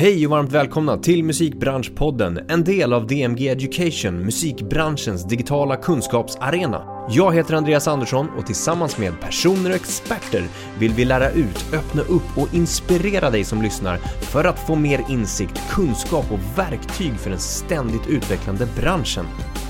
Hej 0.00 0.26
och 0.26 0.30
varmt 0.30 0.52
välkomna 0.52 0.96
till 0.96 1.24
Musikbranschpodden, 1.24 2.40
en 2.48 2.64
del 2.64 2.92
av 2.92 3.06
DMG 3.06 3.48
Education, 3.48 4.24
musikbranschens 4.24 5.28
digitala 5.28 5.76
kunskapsarena. 5.76 6.97
Jag 7.10 7.34
heter 7.34 7.54
Andreas 7.54 7.88
Andersson 7.88 8.28
och 8.38 8.46
tillsammans 8.46 8.98
med 8.98 9.20
personer 9.20 9.70
och 9.70 9.76
experter 9.76 10.44
vill 10.78 10.92
vi 10.92 11.04
lära 11.04 11.30
ut, 11.30 11.64
öppna 11.72 12.02
upp 12.02 12.38
och 12.38 12.54
inspirera 12.54 13.30
dig 13.30 13.44
som 13.44 13.62
lyssnar 13.62 13.96
för 14.20 14.44
att 14.44 14.66
få 14.66 14.74
mer 14.74 15.04
insikt, 15.08 15.60
kunskap 15.70 16.32
och 16.32 16.58
verktyg 16.58 17.14
för 17.14 17.30
den 17.30 17.38
ständigt 17.38 18.06
utvecklande 18.06 18.66
branschen. 18.80 19.26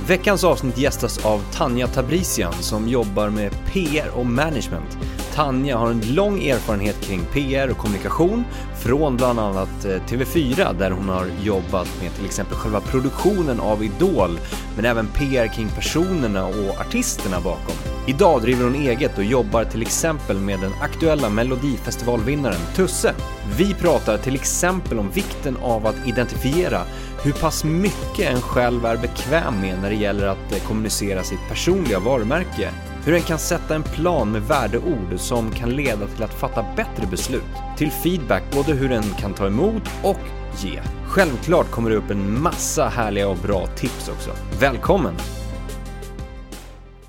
Veckans 0.09 0.45
avsnitt 0.45 0.79
gästas 0.79 1.25
av 1.25 1.43
Tanja 1.53 1.87
Tabrisian 1.87 2.53
som 2.53 2.89
jobbar 2.89 3.29
med 3.29 3.53
PR 3.73 4.11
och 4.15 4.27
management. 4.27 4.99
Tanja 5.35 5.77
har 5.77 5.91
en 5.91 6.15
lång 6.15 6.43
erfarenhet 6.43 7.01
kring 7.01 7.21
PR 7.33 7.71
och 7.71 7.77
kommunikation 7.77 8.45
från 8.79 9.17
bland 9.17 9.39
annat 9.39 9.85
eh, 9.85 9.91
TV4 9.91 10.79
där 10.79 10.91
hon 10.91 11.09
har 11.09 11.27
jobbat 11.43 11.89
med 12.03 12.15
till 12.15 12.25
exempel 12.25 12.57
själva 12.57 12.81
produktionen 12.81 13.61
av 13.61 13.85
Idol 13.85 14.39
men 14.77 14.85
även 14.85 15.07
PR 15.07 15.47
kring 15.47 15.69
personerna 15.69 16.47
och 16.47 16.81
artisterna 16.81 17.28
bakom. 17.37 17.75
Idag 18.07 18.43
driver 18.43 18.65
hon 18.65 18.75
eget 18.75 19.19
och 19.19 19.25
jobbar 19.25 19.65
till 19.65 19.83
exempel 19.83 20.37
med 20.37 20.61
den 20.61 20.73
aktuella 20.81 21.29
Melodifestivalvinnaren 21.29 22.61
Tusse. 22.75 23.15
Vi 23.57 23.75
pratar 23.75 24.19
till 24.19 24.35
exempel 24.35 24.99
om 24.99 25.11
vikten 25.11 25.57
av 25.63 25.87
att 25.87 26.07
identifiera 26.07 26.83
hur 27.23 27.33
pass 27.33 27.65
mycket 27.65 28.31
en 28.31 28.41
själv 28.41 28.87
är 28.87 28.97
bekväm 28.97 29.61
med 29.61 29.79
när 29.83 29.91
det 29.91 29.97
gäller 29.97 30.27
att 30.27 30.53
eh, 30.53 30.59
kommunicera 30.59 31.23
sitt 31.23 31.49
personliga 31.49 31.99
varumärke 31.99 32.71
hur 33.05 33.15
en 33.15 33.23
kan 33.23 33.39
sätta 33.39 33.75
en 33.75 33.83
plan 33.83 34.33
med 34.33 34.43
värdeord 34.43 35.15
som 35.17 35.51
kan 35.51 35.71
leda 35.71 36.07
till 36.07 36.23
att 36.23 36.35
fatta 36.35 36.65
bättre 36.77 37.07
beslut. 37.11 37.43
Till 37.77 37.91
feedback 37.91 38.43
både 38.53 38.73
hur 38.73 38.93
en 38.93 39.15
kan 39.19 39.35
ta 39.35 39.47
emot 39.47 39.83
och 40.03 40.21
ge. 40.57 40.81
Självklart 41.07 41.71
kommer 41.71 41.91
det 41.91 41.97
upp 41.97 42.11
en 42.11 42.43
massa 42.43 42.89
härliga 42.89 43.29
och 43.29 43.37
bra 43.37 43.67
tips 43.67 44.09
också. 44.09 44.31
Välkommen! 44.61 45.15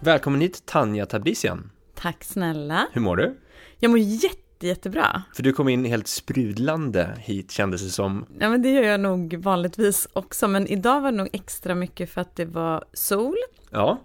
Välkommen 0.01 0.41
hit 0.41 0.65
Tanja 0.65 1.05
Tabrisian. 1.05 1.71
Tack 1.95 2.23
snälla. 2.23 2.87
Hur 2.91 3.01
mår 3.01 3.17
du? 3.17 3.37
Jag 3.79 3.89
mår 3.89 3.99
jätte, 3.99 4.67
jättebra. 4.67 5.23
För 5.35 5.43
du 5.43 5.53
kom 5.53 5.69
in 5.69 5.85
helt 5.85 6.07
sprudlande 6.07 7.17
hit 7.19 7.51
kändes 7.51 7.81
det 7.83 7.89
som. 7.89 8.25
Ja 8.39 8.49
men 8.49 8.61
det 8.61 8.69
gör 8.69 8.83
jag 8.83 8.99
nog 8.99 9.35
vanligtvis 9.35 10.07
också, 10.13 10.47
men 10.47 10.67
idag 10.67 11.01
var 11.01 11.11
det 11.11 11.17
nog 11.17 11.29
extra 11.33 11.75
mycket 11.75 12.09
för 12.09 12.21
att 12.21 12.35
det 12.35 12.45
var 12.45 12.85
sol. 12.93 13.35
Ja. 13.69 14.01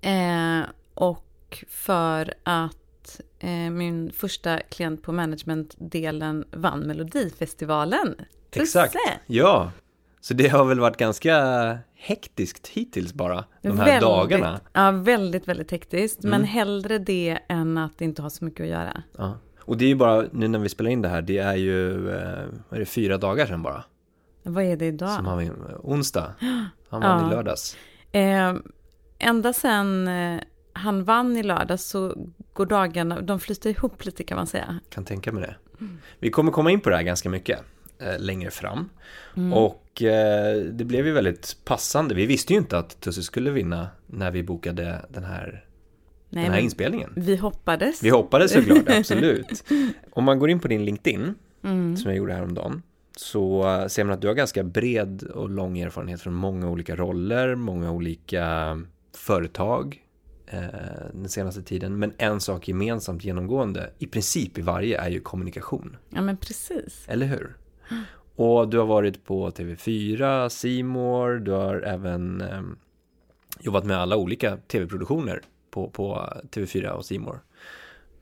Eh, 0.00 0.60
och 0.94 1.64
för 1.68 2.34
att 2.42 3.20
eh, 3.38 3.50
min 3.70 4.12
första 4.12 4.60
klient 4.60 5.02
på 5.02 5.12
managementdelen 5.12 6.44
vann 6.52 6.80
Melodifestivalen. 6.80 8.14
Exakt, 8.52 8.92
Tusse. 8.92 9.18
ja. 9.26 9.72
Så 10.26 10.34
det 10.34 10.48
har 10.48 10.64
väl 10.64 10.80
varit 10.80 10.96
ganska 10.96 11.78
hektiskt 11.94 12.68
hittills 12.68 13.14
bara, 13.14 13.44
de 13.62 13.78
här 13.78 13.86
väldigt, 13.86 14.00
dagarna. 14.00 14.60
Ja, 14.72 14.90
väldigt, 14.90 15.48
väldigt 15.48 15.70
hektiskt. 15.70 16.24
Mm. 16.24 16.30
Men 16.30 16.48
hellre 16.48 16.98
det 16.98 17.38
än 17.48 17.78
att 17.78 18.00
inte 18.00 18.22
ha 18.22 18.30
så 18.30 18.44
mycket 18.44 18.60
att 18.60 18.70
göra. 18.70 19.02
Ja. 19.18 19.38
Och 19.60 19.76
det 19.76 19.84
är 19.84 19.88
ju 19.88 19.94
bara, 19.94 20.24
nu 20.32 20.48
när 20.48 20.58
vi 20.58 20.68
spelar 20.68 20.90
in 20.90 21.02
det 21.02 21.08
här, 21.08 21.22
det 21.22 21.38
är 21.38 21.54
ju, 21.54 22.10
eh, 22.10 22.18
är 22.70 22.78
det, 22.78 22.84
fyra 22.84 23.18
dagar 23.18 23.46
sedan 23.46 23.62
bara. 23.62 23.84
Vad 24.42 24.64
är 24.64 24.76
det 24.76 24.86
idag? 24.86 25.10
Som 25.10 25.26
han 25.26 25.50
onsdag. 25.82 26.34
Han 26.88 27.02
vann 27.02 27.22
Ja. 27.22 27.26
i 27.26 27.34
lördags. 27.34 27.76
Eh, 28.12 28.54
ända 29.18 29.52
sen 29.52 30.08
eh, 30.08 30.40
han 30.72 31.04
vann 31.04 31.36
i 31.36 31.42
lördags 31.42 31.84
så 31.84 32.28
går 32.52 32.66
dagarna, 32.66 33.20
de 33.20 33.40
flyter 33.40 33.70
ihop 33.70 34.04
lite 34.04 34.24
kan 34.24 34.36
man 34.36 34.46
säga. 34.46 34.80
Kan 34.90 35.04
tänka 35.04 35.32
mig 35.32 35.42
det. 35.42 35.56
Mm. 35.80 35.98
Vi 36.18 36.30
kommer 36.30 36.52
komma 36.52 36.70
in 36.70 36.80
på 36.80 36.90
det 36.90 36.96
här 36.96 37.02
ganska 37.02 37.28
mycket 37.30 37.60
eh, 37.98 38.18
längre 38.18 38.50
fram. 38.50 38.88
Mm. 39.36 39.52
Och 39.52 39.82
eh, 40.02 40.62
det 40.72 40.84
blev 40.84 41.06
ju 41.06 41.12
väldigt 41.12 41.56
passande. 41.64 42.14
Vi 42.14 42.26
visste 42.26 42.52
ju 42.52 42.58
inte 42.58 42.78
att 42.78 43.00
Tusse 43.00 43.22
skulle 43.22 43.50
vinna 43.50 43.88
när 44.06 44.30
vi 44.30 44.42
bokade 44.42 45.06
den 45.08 45.24
här, 45.24 45.64
Nej, 46.30 46.44
den 46.44 46.52
här 46.52 46.60
inspelningen. 46.60 47.12
vi 47.16 47.36
hoppades. 47.36 48.02
Vi 48.02 48.08
hoppades 48.10 48.52
såklart, 48.52 48.82
absolut. 48.98 49.64
Om 50.10 50.24
man 50.24 50.38
går 50.38 50.50
in 50.50 50.60
på 50.60 50.68
din 50.68 50.84
LinkedIn, 50.84 51.34
Mm. 51.62 51.96
som 51.96 52.10
jag 52.10 52.18
gjorde 52.18 52.32
häromdagen, 52.34 52.82
så 53.16 53.68
eh, 53.80 53.86
ser 53.86 54.04
man 54.04 54.14
att 54.14 54.20
du 54.20 54.26
har 54.28 54.34
ganska 54.34 54.64
bred 54.64 55.22
och 55.22 55.50
lång 55.50 55.78
erfarenhet 55.78 56.20
från 56.20 56.34
många 56.34 56.70
olika 56.70 56.96
roller, 56.96 57.54
många 57.54 57.90
olika 57.90 58.78
företag 59.16 60.02
eh, 60.46 60.60
den 61.12 61.28
senaste 61.28 61.62
tiden. 61.62 61.98
Men 61.98 62.12
en 62.18 62.40
sak 62.40 62.68
gemensamt 62.68 63.24
genomgående, 63.24 63.90
i 63.98 64.06
princip 64.06 64.58
i 64.58 64.60
varje, 64.62 65.00
är 65.00 65.10
ju 65.10 65.20
kommunikation. 65.20 65.96
Ja 66.10 66.20
men 66.22 66.36
precis. 66.36 67.04
Eller 67.08 67.26
hur? 67.26 67.56
Och 68.36 68.68
du 68.68 68.78
har 68.78 68.86
varit 68.86 69.24
på 69.24 69.50
TV4, 69.50 70.48
C 70.48 70.82
More, 70.82 71.38
du 71.38 71.50
har 71.50 71.80
även 71.80 72.40
eh, 72.40 72.62
jobbat 73.60 73.84
med 73.84 73.98
alla 73.98 74.16
olika 74.16 74.56
tv-produktioner 74.56 75.42
på, 75.70 75.90
på 75.90 76.28
TV4 76.50 76.88
och 76.88 77.04
C 77.04 77.18
More. 77.18 77.38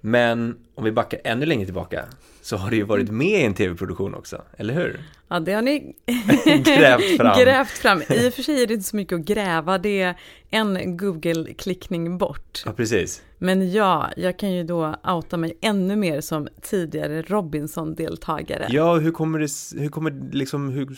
Men 0.06 0.56
om 0.74 0.84
vi 0.84 0.92
backar 0.92 1.20
ännu 1.24 1.46
längre 1.46 1.64
tillbaka 1.64 2.04
så 2.42 2.56
har 2.56 2.70
du 2.70 2.76
ju 2.76 2.82
varit 2.82 3.10
med 3.10 3.40
i 3.40 3.44
en 3.44 3.54
tv-produktion 3.54 4.14
också, 4.14 4.42
eller 4.56 4.74
hur? 4.74 5.00
Ja 5.28 5.40
det 5.40 5.52
har 5.52 5.62
ni 5.62 5.94
Grävt 6.64 7.16
fram. 7.16 7.38
grävt 7.44 7.68
fram. 7.70 8.02
I 8.02 8.28
och 8.28 8.34
för 8.34 8.42
sig 8.42 8.62
är 8.62 8.66
det 8.66 8.74
inte 8.74 8.86
så 8.88 8.96
mycket 8.96 9.18
att 9.18 9.24
gräva, 9.24 9.78
det 9.78 10.02
är 10.02 10.14
en 10.50 10.96
Google-klickning 10.96 12.18
bort. 12.18 12.62
Ja, 12.66 12.72
precis. 12.72 13.22
Men 13.38 13.72
ja, 13.72 14.10
jag 14.16 14.38
kan 14.38 14.52
ju 14.52 14.64
då 14.64 14.94
outa 15.04 15.36
mig 15.36 15.58
ännu 15.60 15.96
mer 15.96 16.20
som 16.20 16.48
tidigare 16.62 17.22
Robinson-deltagare. 17.22 18.66
Ja, 18.70 18.94
hur 18.96 19.10
kommer 19.10 19.38
det, 19.38 19.80
hur 19.82 19.88
kommer 19.88 20.32
liksom, 20.32 20.70
hur 20.70 20.88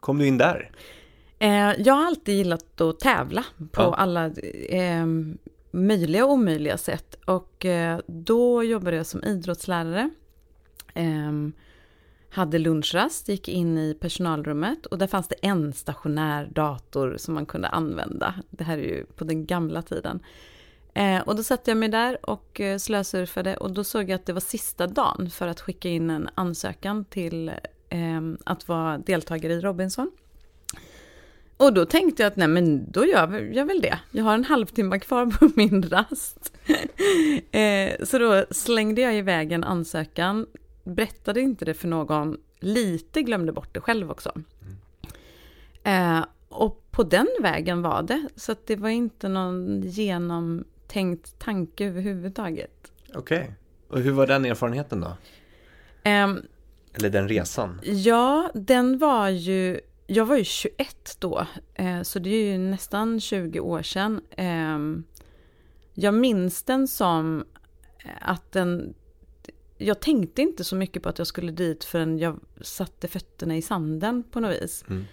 kom 0.00 0.18
du 0.18 0.26
in 0.26 0.38
där? 0.38 0.70
Eh, 1.38 1.72
jag 1.78 1.94
har 1.94 2.06
alltid 2.06 2.34
gillat 2.34 2.80
att 2.80 3.00
tävla 3.00 3.44
på 3.72 3.82
Ja. 3.82 3.94
alla 3.94 4.26
eh, 4.68 5.06
möjliga 5.76 6.24
och 6.24 6.32
omöjliga 6.32 6.78
sätt. 6.78 7.16
Och 7.24 7.64
eh, 7.64 8.00
då 8.06 8.64
jobbade 8.64 8.96
jag 8.96 9.06
som 9.06 9.24
idrottslärare. 9.24 10.10
Ehm, 10.94 11.52
hade 12.30 12.58
lunchrast, 12.58 13.28
gick 13.28 13.48
in 13.48 13.78
i 13.78 13.94
personalrummet 14.00 14.86
och 14.86 14.98
där 14.98 15.06
fanns 15.06 15.28
det 15.28 15.34
en 15.42 15.72
stationär 15.72 16.46
dator 16.52 17.16
som 17.18 17.34
man 17.34 17.46
kunde 17.46 17.68
använda. 17.68 18.34
Det 18.50 18.64
här 18.64 18.78
är 18.78 18.82
ju 18.82 19.04
på 19.04 19.24
den 19.24 19.46
gamla 19.46 19.82
tiden. 19.82 20.20
Eh, 20.94 21.20
och 21.20 21.36
då 21.36 21.42
satte 21.42 21.70
jag 21.70 21.78
mig 21.78 21.88
där 21.88 22.30
och 22.30 22.60
eh, 22.60 22.78
slösurfade 22.78 23.56
och 23.56 23.70
då 23.70 23.84
såg 23.84 24.10
jag 24.10 24.14
att 24.14 24.26
det 24.26 24.32
var 24.32 24.40
sista 24.40 24.86
dagen 24.86 25.30
för 25.30 25.48
att 25.48 25.60
skicka 25.60 25.88
in 25.88 26.10
en 26.10 26.28
ansökan 26.34 27.04
till 27.04 27.52
ehm, 27.88 28.38
att 28.44 28.68
vara 28.68 28.98
deltagare 28.98 29.52
i 29.52 29.60
Robinson. 29.60 30.10
Och 31.56 31.72
då 31.74 31.86
tänkte 31.86 32.22
jag 32.22 32.30
att 32.30 32.36
nej 32.36 32.48
men 32.48 32.90
då 32.90 33.06
gör 33.06 33.52
jag 33.52 33.66
väl 33.66 33.80
det. 33.80 33.98
Jag 34.10 34.24
har 34.24 34.34
en 34.34 34.44
halvtimme 34.44 34.98
kvar 34.98 35.26
på 35.26 35.50
min 35.56 35.82
rast. 35.82 36.52
eh, 37.50 38.04
så 38.04 38.18
då 38.18 38.44
slängde 38.50 39.00
jag 39.00 39.14
iväg 39.16 39.52
en 39.52 39.64
ansökan, 39.64 40.46
berättade 40.84 41.40
inte 41.40 41.64
det 41.64 41.74
för 41.74 41.88
någon, 41.88 42.36
lite 42.60 43.22
glömde 43.22 43.52
bort 43.52 43.74
det 43.74 43.80
själv 43.80 44.10
också. 44.10 44.32
Eh, 45.82 46.24
och 46.48 46.82
på 46.90 47.02
den 47.02 47.28
vägen 47.40 47.82
var 47.82 48.02
det, 48.02 48.28
så 48.36 48.52
att 48.52 48.66
det 48.66 48.76
var 48.76 48.88
inte 48.88 49.28
någon 49.28 49.82
genomtänkt 49.82 51.38
tanke 51.38 51.86
överhuvudtaget. 51.86 52.92
Okej. 53.14 53.54
Och 53.88 54.00
hur 54.00 54.12
var 54.12 54.26
den 54.26 54.44
erfarenheten 54.44 55.00
då? 55.00 55.16
Ehm, 56.02 56.42
Eller 56.94 57.10
den 57.10 57.28
resan? 57.28 57.80
Ja, 57.84 58.50
den 58.54 58.98
var 58.98 59.28
ju... 59.28 59.80
Jag 60.06 60.26
var 60.26 60.36
ju 60.36 60.44
21 60.44 61.16
då, 61.18 61.46
eh, 61.74 62.02
så 62.02 62.18
det 62.18 62.30
är 62.30 62.52
ju 62.52 62.58
nästan 62.58 63.20
20 63.20 63.60
år 63.60 63.82
sedan. 63.82 64.20
Eh, 64.30 64.78
jag 65.94 66.14
minns 66.14 66.62
den 66.62 66.88
som 66.88 67.44
att 68.20 68.52
den... 68.52 68.94
Jag 69.78 70.00
tänkte 70.00 70.42
inte 70.42 70.64
så 70.64 70.76
mycket 70.76 71.02
på 71.02 71.08
att 71.08 71.18
jag 71.18 71.26
skulle 71.26 71.52
dit 71.52 71.84
förrän 71.84 72.18
jag 72.18 72.40
satte 72.60 73.08
fötterna 73.08 73.56
i 73.56 73.62
sanden 73.62 74.22
på 74.30 74.40
något 74.40 74.62
vis. 74.62 74.84
Mm. 74.88 75.04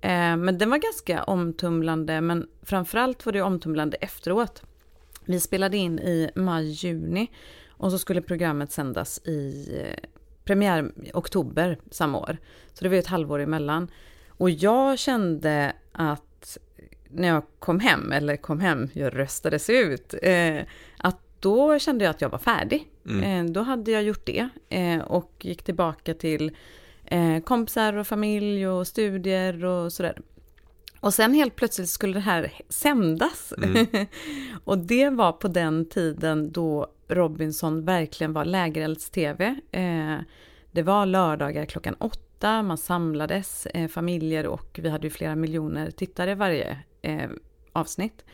Eh, 0.00 0.44
men 0.44 0.58
den 0.58 0.70
var 0.70 0.78
ganska 0.78 1.24
omtumlande, 1.24 2.20
men 2.20 2.48
framförallt 2.62 3.26
var 3.26 3.32
det 3.32 3.42
omtumlande 3.42 3.96
efteråt. 3.96 4.62
Vi 5.24 5.40
spelade 5.40 5.76
in 5.76 5.98
i 5.98 6.30
maj-juni 6.34 7.30
och 7.68 7.90
så 7.90 7.98
skulle 7.98 8.22
programmet 8.22 8.72
sändas 8.72 9.18
i 9.24 9.68
eh, 9.80 10.08
premiär 10.44 10.92
oktober 11.14 11.78
samma 11.90 12.18
år. 12.18 12.38
Så 12.72 12.84
det 12.84 12.88
var 12.88 12.94
ju 12.94 13.00
ett 13.00 13.06
halvår 13.06 13.38
emellan. 13.38 13.90
Och 14.42 14.50
jag 14.50 14.98
kände 14.98 15.72
att 15.92 16.58
när 17.08 17.28
jag 17.28 17.42
kom 17.58 17.80
hem, 17.80 18.12
eller 18.12 18.36
kom 18.36 18.60
hem, 18.60 18.88
jag 18.92 19.18
röstades 19.18 19.70
ut, 19.70 20.14
eh, 20.22 20.62
att 20.96 21.18
då 21.40 21.78
kände 21.78 22.04
jag 22.04 22.10
att 22.10 22.20
jag 22.20 22.28
var 22.28 22.38
färdig. 22.38 22.86
Mm. 23.06 23.46
Eh, 23.46 23.52
då 23.52 23.60
hade 23.60 23.90
jag 23.90 24.02
gjort 24.02 24.26
det 24.26 24.48
eh, 24.68 24.98
och 24.98 25.32
gick 25.40 25.62
tillbaka 25.62 26.14
till 26.14 26.56
eh, 27.04 27.38
kompisar 27.40 27.92
och 27.92 28.06
familj 28.06 28.68
och 28.68 28.86
studier 28.86 29.64
och 29.64 29.92
sådär. 29.92 30.20
Och 31.00 31.14
sen 31.14 31.34
helt 31.34 31.56
plötsligt 31.56 31.88
skulle 31.88 32.14
det 32.14 32.20
här 32.20 32.52
sändas. 32.68 33.52
Mm. 33.62 33.86
och 34.64 34.78
det 34.78 35.08
var 35.08 35.32
på 35.32 35.48
den 35.48 35.88
tiden 35.88 36.52
då 36.52 36.86
Robinson 37.08 37.84
verkligen 37.84 38.32
var 38.32 38.44
lägerelds-tv. 38.44 39.60
Eh, 39.70 40.18
det 40.70 40.82
var 40.82 41.06
lördagar 41.06 41.64
klockan 41.66 41.94
åtta 41.94 42.31
yta, 42.42 42.62
man 42.62 42.78
samlades, 42.78 43.66
eh, 43.66 43.88
familjer 43.88 44.46
och 44.46 44.80
vi 44.82 44.88
hade 44.88 45.06
ju 45.06 45.10
flera 45.10 45.36
miljoner 45.36 45.90
tittare 45.90 46.34
varje 46.34 46.78
eh, 47.02 47.30
avsnitt. 47.72 48.24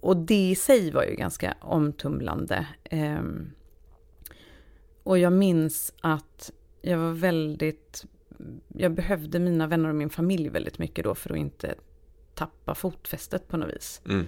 Och 0.00 0.16
det 0.16 0.50
i 0.50 0.54
sig 0.54 0.90
var 0.90 1.04
ju 1.04 1.14
ganska 1.14 1.54
omtumlande. 1.60 2.66
Eh, 2.84 3.22
och 5.02 5.18
jag 5.18 5.32
minns 5.32 5.94
att 6.00 6.52
jag 6.82 6.98
var 6.98 7.12
väldigt, 7.12 8.04
jag 8.68 8.92
behövde 8.92 9.38
mina 9.38 9.66
vänner 9.66 9.88
och 9.88 9.94
min 9.94 10.10
familj 10.10 10.48
väldigt 10.48 10.78
mycket 10.78 11.04
då 11.04 11.14
för 11.14 11.30
att 11.30 11.38
inte 11.38 11.74
tappa 12.34 12.74
fotfästet 12.74 13.48
på 13.48 13.56
något 13.56 13.74
vis. 13.74 14.02
Mm. 14.04 14.26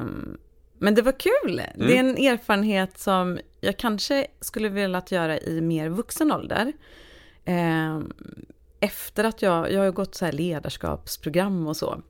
Um, 0.00 0.38
men 0.78 0.94
det 0.94 1.02
var 1.02 1.12
kul. 1.12 1.58
Mm. 1.58 1.86
Det 1.86 1.96
är 1.96 2.00
en 2.00 2.16
erfarenhet 2.16 2.98
som 2.98 3.38
jag 3.60 3.76
kanske 3.76 4.26
skulle 4.40 4.68
velat 4.68 5.12
göra 5.12 5.38
i 5.38 5.60
mer 5.60 5.88
vuxen 5.88 6.32
ålder. 6.32 6.72
Um, 7.48 8.12
efter 8.80 9.24
att 9.24 9.42
jag, 9.42 9.72
jag 9.72 9.80
har 9.80 9.90
gått 9.90 10.14
så 10.14 10.24
här 10.24 10.32
ledarskapsprogram 10.32 11.66
och 11.66 11.76
så. 11.76 12.02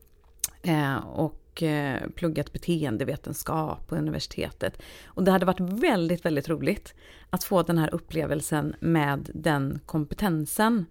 Uh, 0.67 0.97
och 0.97 1.63
uh, 1.63 2.09
pluggat 2.15 2.53
beteendevetenskap 2.53 3.87
på 3.87 3.95
universitetet. 3.95 4.81
Och 5.05 5.23
det 5.23 5.31
hade 5.31 5.45
varit 5.45 5.59
väldigt, 5.59 6.25
väldigt 6.25 6.49
roligt 6.49 6.93
att 7.29 7.43
få 7.43 7.63
den 7.63 7.77
här 7.77 7.93
upplevelsen 7.93 8.75
med 8.79 9.29
den 9.33 9.79
kompetensen 9.85 10.85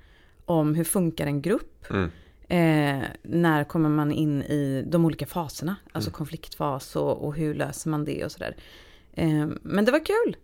om 0.45 0.75
hur 0.75 0.85
funkar 0.85 1.27
en 1.27 1.43
grupp. 1.43 1.85
Mm. 1.91 2.11
Eh, 2.49 3.09
när 3.23 3.65
kommer 3.65 3.89
man 3.89 4.13
in 4.13 4.43
i 4.43 4.85
de 4.87 5.05
olika 5.05 5.27
faserna, 5.27 5.77
alltså 5.93 6.11
mm. 6.11 6.17
konfliktfas 6.17 6.97
och, 6.97 7.25
och, 7.25 7.35
hur 7.35 7.55
löser 7.55 7.91
man 7.91 8.05
det 8.05 8.25
och 8.25 8.33
sådär. 8.33 8.57
Eh, 9.13 9.47
men 9.63 9.85
det 9.85 9.93
var 9.93 10.05
kul. 10.05 10.37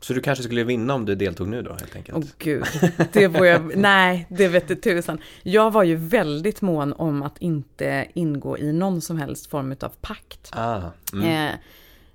Så 0.00 0.12
du 0.12 0.20
kanske 0.20 0.44
skulle 0.44 0.64
vinna 0.64 0.94
om 0.94 1.04
du 1.04 1.14
deltog 1.14 1.48
nu 1.48 1.62
då 1.62 1.70
helt 1.70 1.96
enkelt? 1.96 2.18
Åh 2.18 2.24
oh, 2.24 2.28
gud, 2.38 2.64
det 3.12 3.28
var 3.28 3.44
jag, 3.44 3.76
nej, 3.76 4.26
det 4.28 4.48
vet 4.48 4.68
du 4.68 4.74
tusan. 4.74 5.18
Jag 5.42 5.70
var 5.70 5.82
ju 5.82 5.96
väldigt 5.96 6.62
mån 6.62 6.92
om 6.92 7.22
att 7.22 7.38
inte 7.38 8.06
ingå 8.14 8.58
i 8.58 8.72
någon 8.72 9.00
som 9.00 9.18
helst 9.18 9.46
form 9.46 9.76
av 9.80 9.92
pakt. 10.00 10.50
Ah, 10.52 10.80
mm. 11.12 11.48
eh, 11.48 11.54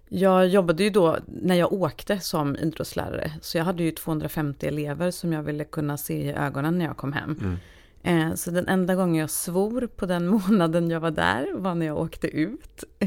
jag 0.10 0.48
jobbade 0.48 0.84
ju 0.84 0.90
då 0.90 1.18
när 1.26 1.56
jag 1.56 1.74
åkte 1.74 2.20
som 2.20 2.56
idrottslärare, 2.56 3.32
så 3.42 3.58
jag 3.58 3.66
hade 3.66 3.84
ju 3.84 3.92
250 3.92 4.68
elever 4.68 5.12
som 5.12 5.34
jag 5.34 5.44
ville 5.44 5.64
kunna 5.64 5.98
se 5.98 6.14
i 6.14 6.34
ögonen 6.34 6.78
när 6.78 6.86
jag 6.86 6.98
kom 6.98 7.14
hem. 7.14 7.40
Mm. 7.42 7.58
Eh, 8.04 8.36
så 8.36 8.52
den 8.52 8.68
enda 8.68 8.96
gången 8.96 9.16
jag 9.16 9.30
svor 9.30 9.88
på 9.88 10.06
den 10.06 10.28
månaden 10.38 10.90
jag 10.90 11.00
var 11.00 11.12
där 11.12 11.54
var 11.54 11.76
när 11.76 11.86
jag 11.86 11.98
åkte 11.98 12.28
ut. 12.28 12.84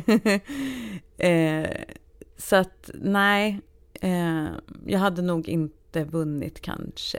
eh, 1.19 1.71
så 2.37 2.57
att 2.57 2.91
nej, 2.95 3.61
eh, 4.03 4.47
jag 4.87 4.99
hade 4.99 5.23
nog 5.23 5.49
inte 5.49 6.05
vunnit 6.05 6.61
kanske. 6.61 7.19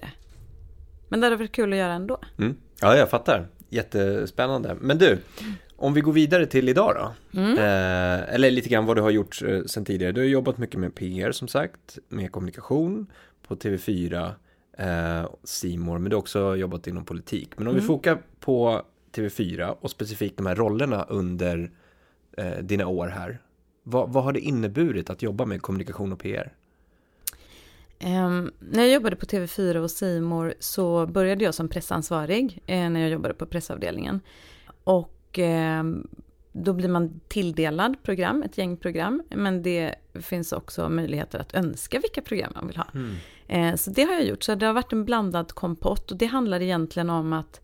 Men 1.07 1.19
det 1.19 1.25
hade 1.25 1.35
varit 1.35 1.51
kul 1.51 1.74
att 1.74 1.80
göra 1.80 1.94
ändå. 1.94 2.18
Mm. 2.38 2.56
Ja, 2.81 2.97
jag 2.97 3.09
fattar. 3.09 3.47
Jättespännande. 3.69 4.77
Men 4.81 4.97
du, 4.97 5.18
om 5.75 5.94
vi 5.94 6.01
går 6.01 6.13
vidare 6.13 6.45
till 6.45 6.69
idag 6.69 6.95
då. 6.95 7.39
Mm. 7.39 7.57
Eh, 7.57 8.33
eller 8.33 8.51
lite 8.51 8.69
grann 8.69 8.85
vad 8.85 8.97
du 8.97 9.01
har 9.01 9.09
gjort 9.09 9.41
eh, 9.41 9.63
sedan 9.63 9.85
tidigare. 9.85 10.12
Du 10.12 10.21
har 10.21 10.25
jobbat 10.25 10.57
mycket 10.57 10.80
med 10.80 10.95
PR 10.95 11.31
som 11.31 11.47
sagt, 11.47 11.97
med 12.09 12.31
kommunikation 12.31 13.12
på 13.47 13.56
TV4 13.56 14.31
eh, 14.77 15.30
Simor, 15.44 16.00
men 16.00 16.09
du 16.09 16.15
har 16.15 16.21
också 16.21 16.56
jobbat 16.56 16.88
inom 16.88 17.06
politik. 17.06 17.50
Men 17.57 17.68
om 17.68 17.71
mm. 17.71 17.81
vi 17.81 17.88
fokar 17.88 18.21
på 18.39 18.81
TV4 19.15 19.75
och 19.81 19.91
specifikt 19.91 20.38
de 20.38 20.45
här 20.45 20.56
rollerna 20.56 21.03
under 21.03 21.71
eh, 22.38 22.57
dina 22.62 22.88
år 22.88 23.07
här. 23.07 23.39
Vad, 23.83 24.13
vad, 24.13 24.24
har 24.24 24.33
det 24.33 24.39
inneburit 24.39 25.09
att 25.09 25.21
jobba 25.21 25.45
med 25.45 25.62
kommunikation 25.62 26.13
och 26.13 26.19
PR? 26.19 26.53
Um, 28.04 28.10
ehm, 28.10 28.52
när 28.60 28.84
jag 28.84 28.92
jobbade 28.92 29.16
på 29.16 29.26
TV4 29.26 29.76
och 29.76 29.92
Simor 29.92 30.54
så 30.60 31.08
började 31.08 31.44
jag 31.44 31.54
som 31.54 31.70
pressansvarig 31.70 32.64
eh, 32.66 32.90
när 32.90 33.00
jag 33.00 33.10
jobbade 33.10 33.34
på 33.34 33.46
pressavdelningen. 33.46 34.20
Och 34.84 35.40
eh, 35.40 35.84
då 36.52 36.74
blir 36.74 36.90
man 36.90 37.20
tilldelad 37.28 38.04
program, 38.04 38.44
ett 38.44 38.58
gäng 38.58 38.78
program, 38.78 39.24
men 39.30 39.64
det 39.64 39.96
finns 40.22 40.52
också 40.52 40.90
möjligheter 40.90 41.40
att 41.40 41.54
önska 41.54 42.00
vilka 42.00 42.22
program 42.22 42.52
man 42.56 42.68
vill 42.68 42.78
ha. 42.78 42.88
Mm. 42.94 43.16
Eh, 43.48 43.76
så 43.76 43.92
det 43.92 44.04
har 44.04 44.14
jag 44.14 44.26
gjort, 44.26 44.44
så 44.44 44.56
det 44.56 44.66
har 44.66 44.74
varit 44.74 44.94
en 44.94 45.06
blandad 45.06 45.52
kompott 45.52 46.12
och 46.12 46.18
det 46.18 46.26
handlar 46.26 46.62
egentligen 46.62 47.10
om 47.10 47.34
att 47.34 47.62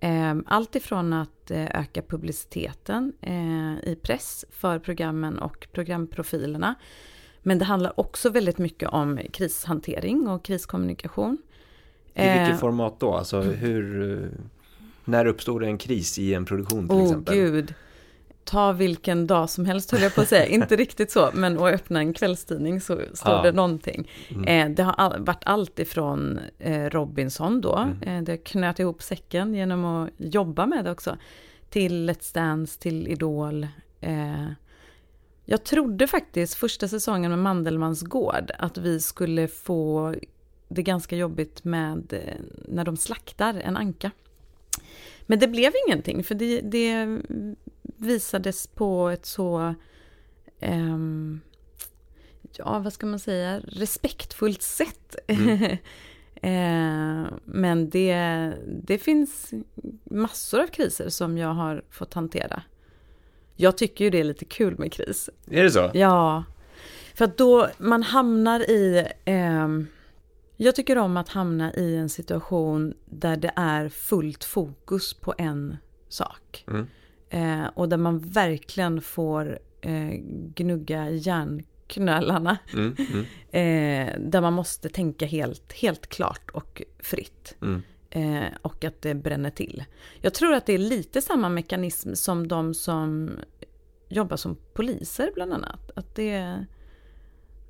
eh, 0.00 0.34
allt 0.46 0.74
ifrån 0.74 1.12
att 1.12 1.50
eh, 1.50 1.80
öka 1.80 2.02
publiciteten 2.02 3.12
eh, 3.20 3.90
i 3.90 3.98
press 4.02 4.44
för 4.50 4.78
programmen 4.78 5.38
och 5.38 5.68
programprofilerna. 5.72 6.74
Men 7.42 7.58
det 7.58 7.64
handlar 7.64 8.00
också 8.00 8.30
väldigt 8.30 8.58
mycket 8.58 8.88
om 8.88 9.20
krishantering 9.32 10.28
och 10.28 10.44
kriskommunikation. 10.44 11.38
I 12.14 12.22
vilket 12.22 12.48
eh, 12.48 12.56
format 12.56 13.00
då? 13.00 13.14
Alltså 13.14 13.40
hur, 13.40 14.12
eh, 14.12 14.28
när 15.04 15.26
uppstår 15.26 15.60
det 15.60 15.66
en 15.66 15.78
kris 15.78 16.18
i 16.18 16.34
en 16.34 16.44
produktion 16.44 16.88
till 16.88 16.96
oh, 16.96 17.04
exempel? 17.04 17.34
Gud 17.34 17.74
ta 18.44 18.72
vilken 18.72 19.26
dag 19.26 19.50
som 19.50 19.64
helst 19.64 19.90
höll 19.90 20.02
jag 20.02 20.14
på 20.14 20.20
att 20.20 20.28
säga, 20.28 20.46
inte 20.54 20.76
riktigt 20.76 21.10
så, 21.10 21.30
men 21.34 21.58
att 21.58 21.74
öppna 21.74 22.00
en 22.00 22.12
kvällstidning 22.12 22.80
så 22.80 23.00
står 23.14 23.32
ja. 23.32 23.42
det 23.42 23.52
någonting. 23.52 24.10
Mm. 24.28 24.70
Eh, 24.70 24.76
det 24.76 24.82
har 24.82 25.18
varit 25.18 25.42
allt 25.44 25.78
ifrån 25.78 26.40
Robinson 26.90 27.60
då, 27.60 27.92
mm. 28.02 28.24
det 28.24 28.36
knöt 28.36 28.78
ihop 28.78 29.02
säcken 29.02 29.54
genom 29.54 29.84
att 29.84 30.10
jobba 30.16 30.66
med 30.66 30.84
det 30.84 30.90
också, 30.90 31.16
till 31.70 32.10
Let's 32.10 32.34
Dance, 32.34 32.80
till 32.80 33.08
Idol. 33.08 33.66
Eh, 35.46 35.50
jag 35.50 35.64
trodde 35.64 36.06
faktiskt 36.06 36.54
första 36.54 36.88
säsongen 36.88 37.30
med 37.30 37.38
Mandelmans 37.38 38.02
gård 38.02 38.50
att 38.58 38.78
vi 38.78 39.00
skulle 39.00 39.48
få 39.48 40.14
det 40.68 40.82
ganska 40.82 41.16
jobbigt 41.16 41.64
med 41.64 42.12
eh, 42.12 42.40
när 42.68 42.84
de 42.84 42.96
slaktar 42.96 43.54
en 43.54 43.76
anka. 43.76 44.10
Men 45.26 45.38
det 45.38 45.48
blev 45.48 45.72
ingenting, 45.86 46.24
för 46.24 46.34
det, 46.34 46.60
det 46.60 47.18
visades 47.82 48.66
på 48.66 49.08
ett 49.08 49.26
så, 49.26 49.74
um, 50.60 51.40
ja 52.56 52.78
vad 52.78 52.92
ska 52.92 53.06
man 53.06 53.18
säga, 53.18 53.60
respektfullt 53.60 54.62
sätt. 54.62 55.16
Mm. 55.26 55.62
eh, 56.34 57.32
men 57.44 57.90
det, 57.90 58.52
det 58.66 58.98
finns 58.98 59.54
massor 60.04 60.60
av 60.60 60.66
kriser 60.66 61.08
som 61.08 61.38
jag 61.38 61.54
har 61.54 61.84
fått 61.90 62.14
hantera. 62.14 62.62
Jag 63.56 63.78
tycker 63.78 64.04
ju 64.04 64.10
det 64.10 64.20
är 64.20 64.24
lite 64.24 64.44
kul 64.44 64.78
med 64.78 64.92
kris. 64.92 65.30
Är 65.50 65.62
det 65.62 65.70
så? 65.70 65.90
Ja. 65.94 66.44
För 67.14 67.24
att 67.24 67.38
då 67.38 67.68
man 67.78 68.02
hamnar 68.02 68.60
i... 68.60 69.06
Eh, 69.24 69.68
jag 70.56 70.74
tycker 70.74 70.98
om 70.98 71.16
att 71.16 71.28
hamna 71.28 71.74
i 71.74 71.96
en 71.96 72.08
situation 72.08 72.94
där 73.04 73.36
det 73.36 73.52
är 73.56 73.88
fullt 73.88 74.44
fokus 74.44 75.14
på 75.14 75.34
en 75.38 75.76
sak. 76.08 76.64
Mm. 76.68 76.86
Eh, 77.30 77.70
och 77.74 77.88
där 77.88 77.96
man 77.96 78.18
verkligen 78.18 79.00
får 79.00 79.58
eh, 79.80 80.10
gnugga 80.54 81.10
hjärnknölarna. 81.10 82.58
Mm, 82.72 82.96
mm. 82.98 83.24
Eh, 83.54 84.18
där 84.18 84.40
man 84.40 84.52
måste 84.52 84.88
tänka 84.88 85.26
helt, 85.26 85.72
helt 85.72 86.06
klart 86.06 86.50
och 86.50 86.82
fritt. 86.98 87.56
Eh, 88.14 88.46
och 88.62 88.84
att 88.84 89.02
det 89.02 89.14
bränner 89.14 89.50
till. 89.50 89.84
Jag 90.20 90.34
tror 90.34 90.54
att 90.54 90.66
det 90.66 90.72
är 90.72 90.78
lite 90.78 91.22
samma 91.22 91.48
mekanism 91.48 92.14
som 92.14 92.48
de 92.48 92.74
som 92.74 93.30
jobbar 94.08 94.36
som 94.36 94.56
poliser 94.74 95.30
bland 95.34 95.52
annat. 95.52 95.90
Att 95.96 96.14
det, 96.14 96.64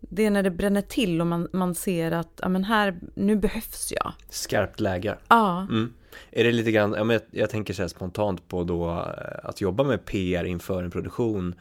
det 0.01 0.27
är 0.27 0.31
när 0.31 0.43
det 0.43 0.51
bränner 0.51 0.83
till 0.83 1.21
och 1.21 1.27
man, 1.27 1.49
man 1.53 1.75
ser 1.75 2.13
att 2.13 2.41
ja, 2.43 2.49
men 2.49 2.65
här, 2.65 3.01
nu 3.15 3.37
behövs 3.37 3.93
jag. 3.97 4.13
Skarpt 4.29 4.81
läge. 4.81 5.19
Ja. 5.29 5.61
Mm. 5.61 5.93
Är 6.31 6.45
det 6.45 6.53
lite 6.53 6.73
grann, 6.73 7.11
jag, 7.11 7.21
jag 7.31 7.51
tänker 7.51 7.75
så 7.75 7.83
här 7.83 7.89
spontant 7.89 8.49
på 8.49 8.65
då 8.65 8.91
eh, 8.91 9.49
att 9.49 9.61
jobba 9.61 9.85
med 9.85 10.05
PR 10.05 10.45
inför 10.45 10.83
en 10.83 10.91
produktion 10.91 11.55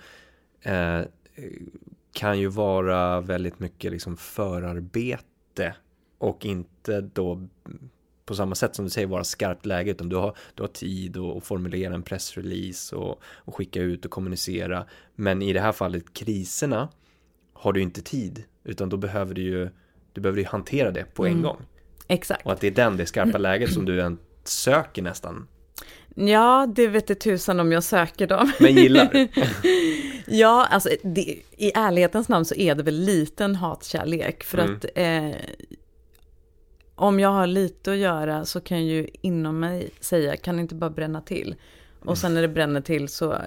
eh, 0.61 1.01
kan 2.13 2.39
ju 2.39 2.47
vara 2.47 3.21
väldigt 3.21 3.59
mycket 3.59 3.91
liksom 3.91 4.17
förarbete 4.17 5.75
och 6.17 6.45
inte 6.45 7.01
då 7.01 7.47
på 8.31 8.35
samma 8.35 8.55
sätt 8.55 8.75
som 8.75 8.85
du 8.85 8.91
säger 8.91 9.07
vara 9.07 9.23
skarpt 9.23 9.65
läge 9.65 9.91
utan 9.91 10.09
du 10.09 10.15
har, 10.15 10.37
du 10.55 10.63
har 10.63 10.67
tid 10.67 11.17
att 11.17 11.43
formulera 11.43 11.93
en 11.93 12.03
pressrelease 12.03 12.95
och, 12.95 13.21
och 13.23 13.55
skicka 13.55 13.81
ut 13.81 14.05
och 14.05 14.11
kommunicera 14.11 14.85
men 15.15 15.41
i 15.41 15.53
det 15.53 15.59
här 15.59 15.71
fallet 15.71 16.13
kriserna 16.13 16.89
har 17.53 17.73
du 17.73 17.81
inte 17.81 18.01
tid 18.01 18.43
utan 18.63 18.89
då 18.89 18.97
behöver 18.97 19.33
du 19.33 19.41
ju 19.41 19.69
du 20.13 20.21
behöver 20.21 20.39
ju 20.39 20.45
hantera 20.45 20.91
det 20.91 21.03
på 21.13 21.25
en 21.25 21.31
mm. 21.31 21.43
gång. 21.43 21.57
Exakt. 22.07 22.45
Och 22.45 22.51
att 22.51 22.61
det 22.61 22.67
är 22.67 22.71
den, 22.71 22.97
det 22.97 23.05
skarpa 23.05 23.37
läget 23.37 23.73
som 23.73 23.85
du 23.85 24.17
söker 24.43 25.01
nästan. 25.01 25.47
Ja, 26.15 26.67
det 26.75 26.87
vet 26.87 27.07
det 27.07 27.15
tusan 27.15 27.59
om 27.59 27.71
jag 27.71 27.83
söker 27.83 28.27
dem. 28.27 28.51
Men 28.59 28.75
gillar? 28.75 29.27
ja, 30.27 30.67
alltså 30.71 30.89
det, 31.03 31.21
i 31.57 31.71
ärlighetens 31.75 32.29
namn 32.29 32.45
så 32.45 32.55
är 32.55 32.75
det 32.75 32.83
väl 32.83 32.99
liten 32.99 33.55
hatkärlek. 33.55 34.43
För 34.43 34.57
mm. 34.57 34.75
att 34.75 34.85
eh, 34.95 35.41
om 37.01 37.19
jag 37.19 37.29
har 37.29 37.47
lite 37.47 37.91
att 37.91 37.97
göra 37.97 38.45
så 38.45 38.61
kan 38.61 38.85
ju 38.85 39.07
inom 39.21 39.59
mig 39.59 39.89
säga, 39.99 40.35
kan 40.35 40.59
inte 40.59 40.75
bara 40.75 40.89
bränna 40.89 41.21
till. 41.21 41.55
Och 42.05 42.17
sen 42.17 42.33
när 42.33 42.41
det 42.41 42.47
bränner 42.47 42.81
till 42.81 43.07
så 43.07 43.37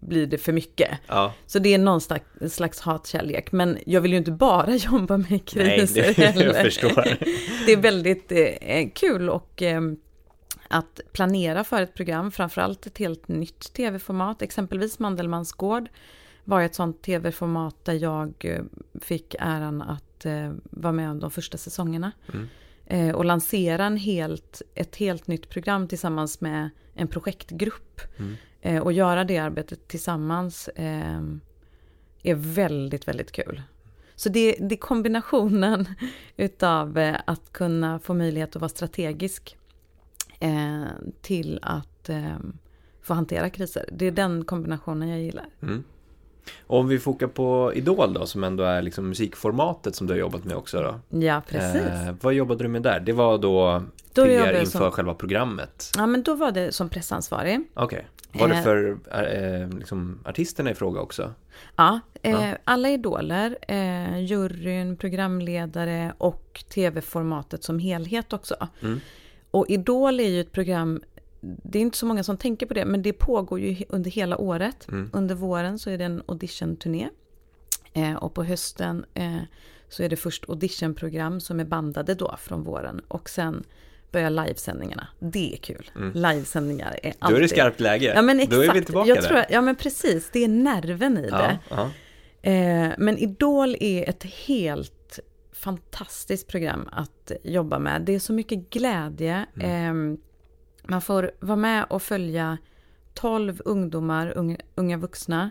blir 0.00 0.26
det 0.26 0.38
för 0.38 0.52
mycket. 0.52 0.90
Ja. 1.06 1.32
Så 1.46 1.58
det 1.58 1.74
är 1.74 1.78
någon 1.78 2.00
slags, 2.00 2.24
slags 2.48 2.80
hatkärlek. 2.80 3.52
Men 3.52 3.78
jag 3.86 4.00
vill 4.00 4.10
ju 4.12 4.18
inte 4.18 4.30
bara 4.30 4.76
jobba 4.76 5.16
med 5.16 5.44
kriser 5.48 6.14
Nej, 6.18 6.32
det, 6.36 6.44
jag 6.44 6.56
förstår. 6.56 7.04
Det 7.66 7.72
är 7.72 7.76
väldigt 7.76 8.32
eh, 8.32 8.88
kul 8.94 9.30
och 9.30 9.62
eh, 9.62 9.80
att 10.68 11.00
planera 11.12 11.64
för 11.64 11.82
ett 11.82 11.94
program, 11.94 12.30
framförallt 12.32 12.86
ett 12.86 12.98
helt 12.98 13.28
nytt 13.28 13.72
tv-format, 13.72 14.42
exempelvis 14.42 14.98
Mandelmans 14.98 15.52
gård 15.52 15.88
var 16.44 16.62
ett 16.62 16.74
sånt 16.74 17.02
tv-format 17.02 17.84
där 17.84 17.92
jag 17.92 18.34
eh, 18.40 18.62
fick 19.00 19.34
äran 19.38 19.82
att 19.82 20.05
eh, 20.24 20.52
vara 20.70 20.92
med 20.92 21.10
om 21.10 21.20
de 21.20 21.30
första 21.30 21.58
säsongerna. 21.58 22.12
Mm. 22.32 22.48
Eh, 22.86 23.14
och 23.14 23.24
lansera 23.24 23.84
en 23.84 23.96
helt, 23.96 24.62
ett 24.74 24.96
helt 24.96 25.26
nytt 25.26 25.48
program 25.48 25.88
tillsammans 25.88 26.40
med 26.40 26.70
en 26.94 27.08
projektgrupp. 27.08 28.00
Mm. 28.16 28.34
Eh, 28.60 28.82
och 28.82 28.92
göra 28.92 29.24
det 29.24 29.38
arbetet 29.38 29.88
tillsammans 29.88 30.68
eh, 30.68 31.20
är 32.22 32.34
väldigt, 32.34 33.08
väldigt 33.08 33.32
kul. 33.32 33.62
Så 34.14 34.28
det, 34.28 34.56
det 34.60 34.74
är 34.74 34.78
kombinationen 34.78 35.88
utav 36.36 36.98
eh, 36.98 37.16
att 37.26 37.52
kunna 37.52 37.98
få 37.98 38.14
möjlighet 38.14 38.56
att 38.56 38.62
vara 38.62 38.68
strategisk 38.68 39.56
eh, 40.40 40.84
till 41.22 41.58
att 41.62 42.10
få 43.02 43.14
hantera 43.14 43.50
kriser. 43.50 43.88
Det 43.92 44.06
är 44.06 44.10
den 44.10 44.44
kombinationen 44.44 45.08
jag 45.08 45.20
gillar. 45.20 45.46
Mm. 45.62 45.84
Om 46.66 46.88
vi 46.88 46.98
fokar 46.98 47.26
på 47.26 47.72
Idol 47.74 48.14
då, 48.14 48.26
som 48.26 48.44
ändå 48.44 48.64
är 48.64 48.82
liksom 48.82 49.08
musikformatet 49.08 49.94
som 49.96 50.06
du 50.06 50.12
har 50.12 50.18
jobbat 50.18 50.44
med 50.44 50.56
också 50.56 50.82
då. 50.82 51.18
Ja, 51.18 51.42
precis. 51.48 51.82
Eh, 51.82 52.14
vad 52.20 52.34
jobbade 52.34 52.64
du 52.64 52.68
med 52.68 52.82
där? 52.82 53.00
Det 53.00 53.12
var 53.12 53.38
då, 53.38 53.82
Då 54.12 54.24
PR 54.24 54.52
inför 54.60 54.78
som- 54.78 54.90
själva 54.90 55.14
programmet? 55.14 55.90
Ja, 55.96 56.06
men 56.06 56.22
då 56.22 56.34
var 56.34 56.50
det 56.50 56.72
som 56.74 56.88
pressansvarig. 56.88 57.60
Okej. 57.74 58.06
Var 58.32 58.48
det 58.48 58.54
Eh. 58.54 58.62
för 58.62 58.96
eh, 59.12 59.78
liksom, 59.78 60.18
artisterna 60.24 60.70
i 60.70 60.74
fråga 60.74 61.00
också? 61.00 61.32
Ja, 61.76 62.00
eh, 62.22 62.30
Ja. 62.30 62.56
alla 62.64 62.88
idoler, 62.90 63.56
eh, 63.68 64.18
juryn, 64.18 64.96
programledare 64.96 66.12
och 66.18 66.64
tv-formatet 66.74 67.64
som 67.64 67.78
helhet 67.78 68.32
också. 68.32 68.68
Mm. 68.82 69.00
Och 69.50 69.66
Idol 69.68 70.20
är 70.20 70.28
ju 70.28 70.40
ett 70.40 70.52
program, 70.52 71.00
det 71.62 71.78
är 71.78 71.82
inte 71.82 71.98
så 71.98 72.06
många 72.06 72.24
som 72.24 72.36
tänker 72.36 72.66
på 72.66 72.74
det, 72.74 72.84
men 72.84 73.02
det 73.02 73.12
pågår 73.12 73.60
ju 73.60 73.84
under 73.88 74.10
hela 74.10 74.38
året. 74.38 74.88
Mm. 74.88 75.10
Under 75.12 75.34
våren 75.34 75.78
så 75.78 75.90
är 75.90 75.98
det 75.98 76.04
en 76.04 76.22
auditionturné. 76.26 77.08
Eh, 77.92 78.14
och 78.14 78.34
på 78.34 78.44
hösten 78.44 79.04
eh, 79.14 79.36
så 79.88 80.02
är 80.02 80.08
det 80.08 80.16
först 80.16 80.48
auditionprogram 80.48 81.40
som 81.40 81.60
är 81.60 81.64
bandade 81.64 82.14
då 82.14 82.36
från 82.38 82.62
våren. 82.62 83.00
Och 83.08 83.30
sen 83.30 83.64
börjar 84.12 84.30
livesändningarna. 84.30 85.08
Det 85.18 85.52
är 85.52 85.56
kul. 85.56 85.90
Livesändningar 86.14 86.98
är 87.02 87.08
alltid... 87.08 87.22
Mm. 87.22 87.32
Då 87.32 87.36
är 87.36 87.40
det 87.40 87.48
skarpt 87.48 87.80
läge. 87.80 88.12
Ja 88.14 88.22
men 88.22 88.40
exakt. 88.40 88.56
Då 88.56 88.62
är 88.62 88.74
vi 88.74 88.84
tillbaka 88.84 89.08
jag 89.08 89.18
där. 89.18 89.28
tror, 89.28 89.44
ja 89.50 89.60
men 89.60 89.76
precis, 89.76 90.30
det 90.32 90.44
är 90.44 90.48
nerven 90.48 91.18
i 91.18 91.30
det. 91.30 91.58
ja, 91.68 91.90
ja. 92.42 92.50
Eh, 92.50 92.92
men 92.98 93.18
Idol 93.18 93.76
är 93.80 94.08
ett 94.08 94.24
helt 94.24 95.20
fantastiskt 95.52 96.48
program 96.48 96.88
att 96.92 97.32
jobba 97.42 97.78
med. 97.78 98.02
Det 98.02 98.14
är 98.14 98.18
så 98.18 98.32
mycket 98.32 98.70
glädje. 98.70 99.46
Eh, 99.60 99.92
man 100.86 101.00
får 101.02 101.30
vara 101.40 101.56
med 101.56 101.86
och 101.90 102.02
följa 102.02 102.58
12 103.14 103.62
ungdomar, 103.64 104.32
unga, 104.36 104.56
unga 104.74 104.96
vuxna, 104.96 105.50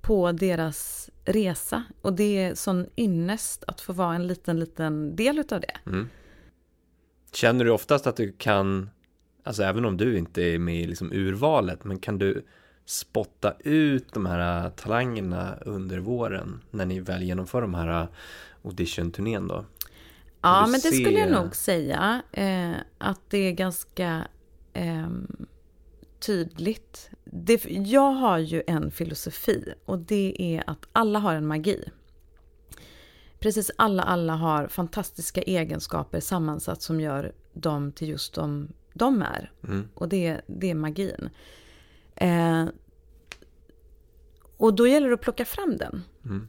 på 0.00 0.32
deras 0.32 1.10
resa. 1.24 1.84
Och 2.02 2.12
det 2.12 2.38
är 2.42 2.54
sån 2.54 2.86
ynnest 2.96 3.64
att 3.66 3.80
få 3.80 3.92
vara 3.92 4.14
en 4.14 4.26
liten, 4.26 4.60
liten 4.60 5.16
del 5.16 5.38
utav 5.38 5.60
det. 5.60 5.76
Mm. 5.90 6.08
Känner 7.32 7.64
du 7.64 7.70
oftast 7.70 8.06
att 8.06 8.16
du 8.16 8.32
kan, 8.32 8.90
alltså 9.44 9.62
även 9.62 9.84
om 9.84 9.96
du 9.96 10.18
inte 10.18 10.42
är 10.42 10.58
med 10.58 10.80
i 10.80 10.86
liksom 10.86 11.12
urvalet, 11.12 11.84
men 11.84 11.98
kan 11.98 12.18
du 12.18 12.44
spotta 12.84 13.54
ut 13.58 14.12
de 14.12 14.26
här 14.26 14.70
talangerna 14.70 15.54
under 15.60 15.98
våren 15.98 16.60
när 16.70 16.86
ni 16.86 17.00
väl 17.00 17.22
genomför 17.22 17.60
de 17.60 17.74
här 17.74 18.08
audition-turnén 18.64 19.48
då? 19.48 19.64
Ja, 20.40 20.60
men 20.62 20.72
det 20.72 20.78
se- 20.80 20.88
skulle 21.04 21.18
jag 21.18 21.30
nog 21.32 21.56
säga. 21.56 22.22
Eh, 22.32 22.72
att 22.98 23.20
det 23.30 23.38
är 23.38 23.52
ganska 23.52 24.28
ehm, 24.78 25.46
tydligt. 26.18 27.10
Det, 27.24 27.64
jag 27.64 28.12
har 28.12 28.38
ju 28.38 28.62
en 28.66 28.90
filosofi 28.90 29.74
och 29.84 29.98
det 29.98 30.34
är 30.38 30.70
att 30.70 30.86
alla 30.92 31.18
har 31.18 31.34
en 31.34 31.46
magi. 31.46 31.84
Precis 33.38 33.70
alla, 33.76 34.02
alla 34.02 34.34
har 34.34 34.68
fantastiska 34.68 35.42
egenskaper 35.42 36.20
sammansatt 36.20 36.82
som 36.82 37.00
gör 37.00 37.32
dem 37.52 37.92
till 37.92 38.08
just 38.08 38.34
de 38.34 38.68
de 38.98 39.22
är. 39.22 39.52
Mm. 39.64 39.88
Och 39.94 40.08
det, 40.08 40.40
det 40.46 40.70
är 40.70 40.74
magin. 40.74 41.30
Eh, 42.14 42.66
och 44.56 44.74
då 44.74 44.88
gäller 44.88 45.08
det 45.08 45.14
att 45.14 45.20
plocka 45.20 45.44
fram 45.44 45.76
den. 45.76 46.02
Mm. 46.24 46.48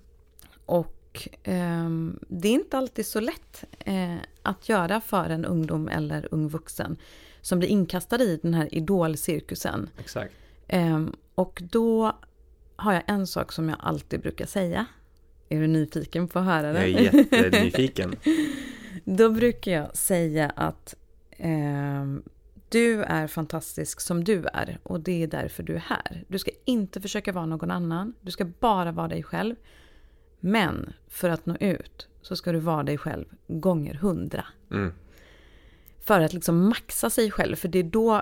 Och 0.65 1.27
ehm, 1.43 2.19
det 2.27 2.47
är 2.47 2.53
inte 2.53 2.77
alltid 2.77 3.05
så 3.05 3.19
lätt 3.19 3.63
eh, 3.79 4.15
att 4.41 4.69
göra 4.69 5.01
för 5.01 5.29
en 5.29 5.45
ungdom 5.45 5.87
eller 5.87 6.27
ung 6.31 6.47
vuxen 6.47 6.97
som 7.41 7.59
blir 7.59 7.69
inkastad 7.69 8.21
i 8.21 8.39
den 8.41 8.53
här 8.53 8.75
idolcirkusen. 8.75 9.89
Exakt. 9.99 10.33
Ehm, 10.67 11.15
och 11.35 11.61
då 11.71 12.13
har 12.75 12.93
jag 12.93 13.03
en 13.07 13.27
sak 13.27 13.51
som 13.51 13.69
jag 13.69 13.77
alltid 13.81 14.21
brukar 14.21 14.45
säga. 14.45 14.85
Är 15.49 15.59
du 15.59 15.67
nyfiken 15.67 16.27
på 16.27 16.39
att 16.39 16.45
höra 16.45 16.73
det? 16.73 16.87
Jag 16.87 17.01
är 17.01 17.33
jättenyfiken. 17.33 18.15
Då 19.03 19.29
brukar 19.29 19.71
jag 19.71 19.97
säga 19.97 20.51
att 20.55 20.95
ehm, 21.31 22.23
du 22.69 23.03
är 23.03 23.27
fantastisk 23.27 24.01
som 24.01 24.23
du 24.23 24.45
är 24.53 24.79
och 24.83 24.99
det 24.99 25.23
är 25.23 25.27
därför 25.27 25.63
du 25.63 25.75
är 25.75 25.79
här. 25.79 26.23
Du 26.27 26.39
ska 26.39 26.51
inte 26.65 27.01
försöka 27.01 27.31
vara 27.31 27.45
någon 27.45 27.71
annan. 27.71 28.13
Du 28.21 28.31
ska 28.31 28.45
bara 28.45 28.91
vara 28.91 29.07
dig 29.07 29.23
själv. 29.23 29.55
Men 30.39 30.93
för 31.07 31.29
att 31.29 31.45
nå 31.45 31.55
ut 31.59 32.07
så 32.21 32.35
ska 32.35 32.51
du 32.51 32.59
vara 32.59 32.83
dig 32.83 32.97
själv 32.97 33.25
gånger 33.47 33.93
hundra. 33.93 34.45
Mm. 34.71 34.93
För 36.09 36.21
att 36.21 36.33
liksom 36.33 36.69
maxa 36.69 37.09
sig 37.09 37.31
själv. 37.31 37.55
För 37.55 37.67
det 37.67 37.79
är 37.79 37.83
då 37.83 38.21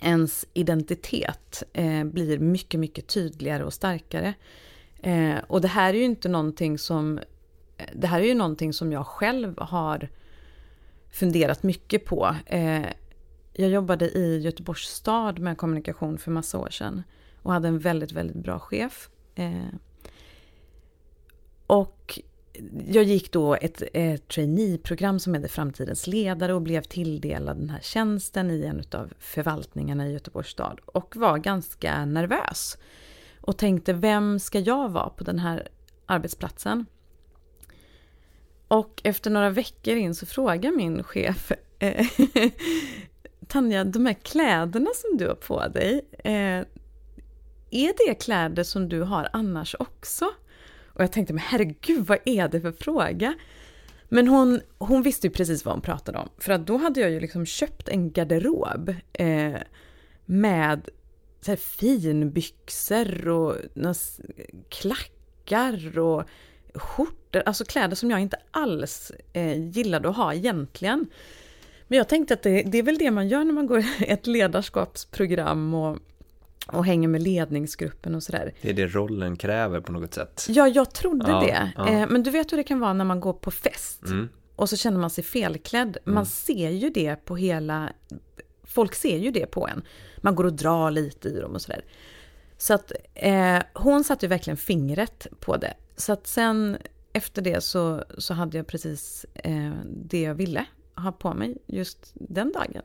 ens 0.00 0.46
identitet 0.54 1.62
eh, 1.72 2.04
blir 2.04 2.38
mycket, 2.38 2.80
mycket 2.80 3.06
tydligare 3.06 3.64
och 3.64 3.72
starkare. 3.72 4.34
Eh, 5.02 5.36
och 5.46 5.60
det 5.60 5.68
här 5.68 5.94
är 5.94 5.98
ju 5.98 6.04
inte 6.04 6.28
någonting 6.28 6.78
som... 6.78 7.18
Eh, 7.76 7.86
det 7.94 8.06
här 8.06 8.20
är 8.20 8.24
ju 8.24 8.34
någonting 8.34 8.72
som 8.72 8.92
jag 8.92 9.06
själv 9.06 9.58
har 9.58 10.08
funderat 11.10 11.62
mycket 11.62 12.04
på. 12.04 12.36
Eh, 12.46 12.86
jag 13.52 13.70
jobbade 13.70 14.10
i 14.10 14.40
Göteborgs 14.40 14.88
stad 14.88 15.38
med 15.38 15.58
kommunikation 15.58 16.18
för 16.18 16.30
massa 16.30 16.58
år 16.58 16.70
sedan. 16.70 17.02
Och 17.42 17.52
hade 17.52 17.68
en 17.68 17.78
väldigt, 17.78 18.12
väldigt 18.12 18.42
bra 18.42 18.58
chef. 18.58 19.08
Eh, 19.34 19.74
och 21.66 22.20
jag 22.88 23.04
gick 23.04 23.32
då 23.32 23.54
ett, 23.54 23.82
ett 23.92 24.28
traineeprogram 24.28 25.18
som 25.18 25.34
hette 25.34 25.48
Framtidens 25.48 26.06
ledare 26.06 26.54
och 26.54 26.62
blev 26.62 26.82
tilldelad 26.82 27.56
den 27.56 27.70
här 27.70 27.80
tjänsten 27.82 28.50
i 28.50 28.64
en 28.64 28.82
av 28.92 29.12
förvaltningarna 29.18 30.08
i 30.08 30.12
Göteborgs 30.12 30.48
stad. 30.48 30.80
Och 30.86 31.16
var 31.16 31.38
ganska 31.38 32.04
nervös. 32.04 32.78
Och 33.40 33.58
tänkte, 33.58 33.92
vem 33.92 34.38
ska 34.38 34.58
jag 34.58 34.88
vara 34.88 35.08
på 35.08 35.24
den 35.24 35.38
här 35.38 35.68
arbetsplatsen? 36.06 36.86
Och 38.68 39.00
efter 39.04 39.30
några 39.30 39.50
veckor 39.50 39.96
in 39.96 40.14
så 40.14 40.26
frågar 40.26 40.70
min 40.70 41.02
chef 41.02 41.52
eh, 41.78 42.06
Tanja, 43.48 43.84
de 43.84 44.06
här 44.06 44.14
kläderna 44.14 44.90
som 44.94 45.16
du 45.16 45.28
har 45.28 45.34
på 45.34 45.68
dig, 45.68 46.08
eh, 46.24 46.64
är 47.70 48.06
det 48.06 48.14
kläder 48.14 48.62
som 48.62 48.88
du 48.88 49.02
har 49.02 49.28
annars 49.32 49.76
också? 49.78 50.30
Och 50.94 51.02
jag 51.02 51.12
tänkte, 51.12 51.32
men 51.32 51.42
herregud, 51.46 52.06
vad 52.06 52.18
är 52.24 52.48
det 52.48 52.60
för 52.60 52.72
fråga? 52.72 53.34
Men 54.08 54.28
hon, 54.28 54.60
hon 54.78 55.02
visste 55.02 55.26
ju 55.26 55.30
precis 55.30 55.64
vad 55.64 55.74
hon 55.74 55.82
pratade 55.82 56.18
om. 56.18 56.28
För 56.38 56.52
att 56.52 56.66
då 56.66 56.76
hade 56.76 57.00
jag 57.00 57.10
ju 57.10 57.20
liksom 57.20 57.46
köpt 57.46 57.88
en 57.88 58.12
garderob 58.12 58.94
eh, 59.12 59.54
med 60.24 60.88
så 61.40 61.50
här 61.50 61.56
finbyxor 61.56 63.28
och 63.28 63.56
klackar 64.68 65.98
och 65.98 66.24
skjortor. 66.74 67.42
Alltså 67.46 67.64
kläder 67.64 67.96
som 67.96 68.10
jag 68.10 68.20
inte 68.20 68.36
alls 68.50 69.12
eh, 69.32 69.70
gillade 69.70 70.08
att 70.08 70.16
ha 70.16 70.34
egentligen. 70.34 71.06
Men 71.88 71.98
jag 71.98 72.08
tänkte 72.08 72.34
att 72.34 72.42
det, 72.42 72.62
det 72.62 72.78
är 72.78 72.82
väl 72.82 72.98
det 72.98 73.10
man 73.10 73.28
gör 73.28 73.44
när 73.44 73.52
man 73.52 73.66
går 73.66 73.84
ett 74.00 74.26
ledarskapsprogram 74.26 75.74
och, 75.74 75.98
och 76.66 76.84
hänger 76.86 77.08
med 77.08 77.22
ledningsgruppen 77.22 78.14
och 78.14 78.22
sådär. 78.22 78.54
Det 78.62 78.70
är 78.70 78.74
det 78.74 78.86
rollen 78.86 79.36
kräver 79.36 79.80
på 79.80 79.92
något 79.92 80.14
sätt. 80.14 80.46
Ja, 80.48 80.68
jag 80.68 80.92
trodde 80.94 81.30
Ja, 81.30 81.40
det. 81.40 81.72
ja. 81.76 81.88
Eh, 81.88 82.08
men 82.08 82.22
du 82.22 82.30
vet 82.30 82.52
hur 82.52 82.56
det 82.56 82.64
kan 82.64 82.80
vara 82.80 82.92
när 82.92 83.04
man 83.04 83.20
går 83.20 83.32
på 83.32 83.50
fest 83.50 84.02
Mm. 84.06 84.28
och 84.56 84.68
så 84.70 84.76
känner 84.76 84.98
man 84.98 85.10
sig 85.10 85.24
felklädd. 85.24 85.96
Man 86.04 86.26
ser 86.26 86.70
ju 86.70 86.90
det 86.90 87.16
på 87.24 87.36
hela... 87.36 87.92
Folk 88.62 88.94
ser 88.94 89.18
ju 89.18 89.30
det 89.30 89.46
på 89.46 89.68
en. 89.68 89.82
Man 90.18 90.34
går 90.34 90.44
och 90.44 90.52
drar 90.52 90.90
lite 90.90 91.28
i 91.28 91.40
dem 91.40 91.52
och 91.54 91.62
sådär. 91.62 91.84
Så 92.58 92.74
att 92.74 92.92
eh, 93.14 93.58
hon 93.74 94.04
satte 94.04 94.26
ju 94.26 94.30
verkligen 94.30 94.56
fingret 94.56 95.26
på 95.40 95.56
det. 95.56 95.74
Så 95.96 96.12
att 96.12 96.26
sen 96.26 96.76
efter 97.12 97.42
det 97.42 97.60
så, 97.64 98.04
så 98.18 98.34
hade 98.34 98.56
jag 98.56 98.66
precis 98.66 99.26
eh, 99.34 99.72
det 99.86 100.20
jag 100.20 100.34
ville 100.34 100.66
ha 100.96 101.12
på 101.12 101.34
mig 101.34 101.56
just 101.66 102.10
den 102.14 102.52
dagen. 102.52 102.82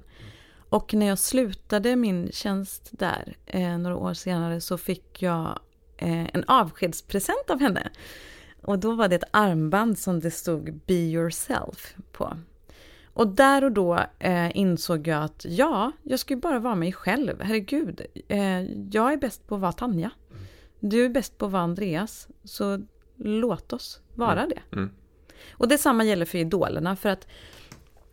Och 0.69 0.93
när 0.93 1.05
jag 1.05 1.19
slutade 1.19 1.95
min 1.95 2.31
tjänst 2.31 2.89
där 2.91 3.37
eh, 3.45 3.77
några 3.77 3.95
år 3.95 4.13
senare 4.13 4.61
så 4.61 4.77
fick 4.77 5.21
jag 5.21 5.59
eh, 5.97 6.35
en 6.35 6.43
avskedspresent 6.47 7.49
av 7.49 7.59
henne. 7.59 7.89
Och 8.61 8.79
då 8.79 8.91
var 8.91 9.07
det 9.07 9.15
ett 9.15 9.29
armband 9.31 9.99
som 9.99 10.19
det 10.19 10.31
stod 10.31 10.79
Be 10.85 10.93
yourself 10.93 11.95
på. 12.11 12.37
Och 13.13 13.27
där 13.27 13.63
och 13.63 13.71
då 13.71 13.99
eh, 14.19 14.57
insåg 14.57 15.07
jag 15.07 15.23
att 15.23 15.45
ja, 15.49 15.91
jag 16.03 16.19
ska 16.19 16.33
ju 16.33 16.39
bara 16.39 16.59
vara 16.59 16.75
mig 16.75 16.93
själv. 16.93 17.41
Herregud, 17.41 18.01
eh, 18.27 18.61
jag 18.91 19.13
är 19.13 19.17
bäst 19.17 19.47
på 19.47 19.55
att 19.55 19.61
vara 19.61 19.71
Tanja. 19.71 20.11
Du 20.79 21.05
är 21.05 21.09
bäst 21.09 21.37
på 21.37 21.45
att 21.45 21.51
vara 21.51 21.61
Andreas. 21.63 22.27
Så 22.43 22.81
låt 23.15 23.73
oss 23.73 24.01
vara 24.15 24.43
Mm. 24.43 24.49
det. 24.49 24.75
Mm. 24.75 24.89
Och 25.51 25.67
detsamma 25.67 26.03
gäller 26.03 26.25
för 26.25 26.37
idolerna. 26.37 26.95
För 26.95 27.09
att, 27.09 27.27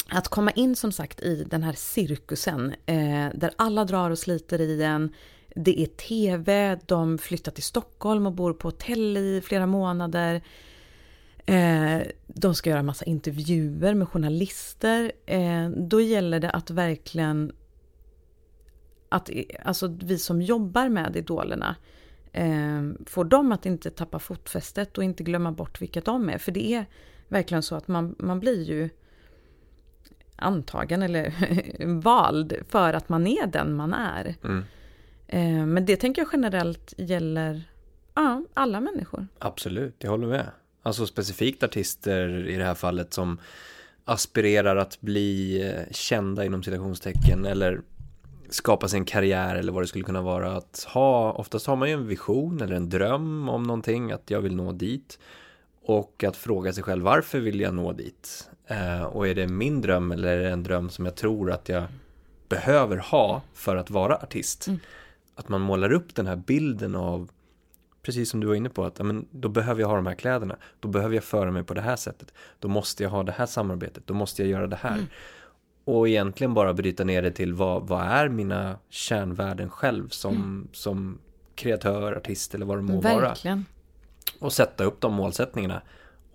att 0.09 0.29
komma 0.29 0.51
in 0.51 0.77
som 0.77 0.93
sagt 0.93 1.21
i 1.21 1.45
den 1.45 1.63
här 1.63 1.73
cirkusen 1.73 2.75
eh, 2.87 3.29
där 3.35 3.51
alla 3.57 3.85
drar 3.85 4.11
och 4.11 4.19
sliter 4.19 4.61
i 4.61 4.83
en. 4.83 5.15
Det 5.55 5.83
är 5.83 5.87
tv, 5.87 6.79
de 6.87 7.19
flyttar 7.19 7.53
till 7.53 7.63
Stockholm 7.63 8.27
och 8.27 8.33
bor 8.33 8.53
på 8.53 8.69
hotell 8.69 9.17
i 9.17 9.43
flera 9.45 9.67
månader. 9.67 10.43
Eh, 11.47 12.01
de 12.27 12.55
ska 12.55 12.71
göra 12.71 12.83
massa 12.83 13.05
intervjuer 13.05 13.95
med 13.95 14.09
journalister. 14.09 15.13
Eh, 15.27 15.69
då 15.69 16.01
gäller 16.01 16.41
det 16.41 16.51
att 16.51 16.71
verkligen 16.71 17.53
att 19.09 19.31
alltså 19.65 19.97
vi 20.03 20.19
som 20.19 20.43
jobbar 20.43 20.89
med 20.89 21.17
idolerna 21.17 21.77
eh, 22.33 22.83
får 23.07 23.25
dem 23.25 23.53
att 23.53 23.67
inte 23.67 23.91
tappa 23.91 24.19
fotfästet 24.19 24.99
och 24.99 25.05
inte 25.05 25.23
glömma 25.23 25.53
bort 25.53 25.83
vilka 25.83 26.01
de 26.01 26.29
är. 26.29 26.39
För 26.39 26.53
det 26.53 26.73
är 26.73 26.87
verkligen 27.29 27.63
så 27.63 27.75
att 27.75 27.89
man, 27.89 28.15
man 28.19 28.41
blir 28.41 28.63
ju 28.63 28.91
antagen 30.37 31.03
eller 31.03 31.33
vald 32.01 32.57
för 32.69 32.93
att 32.93 33.09
man 33.09 33.27
är 33.27 33.47
den 33.47 33.75
man 33.75 33.95
är. 33.95 34.35
Mm. 34.45 34.65
Eh, 35.29 35.67
men 35.67 35.87
det 35.87 35.97
tänker 35.97 36.23
jag 36.23 36.29
generellt 36.33 36.95
gäller 36.97 37.65
ja, 38.15 38.43
alla 38.55 38.81
människor. 38.81 39.27
Absolut, 39.39 39.95
jag 39.99 40.11
håller 40.11 40.27
med. 40.27 40.47
Alltså 40.83 41.07
specifikt 41.07 41.63
artister 41.63 42.49
i 42.49 42.57
det 42.57 42.65
här 42.65 42.75
fallet 42.75 43.13
som 43.13 43.39
aspirerar 44.05 44.77
att 44.77 45.01
bli 45.01 45.63
eh, 45.69 45.93
kända 45.93 46.45
inom 46.45 46.63
citationstecken 46.63 47.45
eller 47.45 47.81
skapa 48.49 48.89
sig 48.89 48.99
en 48.99 49.05
karriär 49.05 49.57
eller 49.57 49.73
vad 49.73 49.83
det 49.83 49.87
skulle 49.87 50.05
kunna 50.05 50.23
vara. 50.23 50.57
Att 50.57 50.87
ha, 50.89 51.33
oftast 51.33 51.67
har 51.67 51.77
man 51.77 51.89
ju 51.89 51.95
en 51.95 52.07
vision 52.07 52.61
eller 52.61 52.77
en 52.77 52.89
dröm 52.89 53.49
om 53.49 53.63
någonting, 53.63 54.13
att 54.13 54.31
jag 54.31 54.41
vill 54.41 54.57
nå 54.57 54.73
dit. 54.73 55.19
Och 55.83 56.25
att 56.25 56.37
fråga 56.37 56.73
sig 56.73 56.83
själv, 56.83 57.05
varför 57.05 57.41
vill 57.41 57.61
jag 57.61 57.75
nå 57.75 57.93
dit? 57.93 58.51
Eh, 58.67 59.03
och 59.03 59.29
är 59.29 59.35
det 59.35 59.47
min 59.47 59.81
dröm 59.81 60.13
eller 60.13 60.37
är 60.37 60.43
det 60.43 60.51
en 60.51 60.63
dröm 60.63 60.91
som 60.91 61.05
jag 61.05 61.15
tror 61.15 61.53
att 61.53 61.69
jag 61.69 61.85
behöver 62.49 62.97
ha 62.97 63.43
för 63.55 63.77
att 63.77 63.91
vara 63.91 64.17
artist? 64.17 64.67
Mm. 64.67 64.81
Att 65.35 65.49
man 65.49 65.61
målar 65.61 65.93
upp 65.93 66.15
den 66.15 66.27
här 66.27 66.37
bilden 66.37 66.95
av 66.95 67.31
precis 68.03 68.31
som 68.31 68.41
du 68.41 68.47
var 68.47 68.55
inne 68.55 68.69
på, 68.69 68.85
att 68.85 68.99
ja, 68.99 69.05
men, 69.05 69.27
då 69.31 69.49
behöver 69.49 69.81
jag 69.81 69.89
ha 69.89 69.97
de 69.97 70.07
här 70.07 70.15
kläderna, 70.15 70.57
då 70.81 70.89
behöver 70.89 71.15
jag 71.15 71.25
föra 71.25 71.51
mig 71.51 71.65
på 71.65 71.75
det 71.75 71.81
här 71.81 71.97
sättet, 71.97 72.35
då 72.59 72.69
måste 72.69 73.03
jag 73.03 73.11
ha 73.11 73.23
det 73.23 73.33
här 73.33 73.47
samarbetet, 73.47 74.07
då 74.07 74.15
måste 74.15 74.43
jag 74.43 74.51
göra 74.51 74.67
det 74.67 74.77
här. 74.77 74.95
Mm. 74.95 75.07
Och 75.85 76.09
egentligen 76.09 76.55
bara 76.55 76.75
bryta 76.75 77.05
ner 77.05 77.23
det 77.23 77.31
till 77.31 77.55
vad, 77.55 77.89
vad 77.89 78.03
är 78.03 78.29
mina 78.29 78.79
kärnvärden 78.89 79.71
själv 79.71 80.09
som, 80.09 80.69
som 80.73 81.19
kreatör, 81.55 82.13
artist 82.13 82.55
eller 82.55 82.67
vad 82.67 82.79
det 82.79 82.83
må 82.83 83.01
vara. 83.01 83.21
Verkligen. 83.21 83.65
Och 84.39 84.53
sätta 84.53 84.85
upp 84.85 85.01
de 85.01 85.15
målsättningarna. 85.15 85.83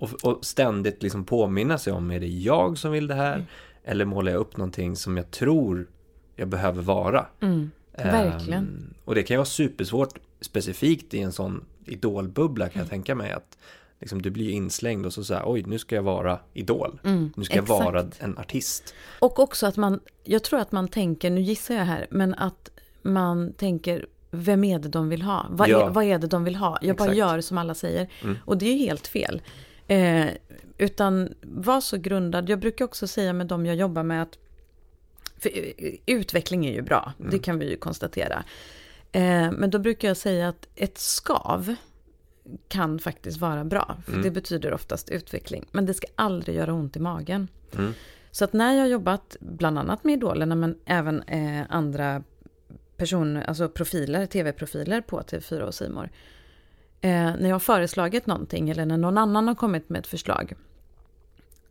Och, 0.02 0.10
och 0.24 0.46
ständigt 0.46 1.04
liksom 1.04 1.26
påminna 1.26 1.78
sig 1.78 1.94
om, 1.94 2.12
är 2.12 2.20
det 2.20 2.28
jag 2.28 2.78
som 2.78 2.92
vill 2.92 3.08
det 3.08 3.16
här? 3.16 3.34
Mm. 3.34 3.46
Eller 3.84 4.06
målar 4.06 4.32
jag 4.32 4.40
upp 4.40 4.58
någonting 4.58 4.96
som 4.96 5.18
jag 5.18 5.32
tror 5.32 5.88
jag 6.36 6.48
behöver 6.48 6.82
vara? 6.82 7.26
Mm. 7.42 7.72
Verkligen. 7.98 8.64
Ehm, 8.64 8.94
och 9.06 9.16
det 9.16 9.24
kan 9.24 9.34
ju 9.36 9.38
vara 9.38 9.46
supersvårt 9.46 10.20
specifikt 10.42 11.14
i 11.14 11.20
en 11.20 11.32
sån 11.32 11.66
idolbubbla 11.86 12.66
Mm. 12.66 12.74
kan 12.74 12.80
jag 12.82 12.90
tänka 12.90 13.16
mig 13.16 13.32
att 13.32 13.58
liksom, 14.00 14.22
du 14.22 14.30
blir 14.30 14.50
inslängd 14.50 15.06
och 15.06 15.14
så 15.14 15.24
säger 15.24 15.44
oj 15.46 15.64
nu 15.68 15.80
ska 15.80 15.96
jag 15.96 16.04
vara 16.04 16.40
idol. 16.54 17.00
Mm, 17.04 17.32
Nu 17.36 17.44
ska 17.44 17.56
jag 17.56 17.64
exakt. 17.64 17.84
vara 17.86 18.06
en 18.20 18.38
artist. 18.38 18.94
Och 19.20 19.40
också 19.40 19.68
att 19.68 19.78
man, 19.78 20.00
jag 20.24 20.44
tror 20.44 20.60
att 20.60 20.72
man 20.72 20.88
tänker, 20.88 21.30
nu 21.30 21.42
gissar 21.42 21.76
jag 21.76 21.86
här, 21.86 22.08
men 22.10 22.34
att 22.34 22.70
man 23.02 23.54
tänker, 23.54 24.06
vem 24.32 24.64
är 24.64 24.80
det 24.80 24.90
de 24.90 25.10
vill 25.10 25.22
ha? 25.22 25.46
Vad, 25.50 25.70
Ja. 25.70 25.86
är, 25.86 25.90
vad 25.90 26.04
är 26.04 26.18
det 26.20 26.28
de 26.28 26.44
vill 26.44 26.56
ha? 26.56 26.78
Jag 26.82 26.98
bara 26.98 27.04
Exakt. 27.06 27.18
gör 27.18 27.42
som 27.42 27.58
alla 27.58 27.74
säger. 27.74 28.08
Mm. 28.24 28.38
Och 28.46 28.58
det 28.58 28.66
är 28.66 28.74
ju 28.74 28.78
helt 28.86 29.08
fel. 29.08 29.42
Eh, 29.92 30.28
utan 30.78 31.34
var 31.42 31.82
så 31.82 31.98
grundad, 31.98 32.50
jag 32.50 32.60
brukar 32.60 32.86
också 32.86 33.08
säga 33.08 33.34
med 33.34 33.48
dem 33.48 33.66
jag 33.66 33.76
jobbar 33.76 34.04
med 34.04 34.22
att 34.22 34.38
eh, 35.44 35.96
utveckling 36.06 36.66
är 36.66 36.74
ju 36.74 36.82
bra, 36.82 37.14
det 37.18 37.40
kan 37.40 37.60
vi 37.60 37.70
ju 37.70 37.78
konstatera. 37.78 38.44
Eh, 39.12 39.52
men 39.52 39.70
då 39.70 39.80
brukar 39.80 40.08
jag 40.08 40.18
säga 40.18 40.50
att 40.50 40.68
ett 40.76 40.98
skav 40.98 41.76
kan 42.68 43.00
faktiskt 43.00 43.38
vara 43.38 43.64
bra, 43.66 43.98
för 44.06 44.12
Mm. 44.12 44.24
det 44.24 44.32
betyder 44.32 44.74
oftast 44.74 45.10
utveckling. 45.10 45.66
Men 45.72 45.86
det 45.86 45.94
ska 45.94 46.08
aldrig 46.16 46.56
göra 46.56 46.74
ont 46.74 46.96
i 46.96 47.00
magen. 47.00 47.48
Mm. 47.78 47.94
Så 48.32 48.44
att 48.44 48.54
när 48.54 48.74
jag 48.74 48.82
har 48.82 48.88
jobbat 48.88 49.38
bland 49.40 49.80
annat 49.80 50.04
med 50.04 50.14
idolerna 50.14 50.56
men 50.56 50.76
även 50.86 51.22
eh, 51.24 51.66
andra 51.70 52.24
personer, 52.98 53.44
alltså 53.44 53.70
profiler, 53.70 54.26
tv-profiler 54.26 55.02
på 55.02 55.22
TV4 55.22 55.62
och 55.62 55.74
Simor. 55.76 56.10
Eh, 57.02 57.10
när 57.12 57.48
jag 57.48 57.56
har 57.56 57.60
föreslagit 57.60 58.28
någonting 58.28 58.70
eller 58.70 58.86
när 58.86 58.98
någon 58.98 59.18
annan 59.18 59.48
har 59.48 59.56
kommit 59.56 59.90
med 59.90 60.00
ett 60.00 60.08
förslag. 60.08 60.54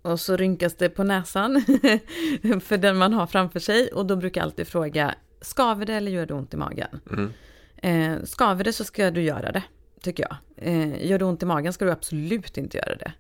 Och 0.03 0.21
så 0.21 0.37
rynkas 0.37 0.75
det 0.75 0.89
på 0.89 1.05
näsan 1.05 1.63
för 2.63 2.77
den 2.77 2.97
man 2.97 3.13
har 3.13 3.27
framför 3.27 3.61
sig 3.61 3.89
och 3.93 4.07
då 4.07 4.17
brukar 4.17 4.41
jag 4.41 4.47
alltid 4.47 4.67
fråga, 4.67 5.15
skaver 5.41 5.87
det 5.87 5.95
eller 5.95 6.11
gör 6.13 6.27
det 6.27 6.35
ont 6.35 6.55
i 6.55 6.57
magen? 6.57 7.01
Mm. 7.11 7.33
Eh, 7.77 8.25
skaver 8.25 8.65
det 8.65 8.73
så 8.73 8.85
ska 8.85 9.11
du 9.11 9.23
göra 9.23 9.53
det, 9.53 9.63
tycker 10.01 10.23
jag. 10.29 10.37
Eh, 10.57 11.07
gör 11.07 11.19
det 11.19 11.25
ont 11.25 11.43
i 11.43 11.47
magen 11.47 11.73
ska 11.73 11.85
du 11.85 11.91
absolut 11.91 12.59
inte 12.59 12.77
göra 12.79 12.95
det. 12.97 13.13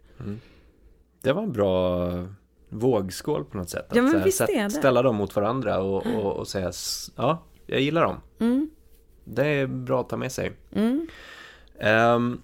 Det 1.22 1.32
var 1.32 1.42
en 1.42 1.52
bra 1.52 2.08
vågskål 2.68 3.44
på 3.44 3.56
något 3.56 3.70
sätt. 3.70 3.86
Ja, 3.94 4.02
men 4.02 4.24
visst 4.24 4.40
är 4.40 4.46
det. 4.46 4.70
Ställa 4.70 5.02
dem 5.02 5.16
mot 5.16 5.36
varandra 5.36 5.78
och, 5.78 6.06
och, 6.06 6.32
och 6.36 6.48
säga 6.48 6.72
ja, 7.16 7.44
jag 7.66 7.80
gillar 7.80 8.02
dem. 8.02 8.20
Mm, 8.40 8.70
Det 9.24 9.46
är 9.46 9.66
bra 9.66 10.00
att 10.00 10.08
ta 10.08 10.16
med 10.16 10.32
sig. 10.32 10.52
Ehm, 11.80 12.40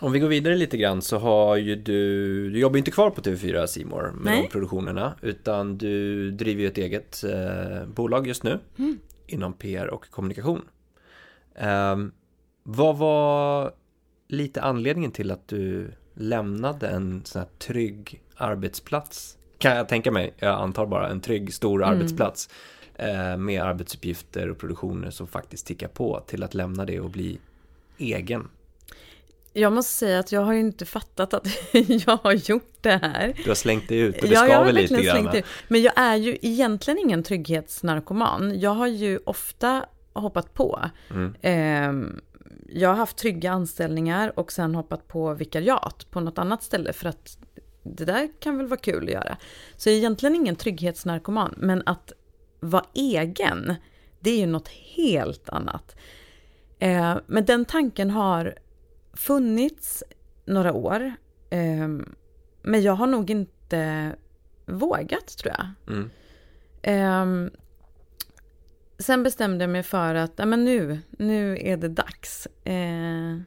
om 0.00 0.12
vi 0.12 0.18
går 0.18 0.28
vidare 0.28 0.56
lite 0.56 0.76
grann 0.76 1.02
så 1.02 1.18
har 1.18 1.56
ju 1.56 1.76
du, 1.76 2.50
du 2.50 2.58
jobbar 2.58 2.74
ju 2.76 2.78
inte 2.78 2.90
kvar 2.90 3.10
på 3.10 3.20
TV4 3.20 3.66
Simor 3.66 4.02
med 4.14 4.24
Nej. 4.32 4.42
de 4.42 4.48
produktionerna 4.48 5.14
utan 5.22 5.78
du 5.78 6.30
driver 6.30 6.62
ju 6.62 6.68
ett 6.68 6.78
eget 6.78 7.24
eh, 7.24 7.86
bolag 7.86 8.26
just 8.26 8.42
nu 8.42 8.58
Mm. 8.78 8.98
inom 9.26 9.52
PR 9.52 9.86
och 9.86 10.10
kommunikation. 10.10 10.62
Ehm, 11.54 12.12
vad 12.62 12.96
var 12.98 13.72
lite 14.28 14.62
anledningen 14.62 15.10
till 15.10 15.30
att 15.30 15.48
du 15.48 15.90
lämnade 16.14 16.88
en 16.88 17.22
sån 17.24 17.40
här 17.40 17.48
trygg 17.58 18.22
arbetsplats? 18.36 19.38
Kan 19.58 19.76
jag 19.76 19.88
tänka 19.88 20.10
mig, 20.10 20.34
jag 20.38 20.54
antar 20.60 20.86
bara 20.86 21.08
en 21.08 21.20
trygg 21.20 21.54
stor 21.54 21.82
Mm. 21.82 21.94
arbetsplats 21.94 22.48
eh, 22.94 23.36
med 23.36 23.62
arbetsuppgifter 23.62 24.50
och 24.50 24.58
produktioner 24.58 25.10
som 25.10 25.26
faktiskt 25.26 25.66
tickar 25.66 25.88
på 25.88 26.20
till 26.26 26.42
att 26.42 26.54
lämna 26.54 26.84
det 26.84 27.00
och 27.00 27.10
bli 27.10 27.38
egen. 27.98 28.48
Jag 29.52 29.72
måste 29.72 29.92
säga 29.92 30.18
att 30.18 30.32
jag 30.32 30.40
har 30.40 30.52
ju 30.52 30.60
inte 30.60 30.84
fattat 30.84 31.34
att 31.34 31.46
jag 31.72 32.16
har 32.16 32.32
gjort 32.32 32.76
det 32.80 32.98
här. 33.02 33.34
Du 33.44 33.50
har 33.50 33.54
slängt 33.54 33.88
dig 33.88 33.98
ut 33.98 34.22
och 34.22 34.28
det 34.28 34.34
Ja, 34.34 34.40
jag 34.40 34.48
ska 34.48 34.56
har 34.56 34.64
väl 34.64 34.74
lite 34.74 35.02
grann. 35.02 35.42
Men 35.68 35.82
jag 35.82 35.92
är 35.96 36.16
ju 36.16 36.38
egentligen 36.42 36.98
ingen 36.98 37.22
trygghetsnarkoman. 37.22 38.60
Jag 38.60 38.70
har 38.70 38.86
ju 38.86 39.18
ofta 39.26 39.84
hoppat 40.12 40.54
på. 40.54 40.90
Mm. 41.10 41.34
Ehm, 41.42 42.20
jag 42.68 42.88
har 42.88 42.96
haft 42.96 43.16
trygga 43.16 43.52
anställningar 43.52 44.38
och 44.38 44.52
sen 44.52 44.74
hoppat 44.74 45.08
på 45.08 45.34
vikariat 45.34 46.06
på 46.10 46.20
något 46.20 46.38
annat 46.38 46.62
ställe 46.62 46.92
för 46.92 47.08
att 47.08 47.38
det 47.82 48.04
där 48.04 48.28
kan 48.40 48.58
väl 48.58 48.66
vara 48.66 48.80
kul 48.80 49.04
att 49.04 49.12
göra. 49.12 49.36
Så 49.76 49.88
jag 49.88 49.94
är 49.94 49.98
egentligen 49.98 50.34
ingen 50.34 50.56
trygghetsnarkoman, 50.56 51.54
men 51.56 51.82
att 51.86 52.12
vara 52.60 52.84
egen, 52.94 53.74
det 54.20 54.30
är 54.30 54.38
ju 54.38 54.46
något 54.46 54.68
helt 54.68 55.48
annat. 55.48 55.96
Eh, 56.84 57.16
men 57.26 57.44
den 57.44 57.64
tanken 57.64 58.10
har 58.10 58.54
funnits 59.12 60.02
några 60.44 60.72
år, 60.72 61.12
eh, 61.50 61.88
men 62.62 62.82
jag 62.82 62.92
har 62.92 63.06
nog 63.06 63.30
inte 63.30 64.12
vågat 64.66 65.26
tror 65.38 65.54
jag. 65.58 65.94
Mm. 65.94 66.10
Ehm, 66.82 67.50
sen 68.98 69.22
bestämde 69.22 69.62
jag 69.62 69.70
mig 69.70 69.82
för 69.82 70.14
att 70.14 70.32
ja, 70.36 70.46
men 70.46 70.64
nu, 70.64 70.98
nu 71.10 71.58
är 71.60 71.76
det 71.76 71.88
dags. 71.88 72.46
Eh, 72.46 73.38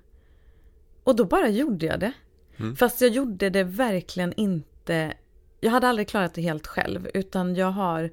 och 1.03 1.15
då 1.15 1.25
bara 1.25 1.49
gjorde 1.49 1.85
jag 1.85 1.99
det. 1.99 2.11
Mm. 2.57 2.75
Fast 2.75 3.01
jag 3.01 3.11
gjorde 3.11 3.49
det 3.49 3.63
verkligen 3.63 4.33
inte. 4.33 5.13
Jag 5.59 5.71
hade 5.71 5.87
aldrig 5.87 6.07
klarat 6.07 6.33
det 6.33 6.41
helt 6.41 6.67
själv, 6.67 7.07
utan 7.13 7.55
jag 7.55 7.71
har 7.71 8.11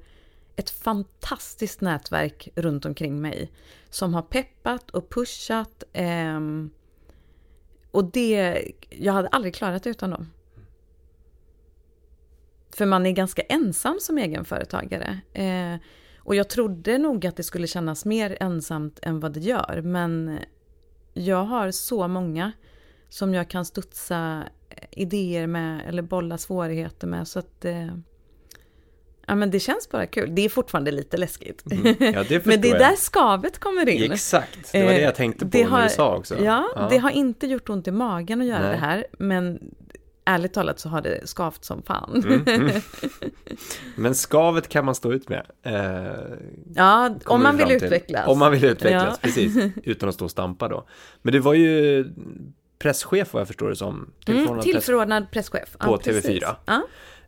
ett 0.55 0.69
fantastiskt 0.69 1.81
nätverk 1.81 2.49
runt 2.55 2.85
omkring 2.85 3.21
mig 3.21 3.51
som 3.95 4.13
har 4.13 4.21
peppat 4.21 4.91
och 4.91 5.09
pushat. 5.09 5.83
Eh, 5.93 6.39
och 7.91 8.11
det, 8.11 8.61
jag 8.89 9.13
hade 9.13 9.27
aldrig 9.27 9.55
klarat 9.55 9.83
det 9.83 9.89
utan 9.89 10.09
dem. 10.09 10.31
För 12.75 12.85
man 12.85 13.05
är 13.05 13.11
ganska 13.11 13.41
ensam 13.41 13.97
som 13.99 14.17
egenföretagare. 14.17 15.19
Eh, 15.33 15.79
Och 16.19 16.35
jag 16.35 16.49
trodde 16.49 16.97
nog 16.97 17.25
att 17.25 17.35
det 17.35 17.43
skulle 17.43 17.67
kännas 17.67 18.05
mer 18.05 18.37
ensamt 18.39 18.99
än 19.01 19.19
vad 19.19 19.33
det 19.33 19.39
gör. 19.39 19.81
Men 19.83 20.39
jag 21.13 21.43
har 21.43 21.71
så 21.71 22.07
många 22.07 22.51
som 23.09 23.33
jag 23.33 23.49
kan 23.49 23.65
studsa 23.65 24.43
eh, 24.69 24.87
idéer 24.91 25.47
med 25.47 25.81
eller 25.87 26.01
bolla 26.01 26.37
svårigheter 26.37 27.07
med. 27.07 27.27
Så 27.27 27.39
att 27.39 27.65
eh, 27.65 27.97
ja, 29.25 29.35
men 29.35 29.51
det 29.51 29.59
känns 29.59 29.89
bara 29.89 30.05
kul. 30.05 30.35
Det 30.35 30.45
är 30.45 30.49
fortfarande 30.49 30.91
lite 30.91 31.17
läskigt. 31.17 31.63
Mm. 31.71 31.95
Ja, 31.99 32.23
det 32.29 32.45
men 32.45 32.61
det 32.61 32.71
är 32.71 32.79
där 32.79 32.95
skavet 32.95 33.59
kommer 33.59 33.89
in. 33.89 34.11
Exakt, 34.11 34.71
det 34.71 34.83
var 34.85 34.91
det 34.93 35.01
jag 35.01 35.15
tänkte 35.15 35.45
på 35.45 35.51
det 35.51 35.63
när 35.63 35.69
har, 35.69 35.83
du 35.83 35.89
sa 35.89 36.15
också. 36.15 36.35
Ja, 36.43 36.67
ja, 36.75 36.87
det 36.89 36.97
har 36.97 37.09
inte 37.09 37.47
gjort 37.47 37.69
ont 37.69 37.87
i 37.87 37.91
magen 37.91 38.41
att 38.41 38.47
göra 38.47 38.61
Nej. 38.61 38.71
det 38.71 38.77
här. 38.77 39.05
Men 39.19 39.59
ärligt 40.25 40.53
talat 40.53 40.79
så 40.79 40.89
har 40.89 41.01
det 41.01 41.27
skavt 41.29 41.65
som 41.65 41.81
fan. 41.83 42.23
Mm, 42.25 42.43
mm. 42.47 42.71
Men 43.95 44.15
skavet 44.15 44.67
kan 44.69 44.85
man 44.85 44.95
stå 44.95 45.13
ut 45.13 45.29
med. 45.29 45.45
Eh, 45.63 45.73
ja, 46.75 47.15
om 47.25 47.43
man 47.43 47.57
vi 47.57 47.63
vill 47.63 47.67
till. 47.79 47.85
utvecklas. 47.85 48.27
Om 48.27 48.39
man 48.39 48.51
vill 48.51 48.65
utvecklas, 48.65 49.03
Ja. 49.11 49.17
precis. 49.21 49.55
Utan 49.83 50.09
att 50.09 50.15
stå 50.15 50.25
och 50.25 50.31
stampa 50.31 50.67
då. 50.67 50.87
Men 51.21 51.33
du 51.33 51.39
var 51.39 51.53
ju 51.53 52.05
presschef 52.79 53.33
vad 53.33 53.39
jag 53.39 53.47
förstår 53.47 53.69
det 53.69 53.75
som. 53.75 53.95
Mm, 53.95 54.07
Tillförordnad 54.25 54.55
press- 54.65 54.71
tillförordnad 54.71 55.31
presschef. 55.31 55.75
På 55.79 55.97
precis. 55.97 56.25
TV4. 56.25 56.55
Ja. 56.65 56.81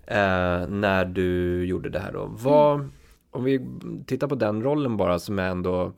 Eh, 0.07 0.67
när 0.67 1.05
du 1.05 1.63
gjorde 1.65 1.89
det 1.89 1.99
här 1.99 2.13
då. 2.13 2.25
Vad, 2.25 2.75
Mm. 2.75 2.91
Om 3.31 3.43
vi 3.43 3.67
tittar 4.05 4.27
på 4.27 4.35
den 4.35 4.63
rollen 4.63 4.97
bara 4.97 5.19
som 5.19 5.39
är 5.39 5.49
ändå, 5.49 5.93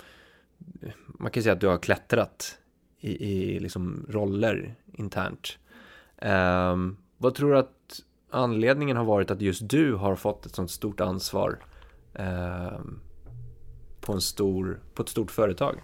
man 1.08 1.32
kan 1.32 1.43
säga 1.43 1.54
att 1.54 1.62
du 1.62 1.67
har 1.67 1.78
klättrat 1.78 2.58
i, 3.00 3.30
i 3.30 3.60
liksom 3.60 4.06
roller 4.10 4.76
internt. 4.93 5.58
Ehm, 6.17 6.98
vad 7.17 7.36
tror 7.36 7.52
du 7.52 7.58
att 7.58 8.02
anledningen 8.30 8.98
har 8.98 9.06
varit 9.06 9.32
att 9.32 9.41
just 9.41 9.69
du 9.69 9.93
har 9.93 10.15
fått 10.15 10.45
ett 10.45 10.56
sånt 10.56 10.72
stort 10.72 11.00
ansvar 11.00 11.60
ehm, 12.13 13.00
på, 14.02 14.13
en 14.13 14.22
stor, 14.22 14.80
på 14.93 15.02
ett 15.02 15.10
stort 15.10 15.32
företag? 15.32 15.82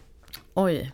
Oj. 0.54 0.94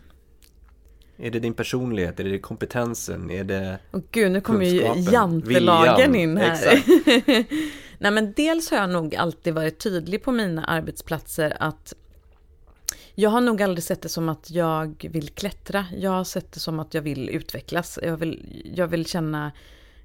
Är 1.16 1.30
det 1.30 1.38
din 1.38 1.54
personlighet? 1.54 2.20
Är 2.20 2.24
det 2.24 2.38
kompetensen? 2.38 3.30
Är 3.30 3.44
det 3.44 3.78
Och 3.90 4.02
gud, 4.10 4.32
nu 4.32 4.40
kommer 4.40 4.64
ju 4.64 5.10
jantelagen 5.12 6.14
in 6.14 6.36
här. 6.36 6.52
Exakt. 6.52 6.88
Nej 7.98 8.10
men 8.10 8.32
dels 8.36 8.70
har 8.70 8.78
jag 8.78 8.90
nog 8.90 9.14
alltid 9.16 9.54
varit 9.54 9.78
tydlig 9.78 10.22
på 10.22 10.32
mina 10.32 10.64
arbetsplatser 10.64 11.56
att 11.60 11.94
jag 13.14 13.30
har 13.30 13.40
nog 13.40 13.62
aldrig 13.62 13.84
sett 13.84 14.02
det 14.02 14.08
som 14.08 14.28
att 14.28 14.50
jag 14.50 15.08
vill 15.10 15.28
klättra. 15.28 15.86
Jag 15.96 16.10
har 16.10 16.24
sett 16.24 16.52
det 16.52 16.60
som 16.60 16.80
att 16.80 16.94
jag 16.94 17.02
vill 17.02 17.28
utvecklas. 17.28 17.98
Jag 18.02 18.16
vill, 18.16 18.62
jag 18.76 18.86
vill 18.86 19.06
känna 19.06 19.52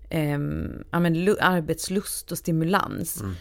ehm, 0.09 0.83
ja, 0.91 0.99
men, 0.99 1.15
lu- 1.15 1.37
arbetslust 1.39 2.31
och 2.31 2.37
stimulans. 2.37 3.21
Mm. 3.21 3.35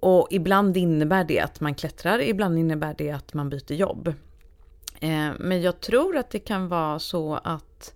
Och 0.00 0.28
ibland 0.30 0.76
innebär 0.76 1.24
det 1.24 1.40
att 1.40 1.60
man 1.60 1.74
klättrar, 1.74 2.22
ibland 2.22 2.58
innebär 2.58 2.94
det 2.98 3.10
att 3.10 3.34
man 3.34 3.50
byter 3.50 3.72
jobb. 3.72 4.14
Eh, 5.02 5.32
men 5.38 5.62
jag 5.62 5.80
tror 5.80 6.16
att 6.16 6.30
det 6.30 6.38
kan 6.38 6.68
vara 6.68 6.98
så 6.98 7.34
att 7.34 7.94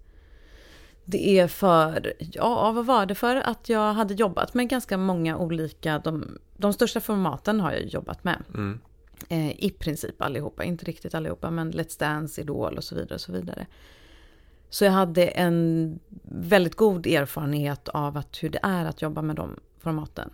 det 1.05 1.39
är 1.39 1.49
för, 1.49 2.13
ja 2.19 2.73
vad 2.73 2.87
var 2.87 3.07
det 3.07 3.15
för 3.15 3.37
att 3.37 3.69
jag 3.69 3.93
hade 3.93 4.15
jobbat 4.15 4.55
med 4.55 4.69
ganska 4.69 4.97
många 4.97 5.39
olika, 5.39 5.99
de, 5.99 6.39
de 6.57 6.73
största 6.73 7.01
formaten 7.01 7.61
har 7.61 7.73
jag 7.73 7.87
jobbat 7.87 8.25
med. 8.25 8.43
Mm. 8.55 8.81
Eh, 9.29 9.65
I 9.65 9.71
princip 9.71 10.23
allihopa, 10.23 10.65
inte 10.65 10.85
riktigt 10.85 11.15
allihopa, 11.15 11.51
men 11.51 11.73
Let's 11.73 12.01
Dance, 12.01 12.41
Idol 12.41 12.77
och 12.77 12.85
så 12.85 12.95
vidare. 12.95 13.15
och 13.15 13.21
Så 13.21 13.33
vidare. 13.33 13.67
Så 14.71 14.85
jag 14.85 14.93
hade 14.93 15.27
en 15.27 15.99
väldigt 16.23 16.75
god 16.75 17.07
erfarenhet 17.07 17.89
av 17.89 18.17
att 18.17 18.43
hur 18.43 18.51
det 18.51 18.61
är 18.63 18.85
att 18.85 19.03
jobba 19.03 19.23
med 19.23 19.37
de 19.37 19.61
formaten. 19.79 20.31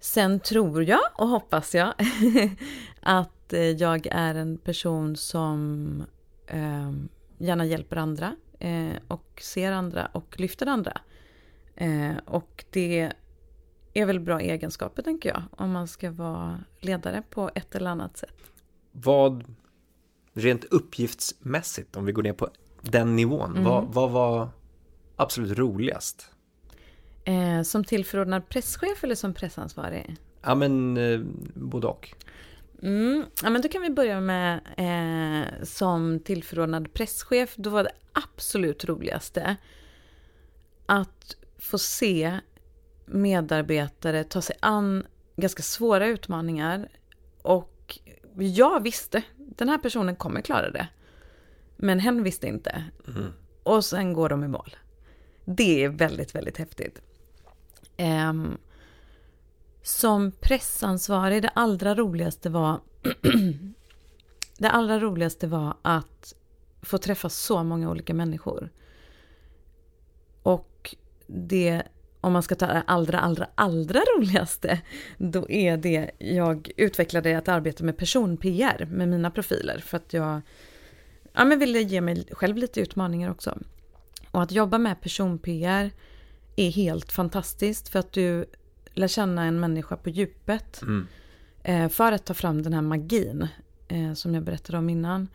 Sen 0.00 0.40
tror 0.40 0.84
jag 0.84 1.00
och 1.14 1.28
hoppas 1.28 1.74
jag 1.74 1.94
att 3.00 3.35
eh, 3.52 3.60
jag 3.60 4.06
är 4.10 4.34
en 4.34 4.58
person 4.58 5.16
som 5.16 6.02
eh, 6.46 6.92
gärna 7.38 7.64
hjälper 7.64 7.96
andra 7.96 8.36
eh, 8.58 8.92
och 9.08 9.40
ser 9.42 9.72
andra 9.72 10.06
och 10.06 10.40
lyfter 10.40 10.66
andra. 10.66 11.00
Eh, 11.74 12.12
och 12.24 12.64
det 12.70 13.12
är 13.94 14.06
väl 14.06 14.20
bra 14.20 14.40
egenskaper 14.40 15.02
tänker 15.02 15.28
jag 15.28 15.42
om 15.50 15.70
man 15.72 15.88
ska 15.88 16.10
vara 16.10 16.60
ledare 16.80 17.22
på 17.30 17.50
ett 17.54 17.74
eller 17.74 17.90
annat 17.90 18.16
sätt. 18.16 18.34
Vad, 18.92 19.44
rent 20.32 20.64
uppgiftsmässigt, 20.64 21.96
om 21.96 22.04
vi 22.04 22.12
går 22.12 22.22
ner 22.22 22.32
på 22.32 22.48
den 22.82 23.16
nivån, 23.16 23.50
Mm. 23.50 23.64
vad, 23.64 23.84
vad 23.84 24.10
var 24.10 24.48
absolut 25.16 25.58
roligast? 25.58 26.30
Eh, 27.24 27.62
som 27.62 27.84
tillförordnad 27.84 28.48
presschef 28.48 29.04
eller 29.04 29.14
som 29.14 29.34
pressansvarig? 29.34 30.16
Ja 30.42 30.54
men 30.54 30.96
eh, 30.96 31.20
både 31.54 31.86
och. 31.86 32.14
Mm, 32.82 33.24
ja, 33.42 33.50
men 33.50 33.62
då 33.62 33.68
kan 33.68 33.82
vi 33.82 33.90
börja 33.90 34.20
med 34.20 34.60
eh, 34.76 35.64
som 35.64 36.20
tillförordnad 36.20 36.92
presschef. 36.92 37.54
Då 37.56 37.70
var 37.70 37.84
det 37.84 37.92
absolut 38.12 38.84
roligaste 38.84 39.56
att 40.86 41.36
få 41.58 41.78
se 41.78 42.40
medarbetare 43.06 44.24
ta 44.24 44.42
sig 44.42 44.56
an 44.60 45.06
ganska 45.36 45.62
svåra 45.62 46.06
utmaningar. 46.06 46.88
Och 47.42 47.98
jag 48.34 48.82
visste, 48.82 49.22
den 49.36 49.68
här 49.68 49.78
personen 49.78 50.16
kommer 50.16 50.40
klara 50.40 50.70
det. 50.70 50.88
Men 51.76 52.00
hen 52.00 52.22
visste 52.22 52.46
inte. 52.46 52.84
Mm. 53.08 53.32
Och 53.62 53.84
sen 53.84 54.12
går 54.12 54.28
de 54.28 54.44
i 54.44 54.48
mål. 54.48 54.76
Det 55.44 55.84
är 55.84 55.88
väldigt, 55.88 56.34
väldigt 56.34 56.58
häftigt. 56.58 57.00
Ehm, 57.96 58.58
som 59.86 60.32
pressansvarig, 60.40 61.42
det 61.42 61.48
allra 61.48 61.94
roligaste 61.94 62.50
var 62.50 62.80
Det 64.58 64.70
allra 64.70 65.00
roligaste 65.00 65.46
var 65.46 65.76
att 65.82 66.34
få 66.82 66.98
träffa 66.98 67.28
så 67.28 67.62
många 67.62 67.90
olika 67.90 68.14
människor. 68.14 68.70
Och 70.42 70.96
det, 71.26 71.82
om 72.20 72.32
man 72.32 72.42
ska 72.42 72.54
ta 72.54 72.66
det 72.66 72.82
allra, 72.86 73.18
allra, 73.18 73.46
allra 73.54 74.00
roligaste, 74.00 74.80
då 75.18 75.50
är 75.50 75.76
det 75.76 76.10
jag 76.18 76.70
utvecklade 76.76 77.38
att 77.38 77.48
arbeta 77.48 77.84
med 77.84 77.96
person-PR 77.96 78.88
med 78.90 79.08
mina 79.08 79.30
profiler 79.30 79.78
för 79.78 79.96
att 79.96 80.12
jag 80.12 80.40
ja, 81.32 81.44
men 81.44 81.58
ville 81.58 81.80
ge 81.80 82.00
mig 82.00 82.26
själv 82.30 82.56
lite 82.56 82.80
utmaningar 82.80 83.30
också. 83.30 83.58
Och 84.30 84.42
att 84.42 84.52
jobba 84.52 84.78
med 84.78 85.00
person-PR 85.00 85.90
är 86.56 86.70
helt 86.70 87.12
fantastiskt 87.12 87.88
för 87.88 87.98
att 87.98 88.12
du 88.12 88.46
lär 88.96 89.08
känna 89.08 89.44
en 89.44 89.60
människa 89.60 89.96
på 89.96 90.10
djupet. 90.10 90.82
Mm. 90.82 91.06
Eh, 91.62 91.88
för 91.88 92.12
att 92.12 92.24
ta 92.26 92.34
fram 92.34 92.62
den 92.62 92.72
här 92.72 92.82
magin 92.82 93.48
eh, 93.88 94.12
som 94.12 94.34
jag 94.34 94.42
berättade 94.42 94.78
om 94.78 94.90
innan. 94.90 95.28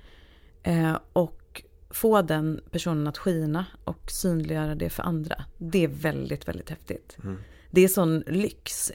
Eh, 0.63 0.97
och 1.13 1.63
få 1.89 2.21
den 2.21 2.61
personen 2.71 3.07
att 3.07 3.17
skina 3.17 3.65
och 3.83 4.11
synliggöra 4.11 4.75
det 4.75 4.89
för 4.89 5.03
andra. 5.03 5.45
Det 5.57 5.83
är 5.83 5.87
väldigt, 5.87 6.47
väldigt 6.47 6.69
häftigt. 6.69 7.17
Mm. 7.23 7.37
Det 7.71 7.81
är 7.81 7.87
sån 7.87 8.19
lyx. 8.19 8.91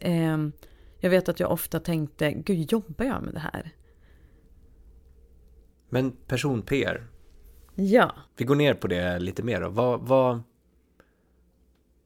Jag 1.00 1.10
vet 1.10 1.28
att 1.28 1.40
jag 1.40 1.52
ofta 1.52 1.80
tänkte, 1.80 2.32
gud 2.32 2.72
jobbar 2.72 3.04
jag 3.04 3.22
med 3.22 3.34
det 3.34 3.40
här? 3.40 3.70
Men 5.88 6.12
person-PR, 6.12 7.06
Ja. 7.74 8.14
vi 8.36 8.44
går 8.44 8.54
ner 8.54 8.74
på 8.74 8.86
det 8.86 9.18
lite 9.18 9.42
mer 9.42 9.60
då. 9.60 9.68
Vad, 9.68 10.00
vad, 10.00 10.42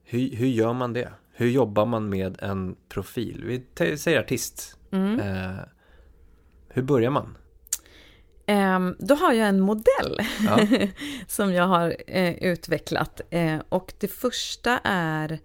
hur, 0.03 0.35
hur 0.35 0.47
gör 0.47 0.73
man 0.73 0.93
det? 0.93 1.13
Hur 1.41 1.49
jobbar 1.49 1.85
man 1.85 2.09
med 2.09 2.37
en 2.41 2.75
profil? 2.89 3.43
Vi 3.77 3.97
säger 3.97 4.19
artist. 4.19 4.77
Mm. 4.91 5.19
Eh, 5.19 5.59
hur 6.69 6.81
börjar 6.81 7.09
man? 7.11 7.37
Ehm, 8.45 8.95
då 8.99 9.15
har 9.15 9.33
jag 9.33 9.47
en 9.47 9.59
modell 9.59 10.19
Ja. 10.47 10.59
som 11.27 11.53
jag 11.53 11.63
har 11.67 11.95
eh, 12.07 12.43
utvecklat. 12.43 13.21
Eh, 13.29 13.57
och 13.69 13.93
det 13.99 14.07
första 14.07 14.79
är 14.83 15.39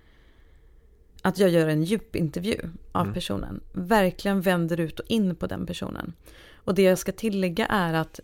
att 1.22 1.38
jag 1.38 1.50
gör 1.50 1.68
en 1.68 1.82
djupintervju 1.84 2.58
av 2.92 3.02
Mm. 3.02 3.14
personen. 3.14 3.60
Verkligen 3.72 4.40
vänder 4.40 4.80
ut 4.80 5.00
och 5.00 5.06
in 5.08 5.36
på 5.36 5.46
den 5.46 5.66
personen. 5.66 6.12
Och 6.54 6.74
det 6.74 6.82
jag 6.82 6.98
ska 6.98 7.12
tillägga 7.12 7.66
är 7.66 7.94
att 7.94 8.20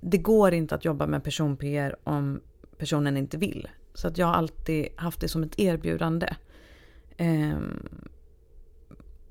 det 0.00 0.18
går 0.18 0.54
inte 0.54 0.74
att 0.74 0.84
jobba 0.84 1.06
med 1.06 1.24
person-PR 1.24 1.96
om 2.04 2.40
personen 2.78 3.16
inte 3.16 3.36
vill. 3.36 3.68
Så 3.94 4.08
att 4.08 4.18
jag 4.18 4.26
har 4.26 4.34
alltid 4.34 4.88
haft 4.96 5.20
det 5.20 5.28
som 5.28 5.42
ett 5.42 5.58
erbjudande. 5.58 6.34
Ehm, 7.18 8.08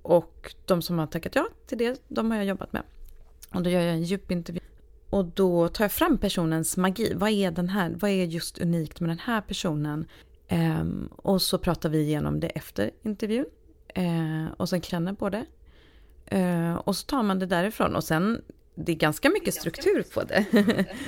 och 0.02 0.56
de 0.66 0.82
som 0.82 1.00
har 1.00 1.08
tackat 1.08 1.36
ja 1.36 1.48
till 1.68 1.78
det, 1.78 2.02
de 2.08 2.32
har 2.32 2.38
jag 2.38 2.46
jobbat 2.46 2.74
med. 2.74 2.84
Och 3.54 3.64
då 3.64 3.70
gör 3.70 3.82
jag 3.82 3.94
en 3.94 4.04
djupintervju. 4.04 4.60
Och 5.10 5.26
då 5.26 5.68
tar 5.68 5.84
jag 5.84 5.92
fram 5.92 6.18
personens 6.18 6.78
magi. 6.78 7.14
Vad 7.16 7.30
är 7.30 7.52
den 7.52 7.70
här? 7.70 7.96
Vad 8.00 8.12
är 8.12 8.26
just 8.26 8.58
unikt 8.58 9.00
med 9.00 9.10
den 9.10 9.20
här 9.20 9.42
personen? 9.42 10.06
Ehm, 10.48 11.10
och 11.16 11.42
så 11.42 11.58
pratar 11.58 11.90
vi 11.90 12.02
igenom 12.02 12.40
det 12.40 12.48
efter 12.48 12.92
intervjun. 13.04 13.46
Ehm, 13.96 14.48
och 14.58 14.70
sen 14.70 14.82
känner 14.82 15.14
på 15.14 15.30
det. 15.30 15.46
Och 16.84 16.96
så 16.96 17.06
tar 17.06 17.24
man 17.24 17.40
det 17.40 17.46
därifrån. 17.46 17.96
Och 17.96 18.04
sen, 18.04 18.42
det 18.76 18.92
är 18.92 18.96
ganska 18.96 19.30
mycket 19.30 19.54
struktur 19.54 20.04
på 20.14 20.24
det. 20.24 20.46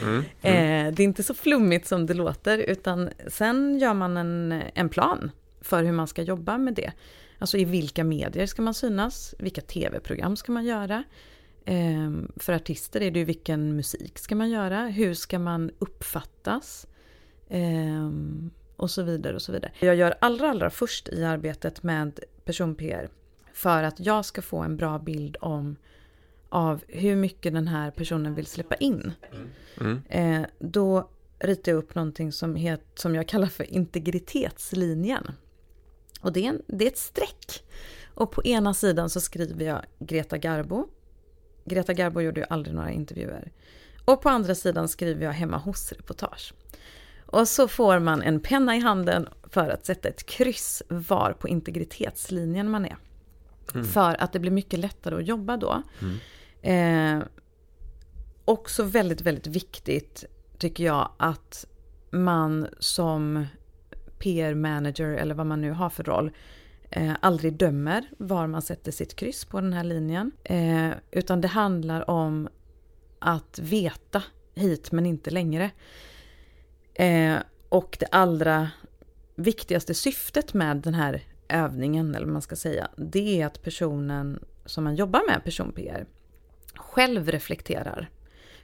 Mm. 0.01 0.23
Eh, 0.41 0.93
det 0.93 1.03
är 1.03 1.05
inte 1.05 1.23
så 1.23 1.33
flummigt 1.33 1.87
som 1.87 2.05
det 2.05 2.13
låter, 2.13 2.57
utan 2.57 3.09
sen 3.27 3.79
gör 3.79 3.93
man 3.93 4.17
en, 4.17 4.63
en 4.73 4.89
plan 4.89 5.31
för 5.61 5.83
hur 5.83 5.91
man 5.91 6.07
ska 6.07 6.21
jobba 6.21 6.57
med 6.57 6.73
det. 6.73 6.91
Alltså 7.39 7.57
i 7.57 7.65
vilka 7.65 8.03
medier 8.03 8.45
ska 8.45 8.61
man 8.61 8.73
synas? 8.73 9.35
Vilka 9.39 9.61
tv-program 9.61 10.35
ska 10.35 10.51
man 10.51 10.65
göra? 10.65 11.03
Eh, 11.65 12.11
för 12.35 12.53
artister 12.53 13.01
är 13.01 13.11
det 13.11 13.19
ju 13.19 13.25
vilken 13.25 13.75
musik 13.75 14.19
ska 14.19 14.35
man 14.35 14.49
göra? 14.49 14.87
Hur 14.87 15.13
ska 15.13 15.39
man 15.39 15.71
uppfattas? 15.79 16.87
Eh, 17.47 18.09
och 18.75 18.91
så 18.91 19.03
vidare 19.03 19.35
och 19.35 19.41
så 19.41 19.51
vidare. 19.51 19.71
Jag 19.79 19.95
gör 19.95 20.15
allra, 20.21 20.49
allra 20.49 20.69
först 20.69 21.09
i 21.09 21.23
arbetet 21.23 21.83
med 21.83 22.19
person-PR 22.45 23.09
för 23.53 23.83
att 23.83 23.99
jag 23.99 24.25
ska 24.25 24.41
få 24.41 24.57
en 24.57 24.77
bra 24.77 24.99
bild 24.99 25.37
om 25.41 25.75
av 26.49 26.83
hur 26.87 27.15
mycket 27.15 27.53
den 27.53 27.67
här 27.67 27.91
personen 27.91 28.35
vill 28.35 28.45
släppa 28.45 28.75
in. 28.75 29.11
Mm. 29.81 30.01
Eh, 30.09 30.47
då 30.59 31.09
ritar 31.39 31.71
jag 31.71 31.79
upp 31.79 31.95
någonting 31.95 32.31
som, 32.31 32.55
het, 32.55 32.81
som 32.95 33.15
jag 33.15 33.27
kallar 33.27 33.47
för 33.47 33.73
integritetslinjen. 33.73 35.31
Och 36.21 36.33
det 36.33 36.45
är, 36.45 36.49
en, 36.49 36.61
det 36.67 36.85
är 36.85 36.91
ett 36.91 36.97
streck. 36.97 37.63
Och 38.13 38.31
på 38.31 38.43
ena 38.43 38.73
sidan 38.73 39.09
så 39.09 39.21
skriver 39.21 39.65
jag 39.65 39.85
Greta 39.99 40.37
Garbo. 40.37 40.87
Greta 41.65 41.93
Garbo 41.93 42.21
gjorde 42.21 42.39
ju 42.39 42.45
aldrig 42.49 42.75
några 42.75 42.91
intervjuer. 42.91 43.51
Och 44.05 44.21
på 44.21 44.29
andra 44.29 44.55
sidan 44.55 44.87
skriver 44.87 45.25
jag 45.25 45.31
hemma 45.31 45.57
hos-reportage. 45.57 46.53
Och 47.25 47.47
så 47.47 47.67
får 47.67 47.99
man 47.99 48.21
en 48.21 48.39
penna 48.39 48.75
i 48.75 48.79
handen 48.79 49.27
för 49.43 49.69
att 49.69 49.85
sätta 49.85 50.09
ett 50.09 50.25
kryss 50.25 50.83
var 50.87 51.33
på 51.33 51.47
integritetslinjen 51.47 52.69
man 52.69 52.85
är. 52.85 52.97
Mm. 53.73 53.85
För 53.85 54.21
att 54.21 54.33
det 54.33 54.39
blir 54.39 54.51
mycket 54.51 54.79
lättare 54.79 55.15
att 55.15 55.27
jobba 55.27 55.57
då. 55.57 55.83
Mm. 56.01 57.19
Eh, 57.21 57.27
också 58.45 58.83
väldigt, 58.83 59.21
väldigt 59.21 59.47
viktigt 59.47 60.25
tycker 60.57 60.83
jag 60.83 61.11
att 61.17 61.65
man 62.11 62.67
som 62.79 63.45
PR-manager 64.19 65.11
eller 65.11 65.35
vad 65.35 65.45
man 65.45 65.61
nu 65.61 65.71
har 65.71 65.89
för 65.89 66.03
roll 66.03 66.31
eh, 66.89 67.13
aldrig 67.19 67.53
dömer 67.53 68.09
var 68.17 68.47
man 68.47 68.61
sätter 68.61 68.91
sitt 68.91 69.15
kryss 69.15 69.45
på 69.45 69.61
den 69.61 69.73
här 69.73 69.83
linjen. 69.83 70.31
Eh, 70.43 70.89
utan 71.11 71.41
det 71.41 71.47
handlar 71.47 72.09
om 72.09 72.49
att 73.19 73.59
veta 73.59 74.23
hit 74.55 74.91
men 74.91 75.05
inte 75.05 75.29
längre. 75.29 75.71
Eh, 76.93 77.37
och 77.69 77.97
det 77.99 78.05
allra 78.05 78.69
viktigaste 79.35 79.93
syftet 79.93 80.53
med 80.53 80.77
den 80.77 80.93
här 80.93 81.23
övningen, 81.47 82.15
eller 82.15 82.25
vad 82.25 82.33
man 82.33 82.41
ska 82.41 82.55
säga, 82.55 82.87
det 82.97 83.41
är 83.41 83.45
att 83.45 83.63
personen 83.63 84.43
som 84.65 84.83
man 84.83 84.95
jobbar 84.95 85.21
med, 85.27 85.43
person-PR, 85.43 86.05
själv 86.75 87.31
reflekterar. 87.31 88.09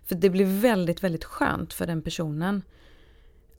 För 0.03 0.15
det 0.15 0.29
blir 0.29 0.61
väldigt, 0.61 1.03
väldigt 1.03 1.23
skönt 1.23 1.73
för 1.73 1.87
den 1.87 2.01
personen 2.01 2.61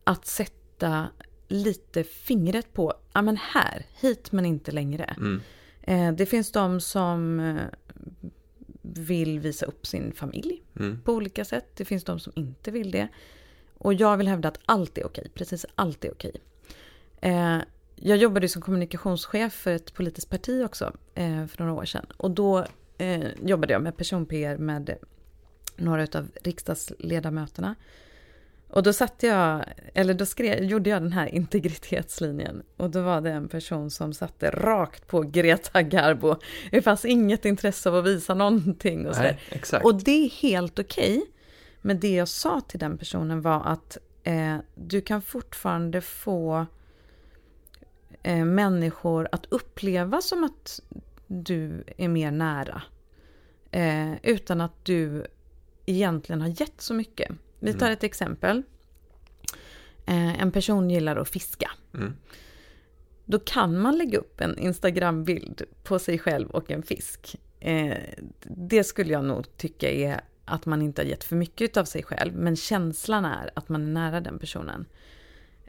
att 0.05 0.27
sätta 0.27 1.09
lite 1.49 2.05
fingret 2.05 2.73
på, 2.73 2.95
ja 3.13 3.23
men 3.23 3.37
här, 3.37 3.87
hit 4.01 4.33
men 4.33 4.47
inte 4.47 4.73
längre. 4.73 5.05
Mm. 5.05 5.41
Eh, 5.83 6.13
det 6.13 6.27
finns 6.27 6.53
de 6.53 6.81
som 6.81 7.41
eh, 7.41 7.65
vill 8.83 9.41
visa 9.41 9.67
upp 9.67 9.87
sin 9.87 10.13
familj 10.13 10.63
mm. 10.79 11.03
på 11.03 11.13
olika 11.13 11.45
sätt. 11.45 11.67
Det 11.75 11.85
finns 11.85 12.05
de 12.05 12.21
som 12.21 12.33
inte 12.37 12.71
vill 12.71 12.91
det. 12.91 13.09
Och 13.79 13.95
jag 13.95 14.17
vill 14.17 14.29
hävda 14.29 14.49
att 14.49 14.59
allt 14.65 14.99
är 14.99 15.07
okej, 15.07 15.31
precis 15.35 15.67
allt 15.75 16.05
är 16.05 16.13
okej. 16.13 16.37
Eh, 17.21 17.59
jag 17.97 18.17
jobbade 18.17 18.49
som 18.49 18.63
kommunikationschef 18.63 19.53
för 19.53 19.73
ett 19.73 19.95
politiskt 19.95 20.31
parti 20.31 20.65
också 20.65 20.93
för 21.49 21.59
några 21.59 21.73
år 21.73 21.85
sedan. 21.85 22.07
Och 22.17 22.31
då 22.31 22.67
jobbade 23.43 23.73
jag 23.73 23.83
med 23.83 23.97
person-PR 23.97 24.59
med 24.59 24.97
några 25.77 26.03
av 26.03 26.29
riksdagsledamöterna. 26.43 27.75
Och 28.69 28.83
då 28.83 28.93
satte 28.93 29.27
jag, 29.27 29.65
eller 29.95 30.15
då 30.15 30.27
skrev, 30.27 30.65
gjorde 30.65 30.91
jag 30.91 31.03
den 31.03 31.13
här 31.13 31.35
integritetslinjen. 31.35 32.63
Och 32.77 32.91
då 32.91 33.03
var 33.03 33.21
det 33.21 33.31
en 33.31 33.49
person 33.49 33.91
som 33.91 34.13
satte 34.13 34.51
rakt 34.51 35.07
på 35.07 35.21
Greta 35.21 35.83
Garbo. 35.83 36.37
Det 36.71 36.83
fanns 36.83 37.05
inget 37.05 37.45
intresse 37.45 37.89
av 37.89 37.97
att 37.97 38.07
visa 38.07 38.35
någonting 38.35 39.09
och 39.09 39.15
sådär. 39.17 39.41
Och 39.83 40.03
det 40.03 40.25
är 40.25 40.31
helt 40.31 40.79
okej. 40.79 41.19
Okay. 41.19 41.31
Men 41.83 42.01
det 42.01 42.15
jag 42.15 42.29
sa 42.29 42.61
till 42.61 42.79
den 42.79 42.99
personen 42.99 43.41
var 43.41 43.63
att 43.65 43.99
eh, 44.23 44.57
du 44.75 45.01
kan 45.01 45.23
fortfarande 45.23 46.01
få 46.01 46.67
eh, 48.23 48.45
människor 48.45 49.29
att 49.33 49.47
uppleva 49.49 50.21
som 50.21 50.45
att 50.45 50.81
du 51.27 51.85
är 51.97 52.09
mer 52.09 52.31
nära. 52.31 52.83
Eh, 53.71 54.13
utan 54.23 54.61
att 54.61 54.85
du 54.85 55.27
egentligen 55.87 56.41
har 56.41 56.49
gett 56.49 56.81
så 56.81 56.95
mycket. 56.95 57.31
Vi 57.67 57.73
tar 57.73 57.87
mm. 57.87 57.93
ett 57.93 58.05
exempel. 58.05 58.63
Eh, 60.07 60.43
en 60.43 60.53
person 60.53 60.91
gillar 60.91 61.17
att 61.17 61.29
fiska. 61.29 61.71
Mm. 61.95 62.13
Då 63.25 63.39
kan 63.39 63.79
man 63.79 63.99
lägga 63.99 64.19
upp 64.19 64.41
en 64.41 64.59
Instagram-bild 64.59 65.63
på 65.83 65.99
sig 65.99 66.19
själv 66.19 66.51
och 66.51 66.71
en 66.71 66.83
fisk. 66.83 67.37
Eh, 67.61 67.97
det 68.43 68.85
skulle 68.85 69.13
jag 69.13 69.25
nog 69.25 69.57
tycka 69.57 69.91
är 69.91 70.21
att 70.45 70.67
man 70.67 70.83
inte 70.83 71.03
har 71.03 71.07
gett 71.07 71.25
för 71.25 71.37
mycket 71.37 71.77
av 71.77 71.85
sig 71.85 72.03
själv. 72.03 72.35
Men 72.35 72.57
känslan 72.57 73.25
är 73.25 73.51
att 73.55 73.69
man 73.69 73.83
är 73.83 73.93
nära 73.93 74.21
den 74.21 74.39
personen. 74.39 74.87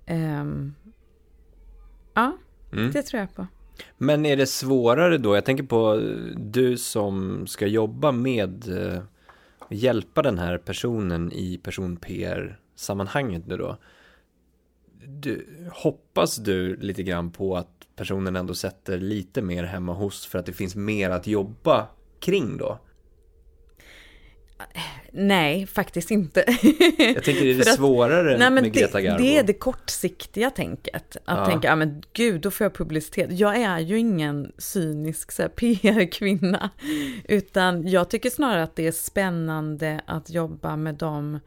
Ehm, 0.05 0.75
ja, 2.13 2.37
mm. 2.71 2.91
det 2.91 3.01
tror 3.01 3.19
jag 3.19 3.35
på. 3.35 3.47
Men 3.97 4.25
är 4.25 4.37
det 4.37 4.47
svårare 4.47 5.17
då? 5.17 5.35
Jag 5.35 5.45
tänker 5.45 5.63
på 5.63 5.95
du 6.37 6.77
som 6.77 7.47
ska 7.47 7.67
jobba 7.67 8.11
med 8.11 8.77
eh, 8.77 9.01
hjälpa 9.69 10.21
den 10.21 10.37
här 10.39 10.57
personen 10.57 11.31
i 11.31 11.57
person-PR-sammanhanget 11.57 13.47
nu 13.47 13.57
då. 13.57 13.77
Du, 15.05 15.47
hoppas 15.71 16.35
du 16.35 16.75
lite 16.75 17.03
grann 17.03 17.31
på 17.31 17.57
att 17.57 17.87
personen 17.95 18.35
ändå 18.35 18.53
sätter 18.53 18.97
lite 18.97 19.41
mer 19.41 19.63
hemma 19.63 19.93
hos 19.93 20.25
för 20.25 20.39
att 20.39 20.45
det 20.45 20.53
finns 20.53 20.75
mer 20.75 21.09
att 21.09 21.27
jobba 21.27 21.87
kring 22.19 22.57
då? 22.57 22.79
Nej, 25.11 25.67
faktiskt 25.67 26.11
inte. 26.11 26.43
Jag 26.97 27.23
tänker 27.23 27.43
det 27.45 27.51
är 27.51 27.57
det 27.57 27.65
svårare 27.75 28.33
att, 28.33 28.39
nej, 28.39 28.51
med 28.51 28.73
Greta 28.73 29.01
Garbo. 29.01 29.23
Det 29.23 29.37
är 29.37 29.43
det 29.43 29.53
kortsiktiga 29.53 30.49
tänket. 30.49 31.17
Att 31.25 31.37
ja. 31.37 31.45
tänka, 31.45 31.67
ja 31.67 31.75
men 31.75 32.03
gud, 32.13 32.41
då 32.41 32.51
får 32.51 32.65
jag 32.65 32.73
publicitet. 32.73 33.39
Jag 33.39 33.57
är 33.57 33.79
ju 33.79 33.99
ingen 33.99 34.51
cynisk 34.57 35.37
PR-kvinna. 35.55 36.69
Utan 37.27 37.87
jag 37.87 38.09
tycker 38.09 38.29
snarare 38.29 38.63
att 38.63 38.75
det 38.75 38.87
är 38.87 38.91
spännande 38.91 40.01
att 40.05 40.29
jobba 40.29 40.75
med 40.75 40.95
dem 40.95 41.39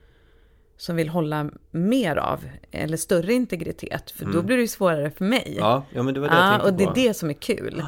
som 0.76 0.96
vill 0.96 1.08
hålla 1.08 1.50
mer 1.70 2.16
av, 2.16 2.44
eller 2.70 2.96
större 2.96 3.32
integritet. 3.32 4.10
För 4.10 4.22
mm. 4.22 4.36
då 4.36 4.42
blir 4.42 4.56
det 4.56 4.62
ju 4.62 4.68
svårare 4.68 5.10
för 5.10 5.24
mig. 5.24 5.54
Ja, 5.58 5.84
ja 5.92 6.02
men 6.02 6.14
det 6.14 6.20
var 6.20 6.28
det 6.28 6.34
ja, 6.34 6.40
jag 6.40 6.50
tänkte 6.50 6.70
Och 6.70 6.94
det 6.94 7.00
är 7.00 7.08
det 7.08 7.14
som 7.14 7.30
är 7.30 7.34
kul. 7.34 7.82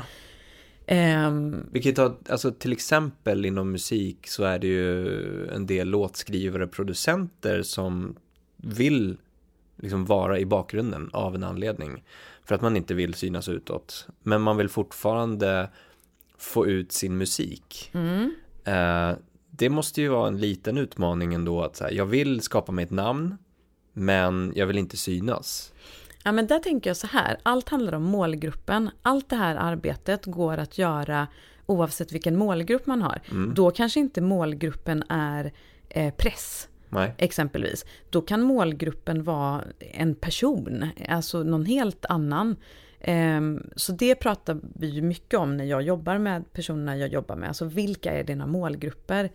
Um, 0.90 1.66
Vi 1.72 1.82
kan 1.82 1.94
ta, 1.94 2.16
alltså 2.28 2.52
till 2.52 2.72
exempel 2.72 3.44
inom 3.44 3.72
musik 3.72 4.26
så 4.26 4.44
är 4.44 4.58
det 4.58 4.66
ju 4.66 5.48
en 5.48 5.66
del 5.66 5.88
låtskrivare, 5.88 6.66
producenter 6.66 7.62
som 7.62 8.16
vill 8.56 9.16
liksom 9.76 10.04
vara 10.04 10.38
i 10.38 10.46
bakgrunden 10.46 11.10
av 11.12 11.34
en 11.34 11.44
anledning. 11.44 12.04
För 12.44 12.54
att 12.54 12.62
man 12.62 12.76
inte 12.76 12.94
vill 12.94 13.14
synas 13.14 13.48
utåt. 13.48 14.06
Men 14.22 14.42
man 14.42 14.56
vill 14.56 14.68
fortfarande 14.68 15.70
få 16.38 16.66
ut 16.66 16.92
sin 16.92 17.18
musik. 17.18 17.90
Mm. 17.94 18.34
Uh, 18.68 19.18
det 19.50 19.68
måste 19.68 20.02
ju 20.02 20.08
vara 20.08 20.28
en 20.28 20.40
liten 20.40 20.78
utmaning 20.78 21.34
ändå 21.34 21.62
att 21.62 21.76
säga, 21.76 21.92
jag 21.92 22.06
vill 22.06 22.40
skapa 22.40 22.72
mig 22.72 22.84
ett 22.84 22.90
namn, 22.90 23.36
men 23.92 24.52
jag 24.56 24.66
vill 24.66 24.78
inte 24.78 24.96
synas. 24.96 25.72
Ja, 26.24 26.32
men 26.32 26.46
där 26.46 26.58
tänker 26.58 26.90
jag 26.90 26.96
så 26.96 27.06
här, 27.06 27.36
allt 27.42 27.68
handlar 27.68 27.92
om 27.92 28.02
målgruppen. 28.02 28.90
Allt 29.02 29.28
det 29.28 29.36
här 29.36 29.56
arbetet 29.56 30.24
går 30.26 30.58
att 30.58 30.78
göra 30.78 31.28
oavsett 31.66 32.12
vilken 32.12 32.36
målgrupp 32.36 32.86
man 32.86 33.02
har. 33.02 33.20
Mm. 33.30 33.54
Då 33.54 33.70
kanske 33.70 34.00
inte 34.00 34.20
målgruppen 34.20 35.04
är 35.08 35.52
eh, 35.88 36.14
press. 36.14 36.68
Nej. 36.88 37.14
Exempelvis. 37.18 37.86
Då 38.10 38.20
kan 38.20 38.42
målgruppen 38.42 39.24
vara 39.24 39.64
en 39.78 40.14
person, 40.14 40.86
alltså 41.08 41.42
någon 41.42 41.66
helt 41.66 42.04
annan. 42.04 42.56
Um, 43.06 43.70
så 43.76 43.92
det 43.92 44.14
pratar 44.14 44.60
vi 44.62 44.86
ju 44.86 45.02
mycket 45.02 45.40
om 45.40 45.56
när 45.56 45.64
jag 45.64 45.82
jobbar 45.82 46.18
med 46.18 46.52
personerna 46.52 46.96
jag 46.96 47.08
jobbar 47.08 47.36
med. 47.36 47.48
Alltså 47.48 47.64
vilka 47.64 48.12
är 48.12 48.24
dina 48.24 48.46
målgrupper? 48.46 49.30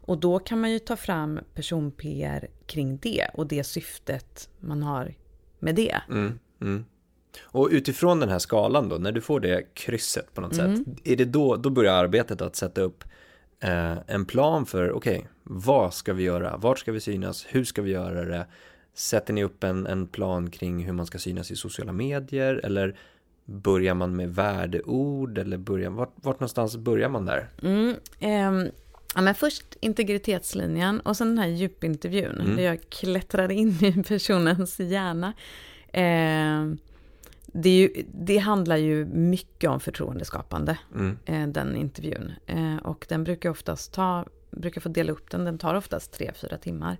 Och 0.00 0.18
då 0.18 0.38
kan 0.38 0.60
man 0.60 0.70
ju 0.70 0.78
ta 0.78 0.96
fram 0.96 1.40
person-PR 1.54 2.48
kring 2.66 2.96
det 2.96 3.26
och 3.34 3.46
det 3.46 3.64
syftet 3.64 4.48
man 4.60 4.82
har 4.82 5.14
med 5.60 5.74
det. 5.74 6.00
Mm, 6.08 6.38
mm. 6.60 6.84
Och 7.42 7.68
utifrån 7.72 8.20
den 8.20 8.28
här 8.28 8.38
skalan 8.38 8.88
då, 8.88 8.96
när 8.96 9.12
du 9.12 9.20
får 9.20 9.40
det 9.40 9.74
krysset 9.74 10.34
på 10.34 10.40
något 10.40 10.58
mm. 10.58 10.76
sätt, 10.76 10.86
är 11.04 11.16
det 11.16 11.24
då, 11.24 11.56
då 11.56 11.70
börjar 11.70 11.94
arbetet 11.94 12.42
att 12.42 12.56
sätta 12.56 12.80
upp 12.80 13.04
eh, 13.60 13.98
en 14.06 14.24
plan 14.24 14.66
för, 14.66 14.92
okej, 14.92 15.18
okay, 15.18 15.28
vad 15.42 15.94
ska 15.94 16.12
vi 16.12 16.22
göra, 16.22 16.56
vart 16.56 16.78
ska 16.78 16.92
vi 16.92 17.00
synas, 17.00 17.46
hur 17.48 17.64
ska 17.64 17.82
vi 17.82 17.90
göra 17.90 18.24
det, 18.24 18.46
sätter 18.94 19.32
ni 19.32 19.44
upp 19.44 19.64
en, 19.64 19.86
en 19.86 20.06
plan 20.06 20.50
kring 20.50 20.84
hur 20.84 20.92
man 20.92 21.06
ska 21.06 21.18
synas 21.18 21.50
i 21.50 21.56
sociala 21.56 21.92
medier, 21.92 22.60
eller 22.64 22.96
börjar 23.44 23.94
man 23.94 24.16
med 24.16 24.34
värdeord, 24.34 25.38
eller 25.38 25.58
börjar, 25.58 25.90
vart, 25.90 26.12
vart 26.14 26.40
någonstans 26.40 26.76
börjar 26.76 27.08
man 27.08 27.26
där? 27.26 27.48
Mm, 27.62 27.94
eh, 28.18 28.72
Ja, 29.14 29.20
men 29.20 29.34
först 29.34 29.76
integritetslinjen 29.80 31.00
och 31.00 31.16
sen 31.16 31.28
den 31.28 31.38
här 31.38 31.46
djupintervjun 31.46 32.40
mm. 32.40 32.56
där 32.56 32.62
jag 32.62 32.90
klättrar 32.90 33.52
in 33.52 33.84
i 33.84 34.02
personens 34.08 34.80
hjärna. 34.80 35.32
Eh, 35.92 36.74
det, 37.46 37.70
ju, 37.70 38.04
det, 38.14 38.38
handlar 38.38 38.76
ju 38.76 39.04
mycket 39.04 39.70
om 39.70 39.80
förtroendeskapande, 39.80 40.78
mm. 40.94 41.18
eh, 41.24 41.46
den 41.48 41.76
intervjun. 41.76 42.32
Eh, 42.46 42.76
och 42.76 43.06
den 43.08 43.24
brukar 43.24 43.50
oftast 43.50 43.92
ta 43.92 44.24
brukar 44.50 44.80
få 44.80 44.88
dela 44.88 45.12
upp 45.12 45.30
den. 45.30 45.44
Den 45.44 45.58
tar 45.58 45.74
oftast 45.74 46.12
tre, 46.12 46.32
fyra 46.34 46.58
timmar. 46.58 46.96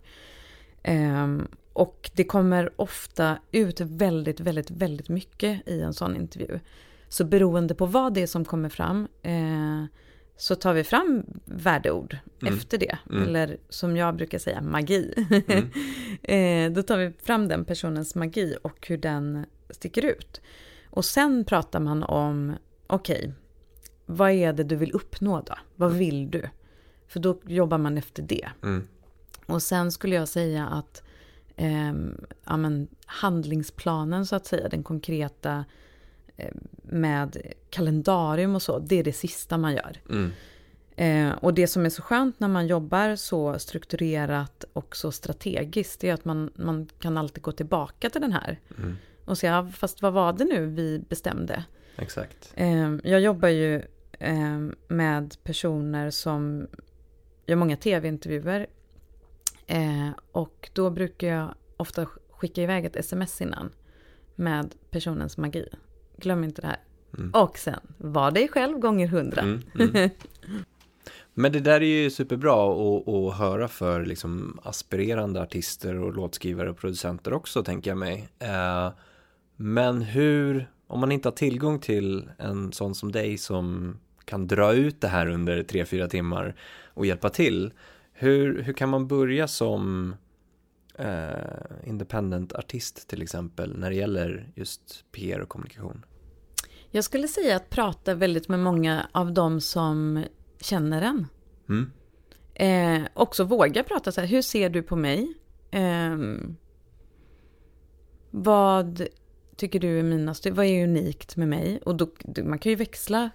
Um, 0.84 1.48
och 1.72 2.10
det 2.14 2.24
kommer 2.24 2.70
ofta 2.76 3.38
ut 3.52 3.80
väldigt, 3.80 4.40
väldigt, 4.40 4.70
väldigt 4.70 5.08
mycket 5.08 5.68
i 5.68 5.80
en 5.80 5.94
sån 5.94 6.16
intervju. 6.16 6.60
Så 7.08 7.24
beroende 7.24 7.74
på 7.74 7.86
vad 7.86 8.14
det 8.14 8.22
är 8.22 8.26
som 8.26 8.44
kommer 8.44 8.68
fram 8.68 9.08
eh, 9.22 9.84
så 10.40 10.54
tar 10.54 10.74
vi 10.74 10.84
fram 10.84 11.24
värdeord 11.44 12.18
mm. 12.42 12.54
efter 12.54 12.78
det. 12.78 12.98
Mm. 13.10 13.22
Eller 13.22 13.56
som 13.68 13.96
jag 13.96 14.16
brukar 14.16 14.38
säga, 14.38 14.60
magi. 14.60 15.14
Mm. 15.48 15.70
eh, 16.22 16.72
då 16.74 16.82
tar 16.82 16.98
vi 16.98 17.12
fram 17.22 17.48
den 17.48 17.64
personens 17.64 18.14
magi 18.14 18.56
och 18.62 18.86
hur 18.88 18.96
den 18.96 19.46
sticker 19.70 20.04
ut. 20.04 20.40
Och 20.90 21.04
sen 21.04 21.44
pratar 21.44 21.80
man 21.80 22.02
om, 22.02 22.56
okej, 22.86 23.18
okay, 23.18 23.32
vad 24.06 24.30
är 24.30 24.52
det 24.52 24.64
du 24.64 24.76
vill 24.76 24.92
uppnå 24.92 25.40
då? 25.46 25.54
Vad 25.76 25.92
vill 25.92 26.30
du? 26.30 26.48
För 27.08 27.20
då 27.20 27.40
jobbar 27.46 27.78
man 27.78 27.98
efter 27.98 28.22
det. 28.22 28.48
Mm. 28.62 28.88
Och 29.46 29.62
sen 29.62 29.92
skulle 29.92 30.16
jag 30.16 30.28
säga 30.28 30.66
att 30.66 31.02
eh, 31.56 31.92
ja, 32.44 32.56
men, 32.56 32.88
handlingsplanen 33.06 34.26
så 34.26 34.36
att 34.36 34.46
säga, 34.46 34.68
den 34.68 34.82
konkreta 34.82 35.64
med 36.82 37.36
kalendarium 37.70 38.54
och 38.54 38.62
så, 38.62 38.78
det 38.78 38.96
är 38.96 39.04
det 39.04 39.12
sista 39.12 39.58
man 39.58 39.74
gör. 39.74 39.96
Mm. 40.10 40.30
Eh, 40.96 41.38
och 41.38 41.54
det 41.54 41.66
som 41.66 41.86
är 41.86 41.90
så 41.90 42.02
skönt 42.02 42.40
när 42.40 42.48
man 42.48 42.66
jobbar 42.66 43.16
så 43.16 43.58
strukturerat 43.58 44.64
och 44.72 44.96
så 44.96 45.12
strategiskt, 45.12 46.00
det 46.00 46.08
är 46.08 46.14
att 46.14 46.24
man, 46.24 46.50
man 46.54 46.88
kan 46.98 47.18
alltid 47.18 47.42
gå 47.42 47.52
tillbaka 47.52 48.10
till 48.10 48.20
den 48.20 48.32
här. 48.32 48.60
Mm. 48.78 48.96
Och 49.24 49.38
säga, 49.38 49.72
fast 49.74 50.02
vad 50.02 50.12
var 50.12 50.32
det 50.32 50.44
nu 50.44 50.66
vi 50.66 50.98
bestämde? 51.08 51.64
Exakt. 51.96 52.52
Eh, 52.56 52.96
jag 53.04 53.20
jobbar 53.20 53.48
ju 53.48 53.82
eh, 54.18 54.58
med 54.88 55.36
personer 55.42 56.10
som 56.10 56.66
gör 57.46 57.56
många 57.56 57.76
tv-intervjuer 57.76 58.66
Eh, 59.70 60.10
och 60.32 60.70
då 60.72 60.90
brukar 60.90 61.28
jag 61.28 61.54
ofta 61.76 62.06
skicka 62.30 62.62
iväg 62.62 62.84
ett 62.84 62.96
sms 62.96 63.40
innan 63.40 63.72
med 64.34 64.74
personens 64.90 65.36
magi. 65.36 65.68
Glöm 66.20 66.44
inte 66.44 66.62
det 66.62 66.68
här. 66.68 66.80
Mm. 67.18 67.30
Och 67.30 67.58
sen, 67.58 67.80
var 67.98 68.30
dig 68.30 68.48
själv 68.48 68.78
gånger 68.78 69.06
hundra. 69.06 69.40
Mm, 69.40 69.62
mm. 69.78 70.10
Men 71.34 71.52
det 71.52 71.60
där 71.60 71.80
är 71.80 72.02
ju 72.02 72.10
superbra 72.10 72.72
att, 72.72 73.08
att 73.08 73.34
höra 73.34 73.68
för 73.68 74.04
liksom 74.04 74.60
aspirerande 74.62 75.42
artister 75.42 75.94
och 75.94 76.14
låtskrivare 76.14 76.70
och 76.70 76.76
producenter 76.76 77.32
också, 77.32 77.62
tänker 77.62 77.90
jag 77.90 77.98
mig. 77.98 78.28
Eh, 78.38 78.90
men 79.56 80.02
hur, 80.02 80.70
om 80.86 81.00
man 81.00 81.12
inte 81.12 81.28
har 81.28 81.36
tillgång 81.36 81.78
till 81.78 82.30
en 82.38 82.72
sån 82.72 82.94
som 82.94 83.12
dig 83.12 83.38
som 83.38 83.96
kan 84.24 84.46
dra 84.46 84.72
ut 84.72 85.00
det 85.00 85.08
här 85.08 85.26
under 85.26 85.62
tre 85.62 85.84
fyra 85.84 86.08
timmar 86.08 86.54
och 86.94 87.06
hjälpa 87.06 87.28
till, 87.28 87.72
hur, 88.12 88.62
hur 88.62 88.72
kan 88.72 88.88
man 88.88 89.08
börja 89.08 89.48
som 89.48 90.14
eh, 90.98 91.28
independent 91.84 92.52
artist 92.52 93.08
till 93.08 93.22
exempel 93.22 93.78
när 93.78 93.90
det 93.90 93.96
gäller 93.96 94.52
just 94.54 95.04
PR 95.12 95.40
och 95.40 95.48
kommunikation? 95.48 96.04
Jag 96.90 97.04
skulle 97.04 97.28
säga 97.28 97.56
att 97.56 97.70
prata 97.70 98.14
väldigt 98.14 98.48
med 98.48 98.58
många 98.58 99.08
av 99.12 99.32
dem 99.32 99.60
som 99.60 100.24
känner 100.60 101.02
en. 101.02 101.26
Mm. 101.68 101.90
Eh, 102.54 103.08
också 103.14 103.44
våga 103.44 103.82
prata 103.82 104.12
så 104.12 104.20
här, 104.20 104.28
hur 104.28 104.42
ser 104.42 104.70
du 104.70 104.82
på 104.82 104.96
mig? 104.96 105.34
Eh, 105.70 106.16
vad 108.30 109.06
tycker 109.56 109.80
du 109.80 109.98
är 109.98 110.02
mina 110.02 110.34
vad 110.50 110.66
är 110.66 110.84
unikt 110.84 111.36
med 111.36 111.48
mig? 111.48 111.80
Och 111.84 111.96
då, 111.96 112.10
man 112.44 112.58
kan 112.58 112.70
ju 112.70 112.76
växla 112.76 113.30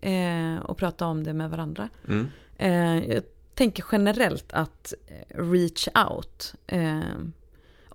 eh, 0.00 0.56
och 0.56 0.76
prata 0.76 1.06
om 1.06 1.24
det 1.24 1.32
med 1.32 1.50
varandra. 1.50 1.88
Mm. 2.08 2.26
Eh, 2.56 3.12
jag 3.14 3.22
tänker 3.54 3.84
generellt 3.92 4.52
att 4.52 4.94
eh, 5.06 5.42
reach 5.42 5.88
out. 6.10 6.54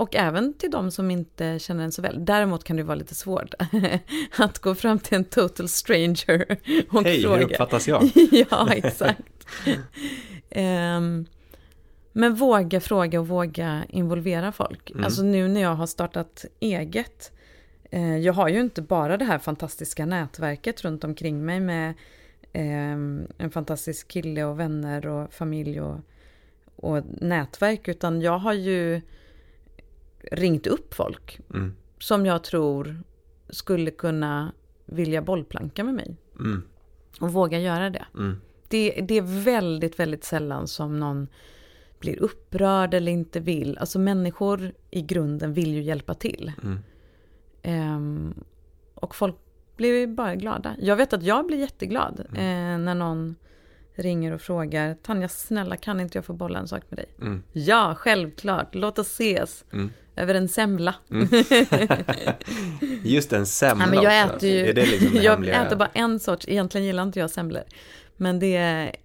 Och 0.02 0.16
även 0.16 0.54
till 0.54 0.72
de 0.72 0.92
som 0.92 1.12
inte 1.12 1.60
känner 1.60 1.84
en 1.84 1.92
så 1.92 2.02
väl. 2.02 2.26
Däremot 2.26 2.64
kan 2.64 2.78
det 2.78 2.84
vara 2.84 2.96
lite 2.96 3.16
svårt 3.16 3.54
att 4.38 4.60
gå 4.60 4.76
fram 4.76 5.00
till 5.00 5.18
en 5.18 5.24
total 5.24 5.70
stranger 5.70 6.58
och 6.90 7.04
Hej, 7.04 7.22
fråga. 7.22 7.36
Hej, 7.36 7.46
hur 7.46 7.52
uppfattas 7.52 7.88
jag? 7.88 8.10
ja, 8.32 8.74
exakt. 8.74 9.48
um, 10.56 11.26
men 12.12 12.36
våga 12.36 12.82
fråga 12.82 13.20
och 13.20 13.28
våga 13.28 13.84
involvera 13.90 14.52
folk. 14.52 14.92
Mm. 14.92 15.04
Alltså 15.04 15.24
nu 15.24 15.48
när 15.48 15.62
jag 15.62 15.76
har 15.76 15.88
startat 15.88 16.46
eget. 16.60 17.32
Eh, 17.92 18.18
jag 18.18 18.34
har 18.34 18.48
ju 18.48 18.60
inte 18.60 18.82
bara 18.82 19.18
det 19.18 19.26
här 19.26 19.40
fantastiska 19.40 20.06
nätverket 20.06 20.84
runt 20.84 21.04
omkring 21.04 21.46
mig 21.46 21.60
med 21.60 21.90
eh, 22.54 22.92
en 23.38 23.52
fantastisk 23.52 24.08
kille 24.08 24.44
och 24.44 24.60
vänner 24.60 25.08
och 25.08 25.34
familj 25.34 25.82
och, 25.82 26.00
och 26.76 27.04
nätverk. 27.22 27.88
Utan 27.88 28.22
jag 28.22 28.38
har 28.38 28.54
ju 28.54 29.02
ringt 30.32 30.68
upp 30.68 30.94
folk 30.94 31.40
mm. 31.54 31.76
som 32.00 32.26
jag 32.26 32.44
tror 32.44 33.04
skulle 33.50 33.92
kunna 33.92 34.52
vilja 34.86 35.22
bollplanka 35.22 35.84
med 35.84 35.94
mig. 35.94 36.18
Mm. 36.40 36.64
Och 37.20 37.34
våga 37.34 37.60
göra 37.60 37.90
det. 37.90 38.06
Mm. 38.14 38.42
det. 38.68 38.92
Det 39.02 39.18
är 39.18 39.44
väldigt, 39.44 40.00
väldigt 40.00 40.24
sällan 40.24 40.68
som 40.68 41.00
någon 41.00 41.28
blir 42.00 42.20
upprörd 42.20 42.94
eller 42.94 43.12
inte 43.12 43.40
vill. 43.40 43.78
Alltså 43.78 44.00
människor 44.00 44.74
i 44.92 45.02
grunden 45.02 45.54
vill 45.54 45.74
ju 45.74 45.82
hjälpa 45.82 46.14
till. 46.14 46.52
Um, 47.64 48.34
och 48.96 49.16
folk 49.16 49.36
blir 49.78 50.08
bara 50.08 50.36
glada. 50.36 50.76
Jag 50.80 50.96
vet 50.96 51.14
att 51.14 51.24
jag 51.24 51.48
blir 51.48 51.58
jätteglad 51.58 52.26
mm. 52.30 52.38
eh, 52.38 52.86
när 52.86 52.96
någon 52.96 53.36
ringer 54.02 54.32
och 54.32 54.42
frågar 54.42 54.94
Tanja, 54.94 55.30
snälla 55.30 55.78
kan 55.78 56.00
inte 56.00 56.18
jag 56.18 56.26
få 56.26 56.34
bolla 56.34 56.60
en 56.60 56.68
sak 56.68 56.84
med 56.90 56.98
dig? 56.98 57.06
Mm. 57.22 57.44
Ja, 57.52 57.96
självklart, 57.98 58.76
låt 58.76 59.00
oss 59.00 59.08
ses. 59.08 59.66
Mm. 59.74 59.90
Över 60.16 60.36
en 60.36 60.50
semla. 60.50 60.96
Mm. 61.12 61.28
Just 63.04 63.34
en 63.34 63.46
semla 63.46 63.86
ja, 63.86 63.92
men 63.92 64.04
jag 64.04 64.26
också. 64.26 64.36
Äter 64.38 64.50
ju, 64.50 64.70
är 64.70 64.74
det 64.74 64.86
liksom 64.86 65.22
Jag 65.22 65.32
hemliga... 65.32 65.66
äter 65.66 65.76
bara 65.76 65.90
en 65.94 66.20
sorts, 66.20 66.48
egentligen 66.48 66.88
gillar 66.88 67.04
inte 67.04 67.20
jag 67.20 67.30
semlor. 67.30 67.64
Men 68.18 68.40
det 68.40 68.56
är 68.56 68.96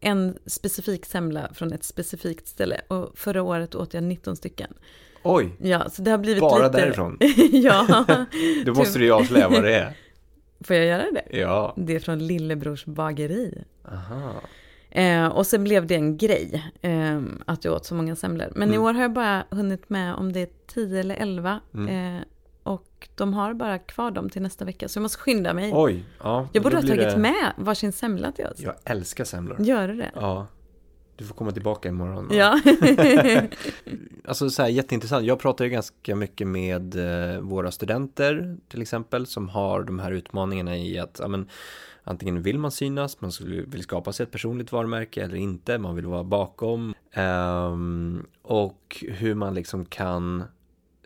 en 0.00 0.38
specifik 0.46 1.06
semla 1.06 1.48
från 1.54 1.72
ett 1.72 1.84
specifikt 1.84 2.48
ställe. 2.48 2.80
Och 2.88 3.18
förra 3.18 3.42
året 3.42 3.74
åt 3.74 3.94
jag 3.94 4.02
19 4.02 4.36
stycken. 4.36 4.74
Oj! 5.22 5.56
Ja, 5.58 5.90
så 5.90 6.02
det 6.02 6.10
har 6.10 6.18
blivit 6.18 6.40
Bara 6.40 6.66
lite... 6.66 6.80
därifrån? 6.80 7.18
ja. 7.52 8.04
Då 8.64 8.74
måste 8.74 8.98
du 8.98 9.04
ju 9.04 9.12
avslöja 9.12 9.48
vad 9.48 9.62
det 9.62 9.74
är. 9.74 9.96
Får 10.64 10.76
jag 10.76 10.86
göra 10.86 11.10
det? 11.10 11.38
Ja. 11.38 11.74
Det 11.76 11.96
är 11.96 12.00
från 12.00 12.26
Lillebrors 12.26 12.84
bageri. 12.84 13.64
Aha. 13.88 14.32
Eh, 14.90 15.26
och 15.26 15.46
sen 15.46 15.64
blev 15.64 15.86
det 15.86 15.94
en 15.94 16.16
grej 16.16 16.72
eh, 16.82 17.20
att 17.46 17.64
jag 17.64 17.74
åt 17.74 17.84
så 17.84 17.94
många 17.94 18.16
semlor. 18.16 18.48
Men 18.54 18.68
mm. 18.68 18.74
i 18.74 18.78
år 18.78 18.94
har 18.94 19.02
jag 19.02 19.12
bara 19.12 19.44
hunnit 19.50 19.90
med 19.90 20.14
om 20.14 20.32
det 20.32 20.40
är 20.40 20.48
10 20.66 21.00
eller 21.00 21.16
11. 21.16 21.60
Mm. 21.74 22.16
Eh, 22.16 22.22
och 22.62 23.08
de 23.14 23.34
har 23.34 23.54
bara 23.54 23.78
kvar 23.78 24.10
dem 24.10 24.30
till 24.30 24.42
nästa 24.42 24.64
vecka. 24.64 24.88
Så 24.88 24.98
jag 24.98 25.02
måste 25.02 25.18
skynda 25.18 25.54
mig. 25.54 25.70
Oj, 25.74 26.04
ja. 26.22 26.48
Jag 26.52 26.62
borde 26.62 26.76
ha 26.76 26.82
tagit 26.82 27.10
det... 27.10 27.16
med 27.16 27.52
varsin 27.56 27.92
semla 27.92 28.32
till 28.32 28.46
oss. 28.46 28.60
Jag 28.60 28.74
älskar 28.84 29.24
semlor. 29.24 29.60
Gör 29.60 29.88
du 29.88 29.94
det? 29.96 30.10
Ja. 30.14 30.46
Du 31.16 31.24
får 31.24 31.34
komma 31.34 31.50
tillbaka 31.50 31.88
imorgon. 31.88 32.28
Ja. 32.32 32.60
alltså 34.24 34.50
så 34.50 34.62
här, 34.62 34.68
jätteintressant. 34.68 35.26
Jag 35.26 35.38
pratar 35.38 35.64
ju 35.64 35.70
ganska 35.70 36.16
mycket 36.16 36.46
med 36.46 36.94
eh, 36.94 37.40
våra 37.40 37.70
studenter 37.70 38.56
till 38.68 38.82
exempel 38.82 39.26
som 39.26 39.48
har 39.48 39.82
de 39.82 39.98
här 39.98 40.12
utmaningarna 40.12 40.76
i 40.76 40.98
att 40.98 41.18
ja, 41.22 41.28
men, 41.28 41.48
antingen 42.04 42.42
vill 42.42 42.58
man 42.58 42.70
synas, 42.70 43.20
man 43.20 43.30
vill 43.66 43.82
skapa 43.82 44.12
sig 44.12 44.24
ett 44.24 44.30
personligt 44.30 44.72
varumärke 44.72 45.22
eller 45.22 45.36
inte, 45.36 45.78
man 45.78 45.96
vill 45.96 46.06
vara 46.06 46.24
bakom. 46.24 46.94
Um, 47.16 48.26
och 48.42 49.04
hur 49.08 49.34
man 49.34 49.54
liksom 49.54 49.84
kan 49.84 50.44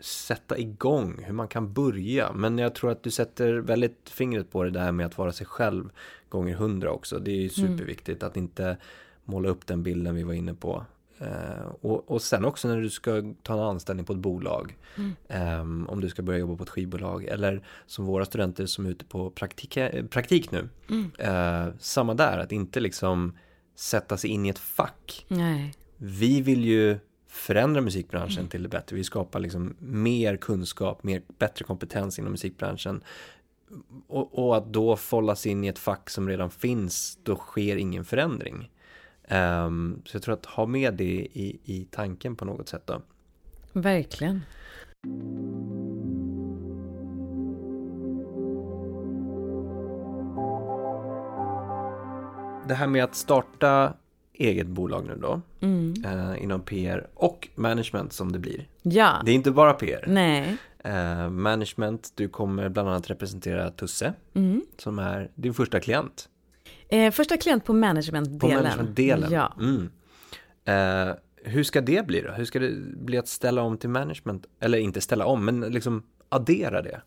sätta 0.01 0.59
igång, 0.59 1.23
hur 1.27 1.33
man 1.33 1.49
kan 1.49 1.73
börja. 1.73 2.33
Men 2.33 2.59
jag 2.59 2.75
tror 2.75 2.90
att 2.90 3.03
du 3.03 3.11
sätter 3.11 3.55
väldigt 3.55 4.11
fingret 4.11 4.51
på 4.51 4.64
det 4.64 4.71
där 4.71 4.92
med 4.92 5.07
att 5.07 5.18
vara 5.18 5.33
sig 5.33 5.47
själv 5.47 5.90
gånger 6.29 6.55
hundra 6.55 6.90
också. 6.92 7.18
Det 7.18 7.31
är 7.31 7.35
ju 7.35 7.51
mm. 7.59 7.79
superviktigt 7.79 8.23
mm. 8.23 8.31
att 8.31 8.37
inte 8.37 8.77
måla 9.29 9.49
upp 9.49 9.67
den 9.67 9.83
bilden 9.83 10.14
vi 10.14 10.23
var 10.23 10.33
inne 10.33 10.55
på. 10.55 10.85
Uh, 11.23 11.67
och, 11.81 12.11
och 12.11 12.23
sen 12.23 12.45
också 12.45 12.69
när 12.69 12.81
du 12.81 12.91
ska 12.91 13.35
ta 13.43 13.53
en 13.53 13.61
anställning 13.61 14.05
på 14.05 14.12
ett 14.12 14.19
bolag. 14.19 14.77
Mm. 14.97 15.61
Um, 15.61 15.88
om 15.88 16.01
du 16.01 16.09
ska 16.09 16.23
börja 16.23 16.38
jobba 16.38 16.57
på 16.57 16.62
ett 16.62 16.69
skivbolag. 16.69 17.25
Eller 17.25 17.62
som 17.87 18.05
våra 18.05 18.24
studenter 18.24 18.66
som 18.66 18.87
är 18.87 18.91
ute 18.91 19.05
på 19.05 19.31
praktik, 19.31 19.79
praktik 20.11 20.51
nu. 20.51 20.68
Mm. 20.91 21.11
Uh, 21.20 21.74
samma 21.79 22.14
där, 22.14 22.39
att 22.39 22.53
inte 22.53 22.81
liksom 22.81 23.37
sätta 23.74 24.16
sig 24.16 24.31
in 24.31 24.47
i 24.47 24.49
ett 24.49 24.59
fack. 24.59 25.26
Nej. 25.29 25.74
Vi 25.97 26.41
vill 26.41 26.64
ju 26.64 26.99
förändra 27.29 27.81
musikbranschen 27.81 28.39
mm. 28.39 28.51
till 28.51 28.62
det 28.62 28.68
bättre. 28.68 28.97
Vi 28.97 29.05
skapar 29.05 29.41
liksom 29.41 29.76
mer 29.79 30.37
kunskap, 30.37 31.03
mer, 31.03 31.22
bättre 31.39 31.64
kompetens 31.64 32.18
inom 32.18 32.33
musikbranschen. 32.33 33.01
Och, 34.07 34.39
och 34.39 34.57
att 34.57 34.72
då 34.72 34.97
fållas 34.97 35.47
in 35.47 35.64
i 35.64 35.68
ett 35.68 35.79
fack 35.79 36.11
som 36.11 36.29
redan 36.29 36.51
finns, 36.51 37.18
då 37.22 37.37
sker 37.37 37.76
ingen 37.76 38.05
förändring. 38.05 38.70
Um, 39.31 40.03
så 40.05 40.16
jag 40.16 40.22
tror 40.22 40.35
att 40.35 40.47
ha 40.47 40.66
med 40.66 40.95
det 40.95 41.05
i, 41.33 41.59
i 41.64 41.87
tanken 41.91 42.37
på 42.37 42.45
något 42.45 42.68
sätt 42.68 42.83
då. 42.87 43.03
Verkligen. 43.72 44.41
Det 52.68 52.74
här 52.74 52.87
med 52.87 53.05
att 53.05 53.14
starta 53.14 53.93
eget 54.33 54.66
bolag 54.66 55.07
nu 55.07 55.16
då, 55.22 55.41
Mm. 55.61 55.95
eh, 56.05 56.43
inom 56.43 56.61
PR 56.61 57.07
och 57.14 57.49
management 57.55 58.12
som 58.12 58.33
det 58.33 58.39
blir. 58.39 58.68
Ja, 58.83 59.22
Det 59.24 59.31
är 59.31 59.35
inte 59.35 59.51
bara 59.51 59.72
PR. 59.72 60.05
nej. 60.09 60.57
Eh, 60.85 61.31
management, 61.31 62.12
du 62.14 62.29
kommer 62.29 62.68
bland 62.68 62.89
annat 62.89 63.11
representera 63.11 63.70
Tusse, 63.70 64.12
Mm. 64.35 64.62
som 64.79 64.99
är 64.99 65.31
din 65.35 65.55
första 65.55 65.81
klient. 65.81 66.29
Eh, 66.89 67.11
första 67.11 67.36
klient 67.36 67.64
på 67.64 67.72
managementdelen. 67.72 68.39
På 68.39 68.62
managementdelen. 68.62 69.32
Ja. 69.32 69.55
Mm. 69.61 69.91
Eh, 70.64 71.14
hur 71.45 71.64
ska 71.64 71.80
det 71.80 72.07
bli 72.07 72.20
då? 72.20 72.32
Hur 72.32 72.45
ska 72.45 72.59
det 72.59 72.70
bli 72.97 73.18
att 73.18 73.28
ställa 73.28 73.62
om 73.62 73.78
till 73.78 73.89
management? 73.89 74.47
Eller 74.61 74.78
inte 74.78 75.01
ställa 75.01 75.26
om, 75.26 75.45
men 75.45 75.61
liksom 75.61 76.03
addera 76.28 76.82
det. 76.82 77.01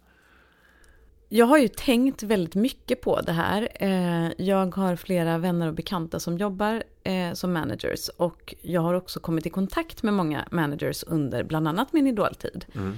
Jag 1.30 1.46
har 1.46 1.58
ju 1.58 1.68
tänkt 1.68 2.24
väldigt 2.24 2.56
mycket 2.56 3.02
på 3.02 3.22
det 3.22 3.32
här. 3.32 3.68
Eh, 3.76 4.32
Jag 4.38 4.76
har 4.76 4.96
flera 4.96 5.38
vänner 5.38 5.68
och 5.68 5.74
bekanta 5.74 6.20
som 6.20 6.38
jobbar 6.38 6.84
eh, 7.04 7.34
som 7.34 7.54
managers 7.54 8.10
och 8.10 8.56
jag 8.62 8.82
har 8.82 8.94
också 8.94 9.20
kommit 9.20 9.46
i 9.46 9.50
kontakt 9.50 10.04
med 10.04 10.14
många 10.14 10.48
managers 10.52 11.04
under 11.08 11.44
bland 11.44 11.68
annat 11.68 11.94
min 11.94 12.08
idoltid. 12.08 12.66
Mm. 12.76 12.98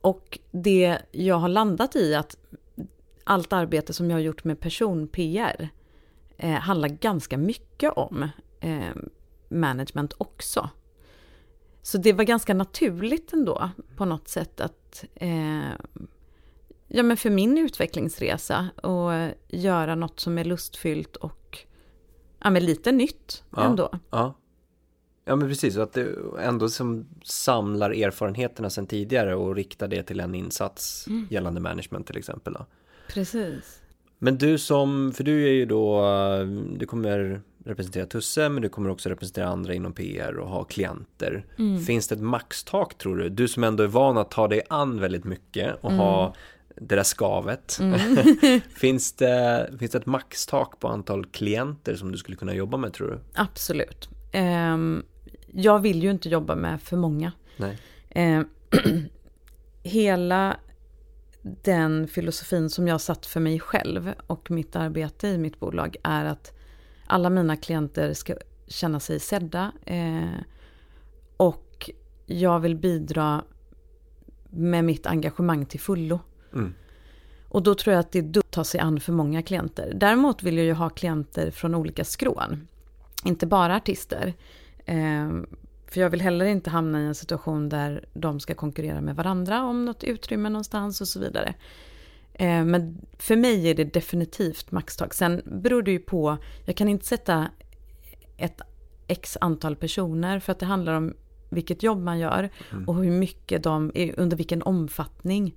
Och 0.00 0.38
det 0.50 0.98
jag 1.10 1.36
har 1.36 1.48
landat 1.48 1.96
i 1.96 2.14
att 2.14 2.36
allt 3.24 3.52
arbete 3.52 3.92
som 3.92 4.10
jag 4.10 4.16
har 4.16 4.22
gjort 4.22 4.44
med 4.44 4.60
person-PR 4.60 5.68
eh, 6.36 6.50
handlar 6.50 6.88
ganska 6.88 7.38
mycket 7.38 7.92
om 7.92 8.28
eh, 8.60 8.90
management 9.48 10.14
också. 10.18 10.70
Så 11.82 11.98
det 11.98 12.12
var 12.12 12.24
ganska 12.24 12.54
naturligt 12.54 13.32
ändå 13.32 13.70
på 13.96 14.04
något 14.04 14.28
sätt 14.28 14.60
att 14.60 15.04
eh, 15.14 15.70
ja, 16.88 17.02
men 17.02 17.16
för 17.16 17.30
min 17.30 17.58
utvecklingsresa 17.58 18.68
och 18.82 19.10
göra 19.48 19.94
något 19.94 20.20
som 20.20 20.38
är 20.38 20.44
lustfyllt 20.44 21.16
och 21.16 21.58
ja, 22.38 22.50
men 22.50 22.64
lite 22.64 22.92
nytt 22.92 23.44
Ja. 23.56 23.64
ändå. 23.64 23.90
Ja. 24.10 24.34
Ja 25.26 25.36
men 25.36 25.48
precis, 25.48 25.76
att 25.76 25.92
det 25.92 26.14
ändå 26.40 26.68
som 26.68 27.06
samlar 27.24 27.90
erfarenheterna 27.90 28.70
sedan 28.70 28.86
tidigare 28.86 29.34
och 29.34 29.54
riktar 29.56 29.88
det 29.88 30.02
till 30.02 30.20
en 30.20 30.34
insats 30.34 31.06
Mm. 31.06 31.26
gällande 31.30 31.60
management 31.60 32.06
till 32.06 32.16
exempel. 32.16 32.52
Då. 32.52 32.66
Precis. 33.08 33.80
Men 34.24 34.38
du 34.38 34.58
som, 34.58 35.12
för 35.12 35.24
du 35.24 35.48
är 35.48 35.52
ju 35.52 35.66
då, 35.66 36.02
du 36.76 36.86
kommer 36.86 37.40
representera 37.64 38.06
Tusse 38.06 38.48
men 38.48 38.62
du 38.62 38.68
kommer 38.68 38.90
också 38.90 39.08
representera 39.08 39.48
andra 39.48 39.74
inom 39.74 39.92
PR 39.92 40.36
och 40.36 40.48
ha 40.48 40.64
klienter. 40.64 41.46
Mm. 41.58 41.80
Finns 41.80 42.08
det 42.08 42.14
ett 42.14 42.20
maxtak 42.20 42.98
tror 42.98 43.16
du? 43.16 43.28
Du 43.28 43.48
som 43.48 43.64
ändå 43.64 43.82
är 43.82 43.86
van 43.86 44.18
att 44.18 44.30
ta 44.30 44.48
dig 44.48 44.62
an 44.68 45.00
väldigt 45.00 45.24
mycket 45.24 45.74
och 45.80 45.92
ha 45.92 46.34
det 46.76 46.96
där 46.96 47.02
skavet. 47.02 47.80
finns, 48.76 49.12
det, 49.12 49.70
finns 49.78 49.90
det 49.92 49.98
ett 49.98 50.06
maxtak 50.06 50.80
på 50.80 50.88
antal 50.88 51.26
klienter 51.26 51.94
som 51.94 52.12
du 52.12 52.18
skulle 52.18 52.36
kunna 52.36 52.54
jobba 52.54 52.76
med 52.76 52.92
tror 52.92 53.08
du? 53.08 53.18
Absolut. 53.34 54.08
Ehm, 54.32 55.02
jag 55.52 55.78
vill 55.78 56.02
ju 56.02 56.10
inte 56.10 56.28
jobba 56.28 56.54
med 56.54 56.82
för 56.82 56.96
många. 56.96 57.32
Nej. 57.56 57.78
Ehm, 58.10 58.48
hela 59.82 60.56
den 61.44 62.08
filosofin 62.08 62.70
som 62.70 62.88
jag 62.88 63.00
satt 63.00 63.26
för 63.26 63.40
mig 63.40 63.60
själv 63.60 64.12
och 64.26 64.50
mitt 64.50 64.76
arbete 64.76 65.28
i 65.28 65.38
mitt 65.38 65.60
bolag 65.60 65.96
är 66.02 66.24
att 66.24 66.52
alla 67.06 67.30
mina 67.30 67.56
klienter 67.56 68.14
ska 68.14 68.34
känna 68.66 69.00
sig 69.00 69.20
sedda. 69.20 69.72
Eh, 69.86 70.40
och 71.36 71.90
jag 72.26 72.60
vill 72.60 72.76
bidra 72.76 73.44
med 74.50 74.84
mitt 74.84 75.06
engagemang 75.06 75.66
till 75.66 75.80
fullo. 75.80 76.20
Mm. 76.52 76.74
Och 77.48 77.62
då 77.62 77.74
tror 77.74 77.92
jag 77.92 78.00
att 78.00 78.12
det 78.12 78.18
är 78.18 78.22
dumt 78.22 78.42
att 78.46 78.50
ta 78.50 78.64
sig 78.64 78.80
an 78.80 79.00
för 79.00 79.12
många 79.12 79.42
klienter. 79.42 79.92
Däremot 79.94 80.42
vill 80.42 80.56
jag 80.56 80.66
ju 80.66 80.72
ha 80.72 80.90
klienter 80.90 81.50
från 81.50 81.74
olika 81.74 82.04
skrån. 82.04 82.68
Inte 83.24 83.46
bara 83.46 83.76
artister. 83.76 84.34
Eh, 84.84 85.28
för 85.94 86.00
jag 86.00 86.10
vill 86.10 86.20
heller 86.20 86.44
inte 86.44 86.70
hamna 86.70 87.02
i 87.02 87.06
en 87.06 87.14
situation 87.14 87.68
där 87.68 88.04
de 88.12 88.40
ska 88.40 88.54
konkurrera 88.54 89.00
med 89.00 89.16
varandra 89.16 89.62
om 89.62 89.84
något 89.84 90.04
utrymme 90.04 90.48
någonstans 90.48 91.00
och 91.00 91.08
så 91.08 91.20
vidare. 91.20 91.54
Eh, 92.34 92.64
men 92.64 93.06
för 93.18 93.36
mig 93.36 93.70
är 93.70 93.74
det 93.74 93.84
definitivt 93.84 94.70
maxtag. 94.70 95.14
Sen 95.14 95.42
beror 95.44 95.82
det 95.82 95.90
ju 95.90 95.98
på, 95.98 96.36
jag 96.64 96.76
kan 96.76 96.88
inte 96.88 97.06
sätta 97.06 97.48
ett 98.36 98.60
x 99.06 99.38
antal 99.40 99.76
personer 99.76 100.40
för 100.40 100.52
att 100.52 100.58
det 100.58 100.66
handlar 100.66 100.94
om 100.94 101.14
vilket 101.50 101.82
jobb 101.82 101.98
man 101.98 102.18
gör 102.18 102.50
och 102.86 102.94
hur 102.94 103.10
mycket 103.10 103.62
de, 103.62 103.92
under 104.16 104.36
vilken 104.36 104.62
omfattning 104.62 105.54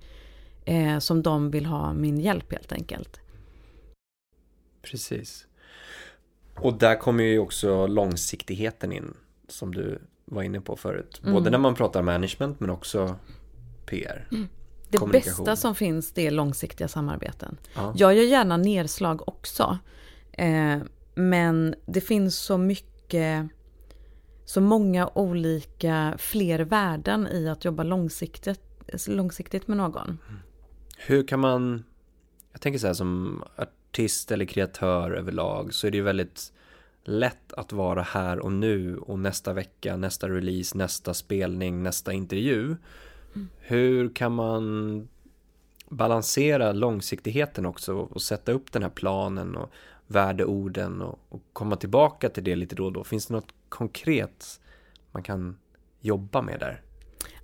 eh, 0.64 0.98
som 0.98 1.22
de 1.22 1.50
vill 1.50 1.66
ha 1.66 1.92
min 1.92 2.20
hjälp 2.20 2.52
helt 2.52 2.72
enkelt. 2.72 3.20
Precis. 4.82 5.46
Och 6.54 6.78
där 6.78 6.96
kommer 6.96 7.24
ju 7.24 7.38
också 7.38 7.86
långsiktigheten 7.86 8.92
in 8.92 9.14
som 9.48 9.74
du 9.74 10.00
var 10.28 10.42
inne 10.42 10.60
på 10.60 10.76
förut. 10.76 11.20
Både 11.22 11.36
Mm. 11.36 11.50
när 11.52 11.58
man 11.58 11.74
pratar 11.74 12.02
management 12.02 12.60
men 12.60 12.70
också 12.70 13.16
PR. 13.86 14.28
Det 14.90 14.98
Kommunikation. 14.98 15.44
bästa 15.44 15.56
som 15.56 15.74
finns 15.74 16.12
det 16.12 16.26
är 16.26 16.30
långsiktiga 16.30 16.88
samarbeten. 16.88 17.56
Ja. 17.74 17.92
Jag 17.96 18.14
gör 18.14 18.22
gärna 18.24 18.56
nedslag 18.56 19.28
också. 19.28 19.78
Eh, 20.32 20.78
men 21.14 21.74
det 21.86 22.00
finns 22.00 22.38
så 22.38 22.58
mycket, 22.58 23.48
så 24.44 24.60
många 24.60 25.10
olika 25.14 26.14
fler 26.18 26.58
värden 26.58 27.26
i 27.26 27.48
att 27.48 27.64
jobba 27.64 27.82
långsiktigt, 27.82 28.60
långsiktigt 29.08 29.68
med 29.68 29.76
någon. 29.76 30.18
Hur 30.98 31.26
kan 31.26 31.40
man, 31.40 31.84
jag 32.52 32.60
tänker 32.60 32.78
så 32.78 32.86
här 32.86 32.94
som 32.94 33.42
artist 33.56 34.30
eller 34.30 34.44
kreatör 34.44 35.10
överlag 35.10 35.74
så 35.74 35.86
är 35.86 35.90
det 35.90 35.96
ju 35.96 36.02
väldigt 36.02 36.52
lätt 37.04 37.52
att 37.52 37.72
vara 37.72 38.02
här 38.02 38.38
och 38.38 38.52
nu 38.52 38.98
och 38.98 39.18
nästa 39.18 39.52
vecka, 39.52 39.96
nästa 39.96 40.28
release, 40.28 40.78
nästa 40.78 41.14
spelning, 41.14 41.82
nästa 41.82 42.12
intervju. 42.12 42.76
Hur 43.58 44.14
kan 44.14 44.32
man 44.34 45.08
balansera 45.88 46.72
långsiktigheten 46.72 47.66
också 47.66 47.94
och 47.94 48.22
sätta 48.22 48.52
upp 48.52 48.72
den 48.72 48.82
här 48.82 48.90
planen 48.90 49.56
och 49.56 49.70
värdeorden 50.06 51.02
och, 51.02 51.18
och 51.28 51.42
komma 51.52 51.76
tillbaka 51.76 52.28
till 52.28 52.44
det 52.44 52.56
lite 52.56 52.74
då 52.74 52.84
och 52.84 52.92
då? 52.92 53.04
Finns 53.04 53.26
det 53.26 53.34
något 53.34 53.54
konkret 53.68 54.60
man 55.12 55.22
kan 55.22 55.56
jobba 56.00 56.42
med 56.42 56.60
där? 56.60 56.82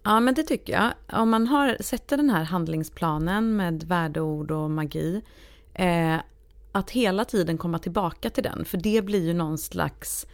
Ja, 0.02 0.20
men 0.20 0.34
det 0.34 0.42
tycker 0.42 0.72
jag. 0.72 1.20
Om 1.20 1.30
man 1.30 1.46
har, 1.46 1.76
sätter 1.80 2.16
den 2.16 2.30
här 2.30 2.44
handlingsplanen 2.44 3.56
med 3.56 3.82
värdeord 3.82 4.50
och 4.50 4.70
magi, 4.70 5.22
eh, 5.74 6.16
att 6.74 6.90
hela 6.90 7.24
tiden 7.24 7.58
komma 7.58 7.78
tillbaka 7.78 8.30
till 8.30 8.42
den, 8.42 8.64
för 8.64 8.78
det 8.78 9.02
blir 9.02 9.26
ju 9.26 9.34
någon 9.34 9.58
slags, 9.58 10.26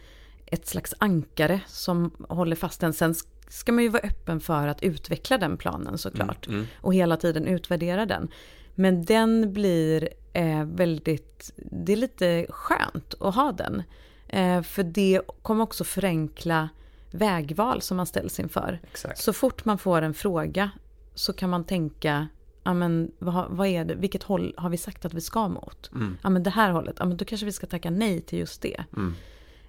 ett 0.45 0.67
slags 0.67 0.93
ankare 0.97 1.61
som 1.67 2.11
håller 2.29 2.55
fast 2.55 2.81
den. 2.81 2.93
Sen 2.93 3.15
ska 3.47 3.71
man 3.71 3.83
ju 3.83 3.89
vara 3.89 4.03
öppen 4.03 4.39
för 4.39 4.67
att 4.67 4.83
utveckla 4.83 5.37
den 5.37 5.57
planen 5.57 5.97
såklart 5.97 6.47
Mm. 6.47 6.67
och 6.81 6.93
hela 6.93 7.17
tiden 7.17 7.47
utvärdera 7.47 8.05
den. 8.05 8.27
Men 8.75 9.05
den 9.05 9.53
blir 9.53 10.09
eh, 10.33 10.65
väldigt, 10.65 11.51
det 11.55 11.93
är 11.93 11.97
lite 11.97 12.45
skönt 12.49 13.13
att 13.19 13.35
ha 13.35 13.51
den. 13.51 13.83
Eh, 14.27 14.61
för 14.61 14.83
det 14.83 15.21
kommer 15.41 15.63
också 15.63 15.83
förenkla 15.83 16.69
vägval 17.11 17.81
som 17.81 17.97
man 17.97 18.05
ställs 18.05 18.39
inför. 18.39 18.79
Exakt. 18.91 19.17
Så 19.17 19.33
fort 19.33 19.65
man 19.65 19.77
får 19.77 20.01
en 20.01 20.13
fråga 20.13 20.71
så 21.15 21.33
kan 21.33 21.49
man 21.49 21.63
tänka, 21.63 22.27
ja 22.63 22.73
men 22.73 23.11
vad, 23.19 23.51
vad 23.51 23.67
är 23.67 23.85
det, 23.85 23.95
vilket 23.95 24.23
håll 24.23 24.53
har 24.57 24.69
vi 24.69 24.77
sagt 24.77 25.05
att 25.05 25.13
vi 25.13 25.21
ska 25.21 25.47
mot? 25.47 25.89
Mm. 25.95 26.17
Ja 26.23 26.29
men 26.29 26.43
det 26.43 26.49
här 26.49 26.71
hållet, 26.71 26.95
ja 26.99 27.05
men 27.05 27.17
då 27.17 27.25
kanske 27.25 27.45
vi 27.45 27.51
ska 27.51 27.67
tacka 27.67 27.89
nej 27.89 28.21
till 28.21 28.39
just 28.39 28.61
det. 28.61 28.83
Mm. 28.97 29.13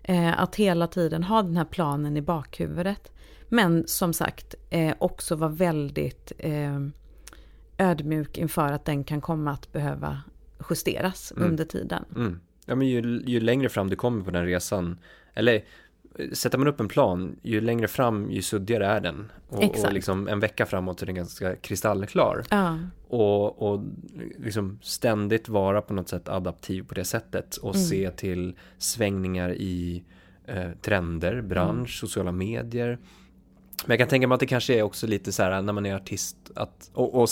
Eh, 0.02 0.40
att 0.42 0.56
hela 0.56 0.86
tiden 0.86 1.24
ha 1.24 1.42
den 1.42 1.56
här 1.56 1.64
planen 1.64 2.16
i 2.16 2.22
bakhuvudet. 2.22 3.12
Men 3.48 3.86
som 3.86 4.12
sagt, 4.12 4.54
eh, 4.70 4.94
också 4.98 5.36
vara 5.36 5.50
väldigt 5.50 6.32
eh, 6.38 6.80
ödmjuk 7.78 8.38
inför 8.38 8.72
att 8.72 8.84
den 8.84 9.04
kan 9.04 9.20
komma 9.20 9.50
att 9.50 9.72
behöva 9.72 10.20
justeras 10.70 11.32
Mm. 11.36 11.50
under 11.50 11.64
tiden. 11.64 12.04
Mm. 12.16 12.40
Ja, 12.66 12.74
men 12.74 12.88
ju, 12.88 13.22
ju 13.26 13.40
längre 13.40 13.68
fram 13.68 13.90
du 13.90 13.96
kommer 13.96 14.24
på 14.24 14.30
den 14.30 14.46
resan, 14.46 14.98
eller 15.34 15.64
sätter 16.32 16.58
man 16.58 16.68
upp 16.68 16.80
en 16.80 16.88
plan, 16.88 17.36
ju 17.42 17.60
längre 17.60 17.88
fram 17.88 18.30
ju 18.30 18.42
suddigare 18.42 18.86
är 18.86 19.00
den. 19.00 19.32
Och, 19.48 19.84
och 19.84 19.92
liksom 19.92 20.28
en 20.28 20.40
vecka 20.40 20.66
framåt 20.66 21.02
är 21.02 21.06
den 21.06 21.14
ganska 21.14 21.56
kristallklar. 21.56 22.44
Ja, 22.50 22.78
Och, 23.08 23.62
och 23.72 23.84
liksom 24.38 24.78
ständigt 24.82 25.48
vara 25.48 25.82
på 25.82 25.94
något 25.94 26.08
sätt 26.08 26.28
adaptiv 26.28 26.82
på 26.82 26.94
det 26.94 27.04
sättet 27.04 27.56
och 27.56 27.74
Mm. 27.74 27.86
se 27.86 28.10
till 28.10 28.56
svängningar 28.78 29.52
i 29.52 30.04
eh, 30.46 30.70
trender, 30.82 31.42
bransch, 31.42 31.98
sociala 32.00 32.32
medier. 32.32 32.98
Men 33.86 33.90
jag 33.94 33.98
kan 33.98 34.08
tänka 34.08 34.28
mig 34.28 34.34
att 34.34 34.40
det 34.40 34.46
kanske 34.46 34.74
är 34.78 34.82
också 34.82 35.06
lite 35.06 35.32
så 35.32 35.42
här 35.42 35.62
när 35.62 35.72
man 35.72 35.86
är 35.86 35.94
artist 35.94 36.36
att, 36.54 36.90
och, 36.94 37.14
och 37.22 37.28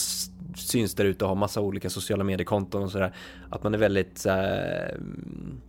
syns 0.57 0.95
där 0.95 1.05
ute 1.05 1.25
och 1.25 1.29
har 1.29 1.37
massa 1.37 1.61
olika 1.61 1.91
sociala 1.91 2.25
mediekonton 2.25 2.83
och 2.83 2.91
sådär. 2.91 3.15
Att 3.51 3.63
man 3.63 3.75
är 3.75 3.79
väldigt 3.79 4.27
mm, 4.27 5.61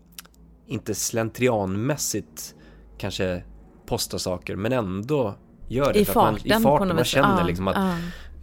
inte 0.68 0.96
slentrianmässigt 0.96 2.56
kanske 3.02 3.44
postar 3.86 4.18
saker 4.18 4.56
men 4.56 4.72
ändå 4.72 5.36
gör 5.68 5.94
det. 5.94 6.00
i 6.00 6.02
att 6.02 6.16
man, 6.16 6.36
farten, 6.36 6.60
I 6.60 6.64
farten, 6.64 6.96
man 6.96 7.06
känner 7.06 7.40
Ja, 7.40 7.48
liksom 7.48 7.68
att 7.68 7.76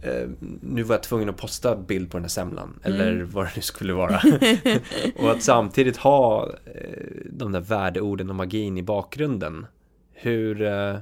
eh, 0.01 0.29
nu 0.61 0.83
var 0.83 0.95
jag 0.95 1.03
tvungen 1.03 1.29
att 1.29 1.37
posta 1.37 1.75
bild 1.75 2.11
på 2.11 2.17
den 2.17 2.23
här 2.23 2.29
semlan 2.29 2.79
eller 2.83 3.21
vad 3.21 3.45
det 3.45 3.51
nu 3.55 3.61
skulle 3.61 3.93
vara. 3.93 4.21
och 5.15 5.31
att 5.31 5.43
samtidigt 5.43 5.97
ha 5.97 6.49
eh, 6.65 7.07
de 7.31 7.51
där 7.51 7.59
värdeorden 7.59 8.29
och 8.29 8.35
magin 8.35 8.77
i 8.77 8.83
bakgrunden. 8.83 9.65
Hur 10.13 10.61
eh, 10.61 10.97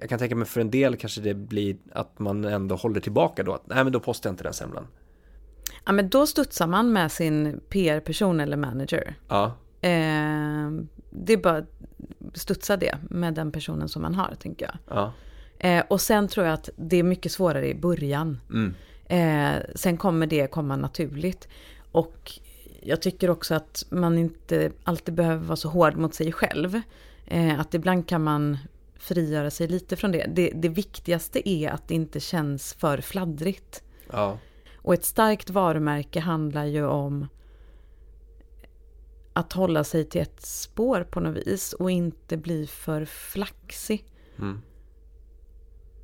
jag 0.00 0.08
kan 0.08 0.18
tänka 0.18 0.36
mig 0.36 0.46
för 0.46 0.60
en 0.60 0.70
del 0.70 0.96
kanske 0.96 1.20
det 1.20 1.34
blir 1.34 1.76
att 1.92 2.18
man 2.18 2.44
ändå 2.44 2.74
håller 2.74 3.00
tillbaka 3.00 3.42
då. 3.42 3.54
Att, 3.54 3.66
Nej 3.66 3.84
men 3.84 3.92
då 3.92 4.00
postar 4.00 4.30
jag 4.30 4.32
inte 4.32 4.44
den 4.44 4.52
semlan. 4.52 4.86
Ja 5.86 5.92
men 5.92 6.08
då 6.08 6.26
studsar 6.26 6.66
man 6.66 6.92
med 6.92 7.12
sin 7.12 7.60
PR-person 7.68 8.40
eller 8.40 8.56
manager. 8.56 9.14
Ja, 9.28 9.54
Eh, 9.80 10.70
det 11.10 11.32
är 11.32 11.36
bara 11.36 11.64
studsa 12.34 12.76
det 12.76 12.98
med 13.10 13.34
den 13.34 13.52
personen 13.52 13.88
som 13.88 14.02
man 14.02 14.14
har, 14.14 14.34
tänker 14.38 14.66
jag. 14.66 14.96
ja, 14.96 15.12
Eh, 15.60 15.84
och 15.88 16.00
sen 16.00 16.28
tror 16.28 16.46
jag 16.46 16.54
att 16.54 16.68
det 16.76 16.96
är 16.96 17.02
mycket 17.02 17.32
svårare 17.32 17.68
i 17.68 17.74
början. 17.74 18.40
mm, 18.50 18.74
Eh, 19.10 19.62
sen 19.74 19.96
kommer 19.96 20.26
det 20.26 20.50
komma 20.50 20.76
naturligt. 20.76 21.48
Och 21.92 22.32
jag 22.82 23.02
tycker 23.02 23.30
också 23.30 23.54
att 23.54 23.84
man 23.90 24.18
inte 24.18 24.70
alltid 24.84 25.14
behöver 25.14 25.44
vara 25.46 25.56
så 25.56 25.68
hård 25.68 25.96
mot 25.96 26.14
sig 26.14 26.32
själv. 26.32 26.80
Eh, 27.26 27.60
att 27.60 27.74
ibland 27.74 28.08
kan 28.08 28.24
man 28.24 28.58
frigöra 28.98 29.50
sig 29.50 29.68
lite 29.68 29.96
från 29.96 30.12
det. 30.12 30.26
det. 30.28 30.52
Det 30.54 30.68
viktigaste 30.68 31.48
är 31.48 31.70
att 31.70 31.88
det 31.88 31.94
inte 31.94 32.20
känns 32.20 32.74
för 32.74 33.00
fladdrigt. 33.00 33.82
ja, 34.12 34.38
Och 34.76 34.94
ett 34.94 35.04
starkt 35.04 35.50
varumärke 35.50 36.20
handlar 36.20 36.64
ju 36.64 36.86
om 36.86 37.28
att 39.38 39.52
hålla 39.52 39.84
sig 39.84 40.04
till 40.04 40.20
ett 40.20 40.40
spår 40.46 41.06
på 41.10 41.20
något 41.20 41.46
vis 41.46 41.72
och 41.72 41.90
inte 41.90 42.36
bli 42.36 42.66
för 42.66 43.04
flaxig. 43.04 44.04
mm, 44.38 44.60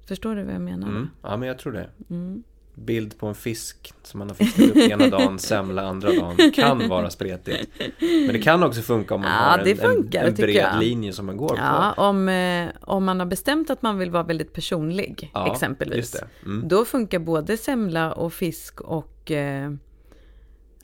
Förstår 0.08 0.34
du 0.36 0.42
vad 0.44 0.54
jag 0.54 0.60
menar? 0.62 0.88
mm. 0.88 1.08
ja 1.22 1.36
men 1.36 1.48
jag 1.48 1.58
tror 1.58 1.72
det. 1.72 1.90
Mm. 2.10 2.42
Bild 2.74 3.18
på 3.18 3.26
en 3.26 3.34
fisk 3.34 3.92
som 4.02 4.18
man 4.18 4.28
har 4.28 4.34
fiskat 4.34 4.70
upp 4.70 4.76
ena 4.76 5.08
dagen, 5.08 5.38
semla 5.52 5.82
andra 5.82 6.12
dagen, 6.12 6.52
kan 6.54 6.88
vara 6.88 7.10
spretigt. 7.10 7.70
Men 8.00 8.28
det 8.32 8.42
kan 8.42 8.62
också 8.62 8.82
funka 8.82 9.14
om 9.14 9.20
man 9.20 9.30
Ja, 9.30 9.36
har 9.36 9.58
en, 9.58 9.76
funkar, 9.76 10.20
en, 10.22 10.28
en 10.28 10.34
bred 10.34 10.66
linje 10.80 11.12
som 11.12 11.26
man 11.26 11.36
går 11.36 11.58
Ja, 11.58 11.92
på. 11.96 12.02
om, 12.02 12.28
eh, 12.28 12.68
om 12.80 13.04
man 13.04 13.18
har 13.20 13.26
bestämt 13.26 13.70
att 13.70 13.82
man 13.82 13.98
vill 13.98 14.10
vara 14.10 14.22
väldigt 14.22 14.52
personlig, 14.52 15.30
Ja, 15.34 15.52
exempelvis. 15.52 16.16
Mm. 16.44 16.68
Då 16.68 16.84
funkar 16.84 17.18
både 17.18 17.56
semla 17.56 18.12
och 18.12 18.32
fisk 18.32 18.80
och 18.80 19.30
eh, 19.30 19.72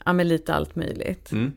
ja, 0.05 0.11
lite 0.13 0.53
allt 0.53 0.75
möjligt. 0.75 1.31
Mm. 1.31 1.51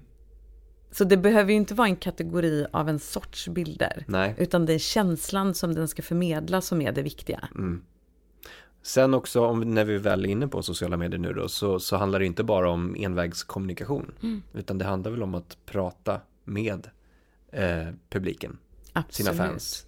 Så 0.95 1.05
det 1.05 1.16
behöver 1.16 1.51
ju 1.51 1.57
inte 1.57 1.74
vara 1.74 1.88
en 1.88 1.97
kategori 1.97 2.66
av 2.72 2.88
en 2.88 2.99
sorts 2.99 3.49
bilder. 3.49 4.05
Nej. 4.09 4.34
Utan 4.38 4.66
det 4.66 4.72
är 4.74 4.78
känslan 4.78 5.55
som 5.55 5.74
den 5.74 5.88
ska 5.88 6.03
förmedla 6.03 6.61
som 6.61 6.82
är 6.82 6.92
det 6.92 7.03
viktiga. 7.03 7.49
Mm. 7.55 7.82
Sen 8.82 9.14
också, 9.14 9.47
om, 9.47 9.61
när 9.61 9.84
vi 9.84 9.99
väl 9.99 10.24
är 10.24 10.28
inne 10.28 10.49
på 10.49 10.62
sociala 10.62 10.97
medier 10.97 11.20
nu 11.20 11.32
då, 11.32 11.49
så, 11.49 11.80
så 11.80 11.97
handlar 11.97 12.18
det 12.18 12.26
inte 12.26 12.45
bara 12.45 12.70
om 12.70 12.97
envägskommunikation. 12.99 14.12
Mm. 14.22 14.42
Utan 14.53 14.78
det 14.78 14.84
handlar 14.84 15.11
väl 15.11 15.22
om 15.22 15.34
att 15.34 15.59
prata 15.66 16.20
med 16.45 16.88
eh, 17.53 17.88
publiken, 18.09 18.59
Absolut. 18.92 19.14
sina 19.14 19.47
fans. 19.47 19.86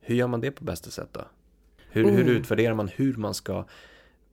Hur 0.00 0.14
gör 0.14 0.26
man 0.26 0.40
det 0.40 0.50
på 0.50 0.64
bästa 0.64 0.90
sätt 0.90 1.08
då? 1.12 1.24
Hur, 1.90 2.10
hur 2.10 2.24
Oh. 2.24 2.30
utvärderar 2.30 2.74
man 2.74 2.88
hur 2.88 3.16
man 3.16 3.34
ska 3.34 3.64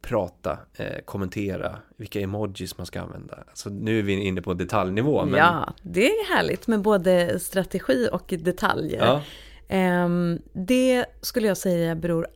prata, 0.08 0.60
eh, 0.74 1.02
kommentera, 1.06 1.78
vilka 1.98 2.20
emojis 2.20 2.78
man 2.78 2.86
ska 2.86 3.02
använda? 3.02 3.44
Alltså 3.48 3.70
nu 3.70 4.00
är 4.00 4.04
vi 4.04 4.14
inne 4.14 4.42
på 4.42 4.54
detaljnivå. 4.54 5.26
Men, 5.26 5.40
Ja, 5.40 5.74
det 5.82 6.08
är 6.08 6.36
härligt 6.36 6.68
med 6.68 6.82
både 6.82 7.40
strategi 7.40 8.10
och 8.12 8.34
detaljer. 8.38 9.06
ja, 9.06 9.22
Ehm, 9.68 10.40
det 10.54 11.06
skulle 11.22 11.48
jag 11.48 11.58
säga 11.58 11.96
beror 11.96 12.28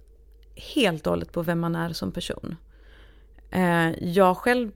helt 0.76 1.08
och 1.08 1.12
hållet 1.12 1.32
på 1.32 1.42
vem 1.42 1.60
man 1.60 1.76
är 1.76 1.94
som 1.94 2.12
person. 2.12 2.56
Eh, 3.52 4.04
jag 4.04 4.38
själv 4.38 4.72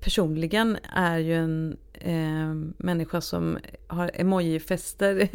personligen 0.00 0.78
är 0.92 1.18
ju 1.18 1.34
en 1.34 1.76
eh, 1.92 2.54
människa 2.76 3.20
som 3.20 3.58
har 3.86 4.10
emoji-fester 4.14 5.28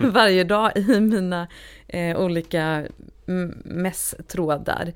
varje 0.12 0.44
dag 0.44 0.72
i 0.76 1.00
mina 1.00 1.48
eh, 1.88 2.20
olika 2.20 2.86
messtrådar. 3.64 4.92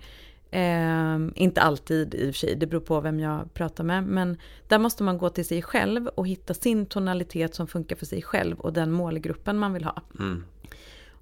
Eh, 0.50 1.18
inte 1.34 1.60
alltid 1.60 2.14
i 2.14 2.30
och 2.30 2.34
för 2.34 2.38
sig, 2.38 2.54
det 2.54 2.66
beror 2.66 2.80
på 2.80 3.00
vem 3.00 3.20
jag 3.20 3.54
pratar 3.54 3.84
med. 3.84 4.04
Men 4.04 4.36
där 4.68 4.78
måste 4.78 5.02
man 5.02 5.18
gå 5.18 5.30
till 5.30 5.46
sig 5.46 5.62
själv 5.62 6.06
och 6.06 6.28
hitta 6.28 6.54
sin 6.54 6.86
tonalitet 6.86 7.54
som 7.54 7.66
funkar 7.66 7.96
för 7.96 8.06
sig 8.06 8.22
själv 8.22 8.60
och 8.60 8.72
den 8.72 8.92
målgruppen 8.92 9.58
man 9.58 9.72
vill 9.72 9.84
ha. 9.84 10.02
mm, 10.18 10.44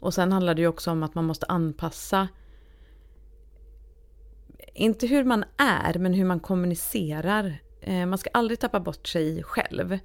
Och 0.00 0.14
sen 0.14 0.32
handlar 0.32 0.54
det 0.54 0.62
ju 0.62 0.68
också 0.68 0.90
om 0.90 1.02
att 1.02 1.14
man 1.14 1.24
måste 1.24 1.46
anpassa 1.46 2.28
inte 4.74 5.06
hur 5.06 5.24
man 5.24 5.44
är, 5.56 5.98
men 5.98 6.14
hur 6.14 6.24
man 6.24 6.40
kommunicerar. 6.40 7.58
Eh, 7.80 8.06
man 8.06 8.18
ska 8.18 8.30
aldrig 8.32 8.58
tappa 8.58 8.80
bort 8.80 9.06
sig 9.06 9.42
själv. 9.42 9.98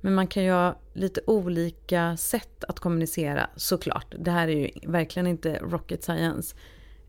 Men 0.00 0.14
man 0.14 0.26
kan 0.26 0.44
ju 0.44 0.50
ha 0.50 0.78
lite 0.92 1.20
olika 1.26 2.16
sätt 2.16 2.64
att 2.64 2.80
kommunicera, 2.80 3.50
såklart. 3.56 4.14
Det 4.18 4.30
här 4.30 4.48
är 4.48 4.56
ju 4.56 4.70
verkligen 4.86 5.26
inte 5.26 5.58
rocket 5.58 6.04
science. 6.04 6.56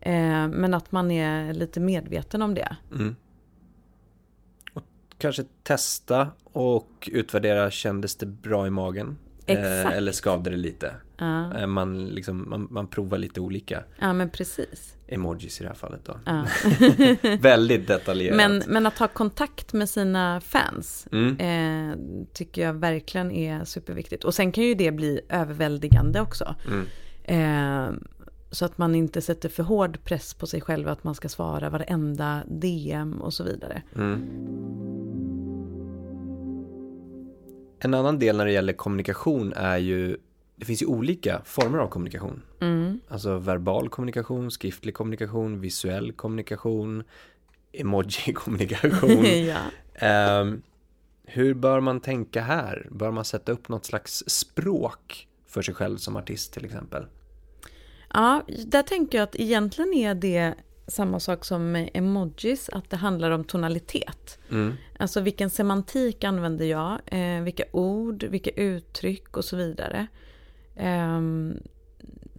Eh, 0.06 0.48
men 0.48 0.74
att 0.74 0.92
man 0.92 1.12
är 1.12 1.54
lite 1.54 1.80
medveten 1.80 2.42
om 2.42 2.54
det. 2.56 2.76
mm. 2.92 3.16
Och 4.74 4.84
kanske 5.18 5.44
testa 5.64 6.28
och 6.44 7.10
utvärdera, 7.12 7.72
kändes 7.72 8.16
det 8.16 8.26
bra 8.26 8.68
i 8.68 8.70
magen? 8.70 9.18
Eh, 9.46 9.86
eller 9.86 10.12
skavde 10.12 10.50
det 10.50 10.58
lite? 10.58 10.96
Ja, 11.18 11.54
Eh, 11.58 11.68
Man, 11.68 12.06
liksom, 12.06 12.50
man, 12.50 12.68
man 12.72 12.88
provar 12.88 13.18
lite 13.18 13.42
olika 13.42 13.84
ja 14.00 14.14
men 14.14 14.30
precis. 14.30 14.96
emojis 15.08 15.60
i 15.62 15.64
det 15.64 15.70
här 15.70 15.76
fallet 15.76 16.06
då. 16.06 16.20
Ja. 16.26 16.46
Väldigt 17.40 17.88
detaljerat. 17.88 18.38
Men, 18.38 18.64
men 18.68 18.86
att 18.86 18.98
ha 18.98 19.08
kontakt 19.08 19.74
med 19.74 19.90
sina 19.90 20.42
fans 20.42 21.08
Mm. 21.12 21.38
eh, 21.40 21.98
tycker 22.34 22.62
jag 22.62 22.74
verkligen 22.74 23.32
är 23.32 23.64
superviktigt. 23.66 24.24
Och 24.24 24.34
sen 24.34 24.52
kan 24.52 24.64
ju 24.64 24.74
det 24.76 24.92
bli 24.92 25.22
överväldigande 25.30 26.22
också. 26.22 26.56
Mm. 26.68 26.86
Eh, 27.24 27.94
så 28.52 28.66
att 28.66 28.78
man 28.78 28.96
inte 28.96 29.22
sätter 29.22 29.50
för 29.50 29.64
hård 29.64 30.04
press 30.04 30.34
på 30.34 30.48
sig 30.48 30.62
själv 30.62 30.88
att 30.88 31.04
man 31.04 31.16
ska 31.16 31.30
svara 31.30 31.70
varenda 31.70 32.44
DM 32.48 33.22
och 33.22 33.34
så 33.34 33.44
vidare. 33.44 33.82
Mm. 33.96 34.26
En 37.80 37.94
annan 37.94 38.20
del 38.20 38.38
när 38.38 38.46
det 38.46 38.52
gäller 38.52 38.74
kommunikation 38.74 39.54
är 39.54 39.78
ju 39.78 40.18
det 40.56 40.66
finns 40.66 40.82
ju 40.82 40.86
olika 40.86 41.42
former 41.46 41.78
av 41.78 41.88
kommunikation. 41.88 42.42
Mm. 42.60 43.00
Alltså 43.08 43.38
verbal 43.38 43.90
kommunikation, 43.90 44.52
skriftlig 44.52 44.96
kommunikation, 44.96 45.62
visuell 45.62 46.12
kommunikation, 46.12 47.04
emoji-kommunikation. 47.72 49.26
ja. 49.48 49.60
Ehm, 49.94 50.62
hur 51.24 51.54
bör 51.54 51.80
man 51.80 52.00
tänka 52.00 52.42
här? 52.42 52.88
Bör 52.92 53.12
man 53.12 53.26
sätta 53.26 53.52
upp 53.52 53.70
något 53.70 53.86
slags 53.86 54.24
språk 54.28 55.28
för 55.48 55.62
sig 55.62 55.74
själv 55.74 55.98
som 55.98 56.16
artist 56.16 56.54
till 56.54 56.66
exempel? 56.66 57.06
Ja, 58.14 58.44
där 58.66 58.84
tänker 58.84 59.18
jag 59.18 59.24
att 59.24 59.36
egentligen 59.36 59.94
är 59.94 60.16
det 60.16 60.54
samma 60.88 61.20
sak 61.20 61.46
som 61.46 61.88
emojis, 61.94 62.70
att 62.70 62.90
det 62.90 62.98
handlar 62.98 63.32
om 63.32 63.44
tonalitet. 63.44 64.40
Mm. 64.52 64.74
Alltså 65.00 65.22
vilken 65.22 65.50
semantik 65.50 66.24
använder 66.24 66.66
jag? 66.66 67.00
Eh, 67.06 67.42
vilka 67.42 67.64
ord, 67.72 68.24
vilka 68.24 68.50
uttryck 68.50 69.38
och 69.38 69.46
så 69.46 69.56
vidare. 69.56 70.08
Ehm, 70.76 71.58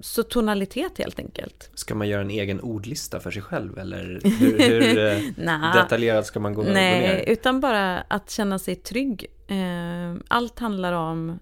så 0.00 0.22
tonalitet 0.22 0.98
helt 0.98 1.18
enkelt. 1.18 1.70
Ska 1.74 1.94
man 1.94 2.08
göra 2.08 2.20
en 2.20 2.30
egen 2.30 2.60
ordlista 2.60 3.20
för 3.20 3.30
sig 3.30 3.42
själv 3.42 3.78
eller 3.78 4.20
hur, 4.24 4.58
hur 4.58 4.98
eh, 5.38 5.74
detaljerat 5.74 6.26
ska 6.26 6.40
man 6.40 6.54
gå, 6.54 6.62
gå 6.62 6.70
nej, 6.70 7.00
ner? 7.00 7.24
utan 7.26 7.60
bara 7.60 8.00
att 8.00 8.30
känna 8.30 8.58
sig 8.58 8.76
trygg. 8.76 9.26
Ehm, 9.48 10.22
allt 10.28 10.58
handlar 10.58 10.92
om 10.92 11.38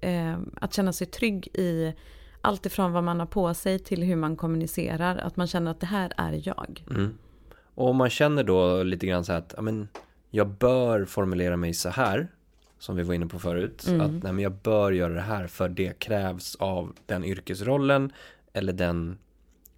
ehm, 0.00 0.50
att 0.60 0.74
känna 0.74 0.92
sig 0.92 1.06
trygg 1.06 1.48
i 1.54 1.94
allt 2.42 2.66
ifrån 2.66 2.92
vad 2.92 3.04
man 3.04 3.18
har 3.18 3.26
på 3.26 3.54
sig 3.54 3.78
till 3.78 4.02
hur 4.02 4.16
man 4.16 4.36
kommunicerar. 4.36 5.16
Att 5.16 5.36
man 5.36 5.46
känner 5.46 5.70
att 5.70 5.80
det 5.80 5.86
här 5.86 6.12
är 6.16 6.40
jag. 6.48 6.84
Mm. 6.90 7.18
Och 7.74 7.88
om 7.88 7.96
man 7.96 8.10
känner 8.10 8.44
då 8.44 8.82
lite 8.82 9.06
grann 9.06 9.24
så 9.24 9.32
här 9.32 9.38
att 9.38 9.54
men, 9.62 9.88
jag 10.30 10.48
bör 10.48 11.04
formulera 11.04 11.56
mig 11.56 11.74
så 11.74 11.88
här 11.88 12.28
som 12.78 12.96
vi 12.96 13.02
var 13.02 13.14
inne 13.14 13.26
på 13.26 13.38
förut. 13.38 13.86
Mm. 13.88 14.00
Att 14.00 14.22
nej, 14.22 14.32
men 14.32 14.38
jag 14.38 14.52
bör 14.52 14.92
göra 14.92 15.12
det 15.14 15.20
här 15.20 15.46
för 15.46 15.68
det 15.68 15.98
krävs 15.98 16.56
av 16.56 16.92
den 17.06 17.24
yrkesrollen 17.24 18.12
eller 18.52 18.72
den 18.72 19.18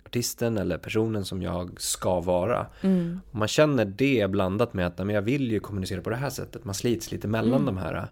artisten 0.07 0.59
eller 0.59 0.79
personen 0.79 1.25
som 1.25 1.43
jag 1.43 1.81
ska 1.81 2.21
vara. 2.21 2.67
Mm. 2.81 3.21
Om 3.31 3.39
man 3.39 3.49
känner 3.49 3.85
det 3.85 4.31
blandat 4.31 4.75
med 4.75 4.87
att 4.87 4.99
nej, 4.99 5.05
men 5.07 5.15
jag 5.15 5.23
vill 5.23 5.51
ju 5.51 5.61
kommunicera 5.61 6.01
på 6.03 6.11
det 6.11 6.17
här 6.17 6.31
sättet. 6.31 6.65
Man 6.65 6.75
slits 6.75 7.13
lite 7.13 7.29
mellan 7.29 7.63
Mm. 7.63 7.67
de 7.75 7.77
här. 7.77 8.09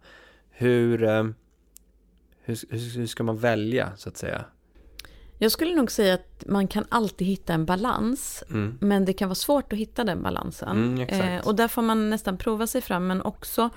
Hur, 0.51 1.03
eh, 1.03 1.25
hur, 2.43 2.59
hur, 2.71 2.99
hur 2.99 3.07
ska 3.07 3.23
man 3.23 3.39
välja 3.39 3.93
så 3.97 4.09
att 4.09 4.17
säga? 4.17 4.45
Jag 5.43 5.53
skulle 5.53 5.75
nog 5.75 5.91
säga 5.91 6.15
att 6.15 6.45
man 6.47 6.69
kan 6.69 6.85
alltid 6.89 7.27
hitta 7.27 7.55
en 7.55 7.65
balans. 7.65 8.45
Mm. 8.51 8.79
Men 8.81 9.05
det 9.05 9.13
kan 9.13 9.29
vara 9.29 9.35
svårt 9.35 9.73
att 9.73 9.79
hitta 9.79 10.05
den 10.05 10.23
balansen. 10.23 10.95
Mm, 10.99 11.09
eh, 11.09 11.47
och 11.47 11.55
där 11.55 11.69
får 11.69 11.83
man 11.83 12.11
nästan 12.11 12.39
prova 12.39 12.67
sig 12.67 12.81
fram. 12.81 13.07
Men 13.07 13.23
också, 13.23 13.71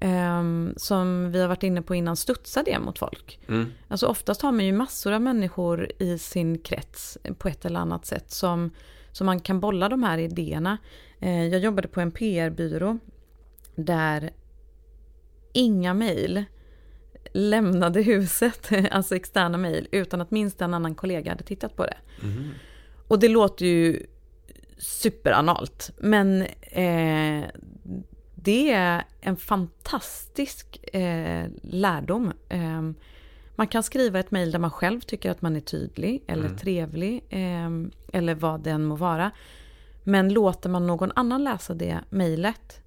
ehm, 0.00 0.74
som 0.76 1.32
vi 1.32 1.40
har 1.40 1.48
varit 1.48 1.62
inne 1.62 1.82
på 1.82 1.94
innan, 1.94 2.16
studsa 2.16 2.62
det 2.62 2.78
mot 2.78 2.98
folk. 2.98 3.40
Mm. 3.48 3.72
Alltså 3.88 4.06
oftast 4.06 4.42
har 4.42 4.52
man 4.52 4.64
ju 4.64 4.72
massor 4.72 5.12
av 5.12 5.20
människor 5.20 5.92
i 5.98 6.18
sin 6.18 6.58
krets 6.58 7.18
på 7.38 7.48
ett 7.48 7.64
eller 7.64 7.80
annat 7.80 8.06
sätt 8.06 8.30
som, 8.30 8.70
Så 9.12 9.24
man 9.24 9.40
kan 9.40 9.60
bolla 9.60 9.88
de 9.88 10.02
här 10.02 10.18
idéerna. 10.18 10.78
Eh, 11.20 11.44
jag 11.44 11.60
jobbade 11.60 11.88
på 11.88 12.00
en 12.00 12.10
PR-byrå 12.10 12.98
där 13.74 14.30
inga 15.52 15.94
mejl 15.94 16.44
lämnade 17.36 18.02
huset, 18.02 18.70
alltså 18.90 19.16
externa 19.16 19.58
mejl, 19.58 19.88
utan 19.90 20.20
att 20.20 20.30
minst 20.30 20.62
en 20.62 20.74
annan 20.74 20.94
kollega 20.94 21.30
hade 21.30 21.44
tittat 21.44 21.76
på 21.76 21.84
det. 21.84 21.96
Mm. 22.22 22.50
Och 23.08 23.18
det 23.18 23.28
låter 23.28 23.66
ju 23.66 24.06
superanalt, 24.78 25.90
men 25.98 26.42
eh, 26.60 27.44
det 28.34 28.70
är 28.72 29.04
en 29.20 29.36
fantastisk 29.36 30.94
eh, 30.94 31.46
lärdom. 31.62 32.32
Eh, 32.48 32.82
man 33.56 33.66
kan 33.66 33.82
skriva 33.82 34.18
ett 34.18 34.30
mejl 34.30 34.50
där 34.50 34.58
man 34.58 34.70
själv 34.70 35.00
tycker 35.00 35.30
att 35.30 35.42
man 35.42 35.56
är 35.56 35.60
tydlig 35.60 36.24
eller 36.26 36.44
Mm. 36.46 36.56
trevlig 36.58 37.24
eh, 37.28 37.70
eller 38.12 38.34
vad 38.34 38.60
den 38.60 38.84
må 38.84 38.96
vara. 38.96 39.30
Men 40.04 40.32
låter 40.32 40.68
man 40.70 40.86
någon 40.86 41.12
annan 41.14 41.44
läsa 41.44 41.74
det 41.74 42.00
mejlet 42.10 42.80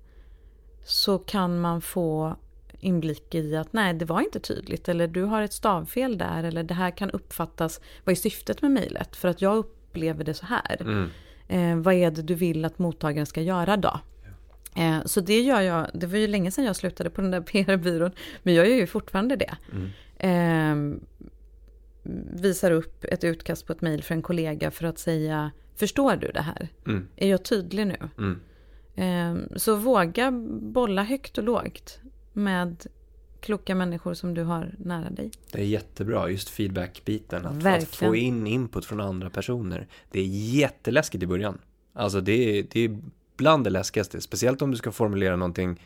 så 0.86 1.20
kan 1.20 1.60
man 1.60 1.82
få 1.82 2.36
inblick 2.80 3.36
i 3.36 3.56
att 3.56 3.74
nej, 3.74 3.94
det 3.94 4.06
var 4.06 4.22
inte 4.22 4.40
tydligt 4.40 4.90
eller 4.90 5.08
du 5.08 5.24
har 5.24 5.42
ett 5.42 5.54
stavfel 5.54 6.18
där 6.18 6.44
eller 6.44 6.64
det 6.64 6.74
här 6.74 6.92
kan 6.92 7.12
uppfattas, 7.12 7.82
vad 8.04 8.12
är 8.12 8.16
syftet 8.16 8.62
med 8.62 8.72
mejlet? 8.72 9.16
För 9.16 9.28
att 9.28 9.42
jag 9.42 9.58
upplever 9.58 10.24
det 10.24 10.34
så 10.34 10.46
här. 10.46 10.82
Mm. 10.82 11.10
Eh, 11.48 11.84
vad 11.84 11.94
är 11.94 12.12
det 12.12 12.22
du 12.22 12.36
vill 12.36 12.66
att 12.66 12.80
mottagaren 12.80 13.26
ska 13.26 13.42
göra 13.42 13.78
då? 13.78 14.00
Eh, 14.76 15.06
så 15.06 15.22
det 15.22 15.42
gör 15.42 15.62
jag, 15.62 15.88
det 15.94 16.08
var 16.08 16.18
ju 16.18 16.28
länge 16.28 16.52
sedan 16.52 16.66
jag 16.66 16.76
slutade 16.76 17.10
på 17.10 17.22
den 17.22 17.32
där 17.32 17.42
PR-byrån, 17.52 18.12
men 18.44 18.54
jag 18.54 18.70
gör 18.70 18.76
ju 18.76 18.88
fortfarande 18.88 19.36
det. 19.36 19.58
Mm. 19.72 19.90
Eh, 20.20 21.00
visar 22.34 22.72
upp 22.72 23.04
ett 23.04 23.24
utkast 23.24 23.68
på 23.68 23.74
ett 23.74 23.82
mejl 23.82 24.04
för 24.04 24.16
en 24.16 24.22
kollega 24.22 24.72
för 24.72 24.86
att 24.86 25.00
säga, 25.00 25.52
förstår 25.76 26.16
du 26.16 26.32
det 26.32 26.42
här? 26.42 26.68
Mm. 26.88 27.08
Är 27.16 27.30
jag 27.30 27.46
tydlig 27.46 27.88
nu? 27.88 28.10
Mm. 28.18 28.40
Eh, 28.96 29.58
så 29.58 29.76
våga 29.76 30.32
bolla 30.62 31.04
högt 31.04 31.38
och 31.38 31.44
lågt 31.44 32.00
med 32.34 32.88
kloka 33.40 33.76
människor 33.76 34.14
som 34.14 34.34
du 34.34 34.44
har 34.44 34.76
nära 34.78 35.10
dig. 35.10 35.32
Det 35.52 35.62
är 35.62 35.66
jättebra, 35.66 36.30
just 36.30 36.50
feedback-biten. 36.50 37.46
Att, 37.46 37.66
att 37.66 37.96
få 37.96 38.16
in 38.16 38.48
input 38.48 38.86
från 38.86 39.02
andra 39.02 39.30
personer. 39.30 39.88
Det 40.12 40.20
är 40.20 40.26
jätteläskigt 40.28 41.24
i 41.24 41.28
början. 41.28 41.58
Alltså 41.94 42.22
det 42.22 42.60
är, 42.60 42.66
det 42.72 42.80
är 42.80 43.00
bland 43.38 43.64
det 43.64 43.70
läskigaste. 43.70 44.22
Speciellt 44.22 44.62
om 44.62 44.72
du 44.72 44.78
ska 44.78 44.92
formulera 44.92 45.36
någonting 45.36 45.82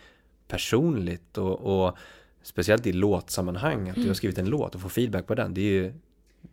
personligt 0.48 1.38
och, 1.38 1.86
och 1.86 1.98
speciellt 2.44 2.88
i 2.88 2.94
låtsammanhang. 2.94 3.90
Att 3.90 3.96
du 3.96 4.08
har 4.08 4.14
skrivit 4.14 4.38
en 4.38 4.50
låt 4.50 4.76
och 4.76 4.82
får 4.82 4.90
feedback 4.90 5.28
på 5.28 5.36
den. 5.36 5.54
Det 5.54 5.62
är 5.62 5.84
ju, 5.84 5.94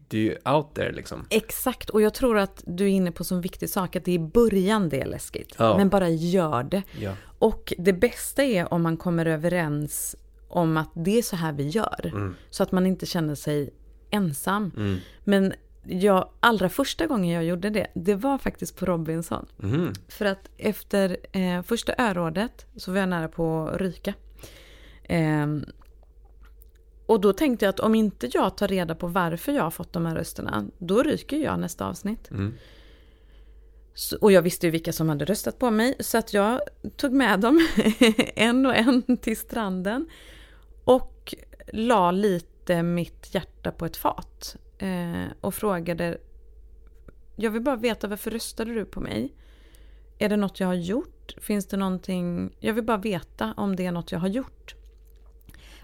det 0.08 0.18
är 0.18 0.22
ju 0.22 0.52
out 0.52 0.74
there 0.74 0.92
liksom. 0.92 1.26
Exakt, 1.30 1.90
och 1.90 2.02
jag 2.02 2.14
tror 2.14 2.38
att 2.38 2.62
du 2.66 2.84
är 2.84 2.88
inne 2.88 3.12
på 3.12 3.24
en 3.30 3.40
viktig 3.40 3.70
sak, 3.70 3.96
att 3.96 4.04
det 4.04 4.10
är 4.10 4.14
i 4.14 4.18
början 4.18 4.88
det 4.88 5.00
är 5.00 5.06
läskigt. 5.06 5.54
Ja. 5.58 5.76
Men 5.76 5.88
bara 5.88 6.08
gör 6.08 6.62
det. 6.62 6.82
Ja. 6.98 7.12
Och 7.38 7.72
det 7.78 7.92
bästa 7.92 8.42
är 8.42 8.74
om 8.74 8.82
man 8.82 8.96
kommer 8.96 9.26
överens 9.26 10.16
om 10.48 10.76
att 10.76 10.90
det 10.94 11.18
är 11.18 11.22
så 11.22 11.36
här 11.36 11.52
vi 11.52 11.68
gör. 11.68 12.06
Mm. 12.06 12.34
Så 12.50 12.62
att 12.62 12.72
man 12.72 12.86
inte 12.86 13.06
känner 13.06 13.34
sig 13.34 13.70
ensam. 14.10 14.72
Mm. 14.76 14.98
Men 15.24 15.52
jag, 15.82 16.28
allra 16.40 16.68
första 16.68 17.06
gången 17.06 17.34
jag 17.34 17.44
gjorde 17.44 17.70
det, 17.70 17.86
det 17.94 18.14
var 18.14 18.38
faktiskt 18.38 18.76
på 18.76 18.86
Robinson. 18.86 19.46
Mhm. 19.56 19.92
För 20.08 20.24
att 20.24 20.50
efter 20.56 21.16
eh, 21.32 21.62
första 21.62 21.94
örådet 21.98 22.66
så 22.76 22.92
var 22.92 22.98
jag 22.98 23.08
nära 23.08 23.28
på 23.28 23.68
att 23.68 23.80
ryka. 23.80 24.14
Ehm, 25.04 25.64
och 27.10 27.20
då 27.20 27.32
tänkte 27.32 27.64
jag 27.64 27.70
att 27.70 27.80
om 27.80 27.94
inte 27.94 28.30
jag 28.32 28.56
tar 28.56 28.68
reda 28.68 28.94
på 28.94 29.06
varför 29.06 29.52
jag 29.52 29.62
har 29.62 29.70
fått 29.70 29.92
de 29.92 30.06
här 30.06 30.14
rösterna, 30.14 30.66
då 30.78 31.02
ryker 31.02 31.36
jag 31.36 31.60
nästa 31.60 31.86
avsnitt. 31.86 32.30
Mm. 32.30 32.54
Så, 33.94 34.16
och 34.20 34.32
jag 34.32 34.42
visste 34.42 34.66
ju 34.66 34.70
vilka 34.70 34.92
som 34.92 35.08
hade 35.08 35.24
röstat 35.24 35.58
på 35.58 35.70
mig, 35.70 35.94
så 36.00 36.18
att 36.18 36.32
jag 36.32 36.60
tog 36.96 37.12
med 37.12 37.40
dem 37.40 37.68
en 38.34 38.66
och 38.66 38.76
en 38.76 39.16
till 39.16 39.36
stranden. 39.36 40.08
Och 40.84 41.34
la 41.72 42.10
lite 42.10 42.82
mitt 42.82 43.34
hjärta 43.34 43.72
på 43.72 43.86
ett 43.86 43.96
fat. 43.96 44.56
Eh, 44.78 45.32
och 45.40 45.54
frågade, 45.54 46.18
jag 47.36 47.50
vill 47.50 47.62
bara 47.62 47.76
veta 47.76 48.08
varför 48.08 48.30
röstade 48.30 48.74
du 48.74 48.84
på 48.84 49.00
mig? 49.00 49.34
Är 50.18 50.28
det 50.28 50.36
något 50.36 50.60
jag 50.60 50.66
har 50.66 50.74
gjort? 50.74 51.34
Finns 51.38 51.66
det 51.66 51.76
någonting, 51.76 52.56
jag 52.60 52.74
vill 52.74 52.84
bara 52.84 52.98
veta 52.98 53.54
om 53.56 53.76
det 53.76 53.86
är 53.86 53.92
något 53.92 54.12
jag 54.12 54.18
har 54.18 54.28
gjort. 54.28 54.74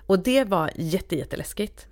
Och 0.07 0.19
det 0.19 0.45
var 0.45 0.71
jätte, 0.75 1.17
jätteläskigt. 1.17 1.87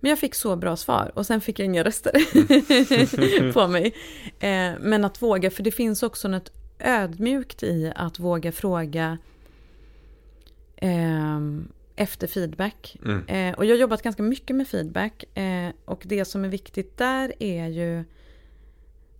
Men 0.00 0.08
jag 0.08 0.18
fick 0.18 0.34
så 0.34 0.56
bra 0.56 0.76
svar 0.76 1.12
och 1.14 1.26
sen 1.26 1.40
fick 1.40 1.58
jag 1.58 1.66
inga 1.66 1.84
röster 1.84 3.52
på 3.52 3.68
mig. 3.68 3.94
Eh, 4.38 4.72
men 4.80 5.04
att 5.04 5.22
våga, 5.22 5.50
för 5.50 5.62
det 5.62 5.70
finns 5.70 6.02
också 6.02 6.28
något 6.28 6.52
ödmjukt 6.78 7.62
i 7.62 7.92
att 7.96 8.18
våga 8.18 8.52
fråga 8.52 9.18
ehm, 10.76 11.68
efter 11.96 12.26
feedback. 12.26 12.96
Mm. 13.04 13.26
Eh, 13.26 13.58
och 13.58 13.64
jag 13.64 13.70
har 13.70 13.80
jobbat 13.80 14.02
ganska 14.02 14.22
mycket 14.22 14.56
med 14.56 14.68
feedback. 14.68 15.38
Eh, 15.38 15.72
och 15.84 16.02
det 16.04 16.24
som 16.24 16.44
är 16.44 16.48
viktigt 16.48 16.98
där 16.98 17.32
är 17.38 17.68
ju 17.68 18.04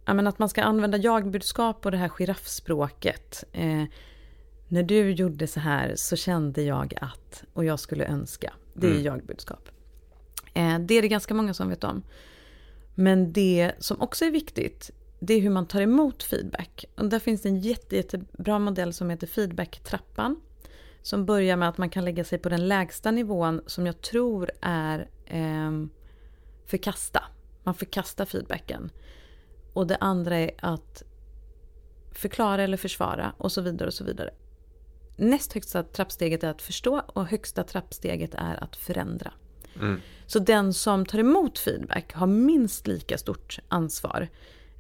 att 0.05 0.39
man 0.39 0.49
ska 0.49 0.63
använda 0.63 0.99
jagbudskap 0.99 1.87
och 1.87 1.93
det 1.93 1.99
här 1.99 2.09
giraffspråket. 2.09 3.45
Eh, 4.75 4.77
när 4.77 4.83
du 4.83 5.11
gjorde 5.11 5.47
så 5.47 5.61
här 5.61 5.97
så 5.97 6.17
kände 6.17 6.63
jag 6.63 6.95
att, 7.01 7.45
och 7.53 7.65
jag 7.65 7.81
skulle 7.81 8.05
önska. 8.05 8.53
Det 8.75 8.87
är 8.87 8.91
Mm. 8.91 9.05
jagbudskap. 9.05 9.69
Eh, 10.55 10.79
det 10.79 10.95
är 10.95 11.03
det 11.03 11.09
ganska 11.09 11.35
många 11.35 11.55
som 11.55 11.69
vet 11.69 11.85
om. 11.85 12.03
Men 12.95 13.33
det 13.33 13.73
som 13.79 14.01
också 14.01 14.25
är 14.25 14.31
viktigt, 14.31 14.91
det 15.21 15.35
är 15.35 15.41
hur 15.41 15.51
man 15.51 15.67
tar 15.67 15.81
emot 15.81 16.23
feedback. 16.23 16.85
Och 16.97 17.09
där 17.09 17.19
finns 17.19 17.43
det 17.43 17.49
en 17.49 17.61
jätte, 17.61 17.97
jättebra 17.97 18.59
modell 18.59 18.93
som 18.93 19.11
heter 19.11 19.27
feedback-trappan. 19.27 20.41
Som 21.03 21.27
börjar 21.27 21.57
med 21.57 21.69
att 21.69 21.79
man 21.79 21.91
kan 21.91 22.05
lägga 22.05 22.25
sig 22.25 22.39
på 22.39 22.49
den 22.49 22.69
lägsta 22.69 23.11
nivån 23.11 23.63
som 23.67 23.87
jag 23.87 24.01
tror 24.01 24.51
är 24.61 25.09
ehm, 25.27 25.91
förkasta. 26.67 27.23
Man 27.65 27.75
förkastar 27.75 28.25
feedbacken. 28.25 28.91
Och 29.73 29.87
det 29.87 29.97
andra 29.97 30.37
är 30.37 30.51
att 30.59 31.03
förklara 32.13 32.63
eller 32.63 32.77
försvara 32.77 33.33
och 33.39 33.53
så 33.53 33.61
vidare 33.61 33.87
och 33.87 33.95
så 33.95 34.05
vidare. 34.05 34.31
Näst 35.17 35.53
högsta 35.53 35.83
trappsteget 35.83 36.45
är 36.45 36.51
att 36.51 36.63
förstå 36.63 37.03
och 37.07 37.27
högsta 37.27 37.65
trappsteget 37.65 38.35
är 38.35 38.65
att 38.65 38.77
förändra. 38.77 39.33
Mm. 39.81 40.01
Så 40.27 40.39
den 40.39 40.75
som 40.75 41.07
tar 41.07 41.19
emot 41.19 41.59
feedback 41.59 42.13
har 42.13 42.27
minst 42.27 42.87
lika 42.87 43.19
stort 43.19 43.59
ansvar. 43.69 44.29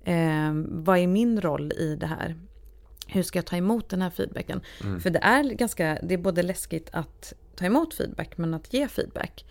Eh, 0.04 0.52
vad 0.68 0.98
är 0.98 1.06
min 1.06 1.40
roll 1.40 1.72
i 1.72 1.96
det 1.96 2.06
här? 2.06 2.36
Hur 3.06 3.22
ska 3.22 3.38
jag 3.38 3.46
ta 3.46 3.56
emot 3.56 3.88
den 3.88 4.02
här 4.02 4.10
feedbacken? 4.10 4.60
Mm. 4.82 5.00
För 5.00 5.10
det 5.10 5.18
är 5.18 5.44
ganska, 5.44 5.98
det 6.02 6.14
är 6.14 6.18
både 6.18 6.42
läskigt 6.42 6.90
att 6.92 7.32
ta 7.56 7.64
emot 7.64 7.94
feedback 7.94 8.38
men 8.38 8.54
att 8.54 8.72
ge 8.74 8.88
feedback. 8.88 9.44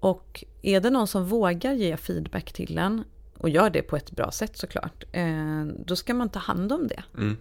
Och 0.00 0.44
är 0.62 0.80
det 0.80 0.90
någon 0.90 1.06
som 1.06 1.24
vågar 1.24 1.72
ge 1.72 1.96
feedback 1.96 2.52
till 2.52 2.78
en 2.78 3.04
och 3.38 3.48
gör 3.48 3.70
det 3.70 3.82
på 3.82 3.96
ett 3.96 4.10
bra 4.10 4.30
sätt 4.30 4.56
såklart, 4.56 5.04
eh, 5.12 5.64
då 5.86 5.96
ska 5.96 6.14
man 6.14 6.28
ta 6.28 6.38
hand 6.38 6.72
om 6.72 6.88
det. 6.88 7.02
Mm. 7.16 7.36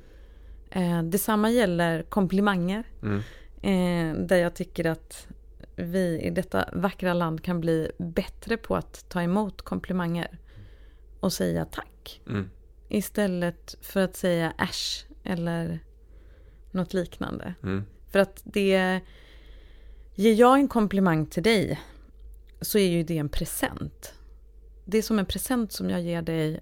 Eh, 0.76 1.03
detsamma 1.03 1.49
gäller 1.49 2.03
komplimanger. 2.03 2.84
Mm. 3.01 3.19
Eh, 3.61 4.26
där 4.26 4.38
jag 4.38 4.53
tycker 4.53 4.86
att 4.86 5.28
vi 5.76 6.21
i 6.21 6.30
detta 6.30 6.69
vackra 6.74 7.13
land 7.13 7.43
kan 7.43 7.61
bli 7.61 7.91
bättre 7.97 8.57
på 8.57 8.76
att 8.76 9.09
ta 9.09 9.21
emot 9.21 9.61
komplimanger. 9.61 10.39
Och 11.19 11.34
säga 11.34 11.65
tack. 11.65 12.21
Mm. 12.28 12.49
Istället 12.89 13.76
för 13.82 14.03
att 14.03 14.15
säga 14.15 14.53
äsch 14.57 15.05
eller 15.24 15.80
något 16.71 16.93
liknande. 16.93 17.53
Mm. 17.63 17.84
För 18.11 18.19
att 18.19 18.41
det... 18.43 18.99
Ger 20.15 20.34
jag 20.34 20.59
en 20.59 20.67
komplimang 20.67 21.26
till 21.26 21.43
dig 21.43 21.80
så 22.61 22.78
är 22.78 22.88
ju 22.88 23.03
det 23.03 23.17
en 23.17 23.30
present. 23.30 24.13
Det 24.86 24.97
är 24.97 25.01
som 25.01 25.19
en 25.19 25.26
present 25.26 25.71
som 25.71 25.89
jag 25.89 26.01
ger 26.01 26.21
dig 26.21 26.59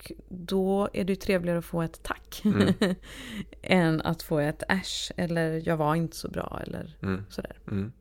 och 0.00 0.12
då 0.28 0.88
är 0.92 1.04
det 1.04 1.12
ju 1.12 1.16
trevligare 1.16 1.58
att 1.58 1.64
få 1.64 1.82
ett 1.82 2.02
tack. 2.02 2.42
Mm. 2.44 2.74
än 3.62 4.00
att 4.00 4.22
få 4.22 4.38
ett 4.38 4.62
äsch 4.68 5.12
eller 5.16 5.68
jag 5.68 5.76
var 5.76 5.94
inte 5.94 6.16
så 6.16 6.28
bra 6.28 6.60
eller 6.66 6.96
Mm. 7.02 7.24
sådär. 7.28 7.58
Mm. 7.70 7.92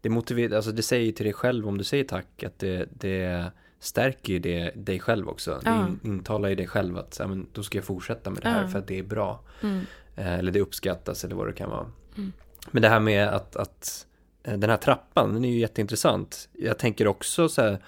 Det 0.00 0.08
motiverar, 0.08 0.56
alltså 0.56 0.72
det 0.72 0.82
säger 0.82 1.12
till 1.12 1.24
dig 1.24 1.32
själv 1.32 1.68
om 1.68 1.78
du 1.78 1.84
säger 1.84 2.04
tack 2.04 2.42
att 2.42 2.58
det, 2.58 2.88
det 2.90 3.50
stärker 3.78 4.32
ju 4.32 4.38
det, 4.38 4.70
dig 4.76 5.00
själv 5.00 5.28
också. 5.28 5.60
Ja. 5.64 5.70
Det 5.70 6.08
in, 6.08 6.12
intalar 6.12 6.48
ju 6.48 6.54
dig 6.54 6.66
själv 6.66 6.98
att 6.98 7.16
ja, 7.18 7.26
men, 7.26 7.46
då 7.52 7.62
ska 7.62 7.78
jag 7.78 7.84
fortsätta 7.84 8.30
med 8.30 8.42
det 8.42 8.48
här 8.48 8.62
Ja. 8.62 8.68
för 8.68 8.78
att 8.78 8.86
det 8.86 8.98
är 8.98 9.02
bra. 9.02 9.40
Mm. 9.62 9.80
Eh, 10.16 10.34
eller 10.38 10.52
det 10.52 10.60
uppskattas 10.60 11.24
eller 11.24 11.34
vad 11.34 11.46
det 11.46 11.52
kan 11.52 11.70
vara. 11.70 11.86
Mm. 12.16 12.32
Men 12.70 12.82
det 12.82 12.88
här 12.88 13.00
med 13.00 13.28
att, 13.28 13.56
att 13.56 14.06
eh, 14.42 14.58
den 14.58 14.70
här 14.70 14.76
trappan, 14.76 15.34
den 15.34 15.44
är 15.44 15.48
ju 15.50 15.58
jätteintressant. 15.58 16.48
Jag 16.52 16.78
tänker 16.78 17.06
också 17.06 17.48
så 17.48 17.62
här 17.62 17.78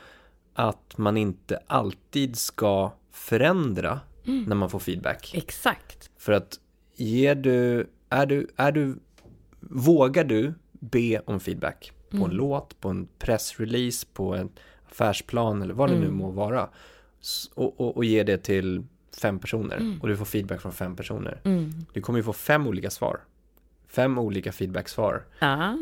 att 0.54 0.98
man 0.98 1.16
inte 1.16 1.60
alltid 1.66 2.36
ska 2.38 2.92
förändra 3.12 4.00
Mm. 4.26 4.44
när 4.44 4.56
man 4.56 4.70
får 4.70 4.78
feedback. 4.78 5.30
Exakt. 5.34 6.10
För 6.18 6.32
att 6.32 6.60
ger 6.96 7.34
du, 7.34 7.86
är 8.08 8.26
du, 8.26 8.46
är 8.56 8.72
du, 8.72 8.96
vågar 9.60 10.24
du 10.24 10.54
be 10.70 11.20
om 11.26 11.40
feedback 11.40 11.92
på 12.10 12.16
en 12.16 12.22
Mm. 12.22 12.36
låt, 12.36 12.80
på 12.80 12.88
en 12.88 13.08
pressrelease, 13.18 14.06
på 14.12 14.34
en 14.34 14.50
affärsplan 14.90 15.62
eller 15.62 15.74
vad 15.74 15.88
det 15.90 15.94
nu 15.98 16.04
Mm. 16.04 16.16
må 16.16 16.30
vara. 16.30 16.68
Och, 17.54 17.80
och, 17.80 17.96
och 17.96 18.04
ge 18.04 18.22
det 18.22 18.38
till 18.38 18.82
fem 19.20 19.38
personer 19.38 19.98
och 20.02 20.08
du 20.08 20.16
får 20.16 20.24
feedback 20.24 20.60
från 20.60 20.72
fem 20.72 20.96
personer. 20.96 21.40
Mm. 21.44 21.72
Du 21.92 22.00
kommer 22.00 22.18
ju 22.18 22.22
få 22.22 22.32
fem 22.32 22.66
olika 22.66 22.90
svar. 22.90 23.20
Fem 23.88 24.18
olika 24.18 24.52
feedbacksvar. 24.52 25.24
Ja. 25.38 25.78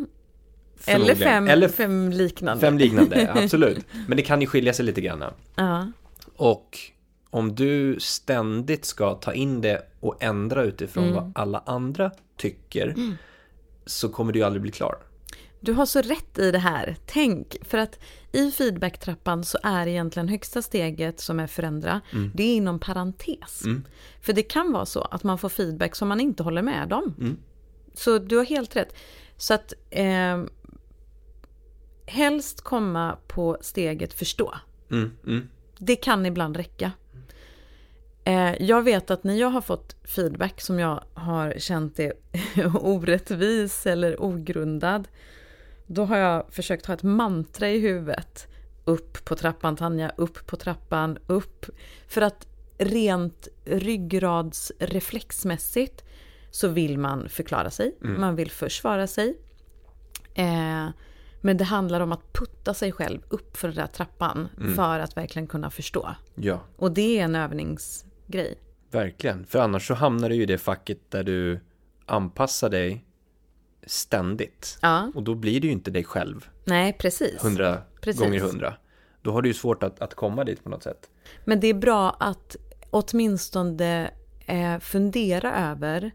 Eller 0.86 1.14
fem, 1.14 1.48
Eller 1.48 1.68
fem 1.68 2.10
liknande. 2.10 2.60
fem 2.60 2.78
liknande, 2.78 3.32
absolut. 3.42 3.86
Men 4.08 4.16
det 4.16 4.22
kan 4.22 4.40
ju 4.40 4.46
skilja 4.46 4.72
sig 4.72 4.84
lite 4.84 5.00
grann. 5.00 5.24
Ja. 5.54 5.92
Och 6.36 6.78
om 7.30 7.54
du 7.54 8.00
ständigt 8.00 8.84
ska 8.84 9.14
ta 9.14 9.32
in 9.32 9.60
det 9.60 9.86
och 10.00 10.22
ändra 10.22 10.64
utifrån 10.64 11.04
Mm. 11.04 11.14
vad 11.14 11.32
alla 11.34 11.62
andra 11.66 12.10
tycker 12.36 12.94
så 13.86 14.08
kommer 14.08 14.32
du 14.32 14.38
ju 14.38 14.44
aldrig 14.44 14.62
bli 14.62 14.70
klar. 14.70 14.94
Du 15.60 15.72
har 15.72 15.86
så 15.86 16.00
rätt 16.02 16.38
i 16.38 16.50
det 16.50 16.58
här. 16.58 16.96
Tänk, 17.06 17.56
för 17.62 17.78
att 17.78 17.98
i 18.32 18.50
feedbacktrappan 18.50 19.44
så 19.44 19.58
är 19.62 19.86
egentligen 19.86 20.28
högsta 20.28 20.62
steget 20.62 21.20
som 21.20 21.40
är 21.40 21.46
förändra, 21.46 22.00
det 22.34 22.42
är 22.42 22.54
inom 22.54 22.78
parentes. 22.78 23.64
Mm. 23.64 23.84
För 24.20 24.32
det 24.32 24.42
kan 24.42 24.72
vara 24.72 24.86
så 24.86 25.00
att 25.02 25.22
man 25.24 25.38
får 25.38 25.48
feedback 25.48 25.96
som 25.96 26.08
man 26.08 26.20
inte 26.20 26.42
håller 26.42 26.62
med 26.62 26.92
om. 26.92 27.14
Mm. 27.18 27.36
Så 27.94 28.18
du 28.18 28.36
har 28.36 28.44
helt 28.44 28.76
rätt. 28.76 28.94
Så 29.36 29.54
att 29.54 29.72
eh, 29.90 30.42
helst 32.06 32.60
komma 32.60 33.16
på 33.28 33.58
steget 33.60 34.12
förstå. 34.14 34.54
Mm, 34.90 35.10
mm, 35.26 35.48
Det 35.78 35.96
kan 35.96 36.26
ibland 36.26 36.56
räcka. 36.56 36.92
Eh, 38.24 38.62
jag 38.62 38.82
vet 38.82 39.10
att 39.10 39.24
när 39.24 39.34
jag 39.34 39.50
har 39.50 39.60
fått 39.60 39.96
feedback 40.04 40.60
som 40.60 40.78
jag 40.78 41.04
har 41.14 41.54
känt 41.58 41.98
är 41.98 42.12
orättvis 42.86 43.86
eller 43.86 44.22
ogrundad, 44.22 45.08
då 45.86 46.04
har 46.04 46.16
jag 46.16 46.46
försökt 46.50 46.86
ha 46.86 46.94
ett 46.94 47.02
mantra 47.02 47.68
i 47.68 47.78
huvudet. 47.78 48.46
Upp 48.84 49.24
på 49.24 49.36
trappan 49.36 49.76
Tanja, 49.76 50.12
upp 50.16 50.46
på 50.46 50.56
trappan, 50.56 51.18
upp. 51.26 51.66
För 52.08 52.22
att 52.22 52.46
rent 52.78 53.48
ryggradsreflexmässigt 53.64 56.04
så 56.50 56.68
vill 56.68 56.98
man 56.98 57.28
förklara 57.28 57.70
sig, 57.70 57.96
man 58.00 58.36
vill 58.36 58.50
försvara 58.50 59.06
sig. 59.06 59.36
Eh, 60.34 60.88
men 61.40 61.56
det 61.56 61.64
handlar 61.64 62.00
om 62.00 62.12
att 62.12 62.32
putta 62.32 62.74
sig 62.74 62.92
själv 62.92 63.20
upp 63.28 63.56
för 63.56 63.68
den 63.68 63.76
där 63.76 63.86
trappan 63.86 64.48
för 64.76 64.98
att 64.98 65.16
verkligen 65.16 65.46
kunna 65.46 65.70
förstå. 65.70 66.14
ja, 66.34 66.60
Och 66.76 66.92
det 66.92 67.18
är 67.18 67.24
en 67.24 67.34
övningsgrej. 68.38 68.58
verkligen. 68.90 69.46
För 69.46 69.58
annars 69.58 69.86
så 69.86 69.94
hamnar 69.94 70.28
du 70.28 70.34
ju 70.34 70.42
i 70.42 70.46
det 70.46 70.58
facket 70.58 71.10
där 71.10 71.24
du 71.24 71.60
anpassar 72.06 72.70
dig 72.70 73.04
ständigt. 73.86 74.78
Ja, 74.82 75.12
Och 75.14 75.22
då 75.22 75.34
blir 75.34 75.60
du 75.60 75.66
ju 75.66 75.72
inte 75.72 75.90
dig 75.90 76.04
själv 76.04 76.48
nej 76.64 76.92
precis. 76.92 77.44
hundra 77.44 77.82
gånger 78.18 78.40
hundra. 78.40 78.74
Då 79.22 79.32
har 79.32 79.42
du 79.42 79.48
ju 79.48 79.54
svårt 79.54 79.82
att, 79.82 80.00
att 80.00 80.14
komma 80.14 80.44
dit 80.44 80.64
på 80.64 80.70
något 80.70 80.82
sätt. 80.82 81.10
Men 81.44 81.60
det 81.60 81.66
är 81.66 81.74
bra 81.74 82.10
att 82.20 82.56
åtminstone 82.90 84.10
eh, 84.46 84.78
fundera 84.78 85.70
över 85.70 86.10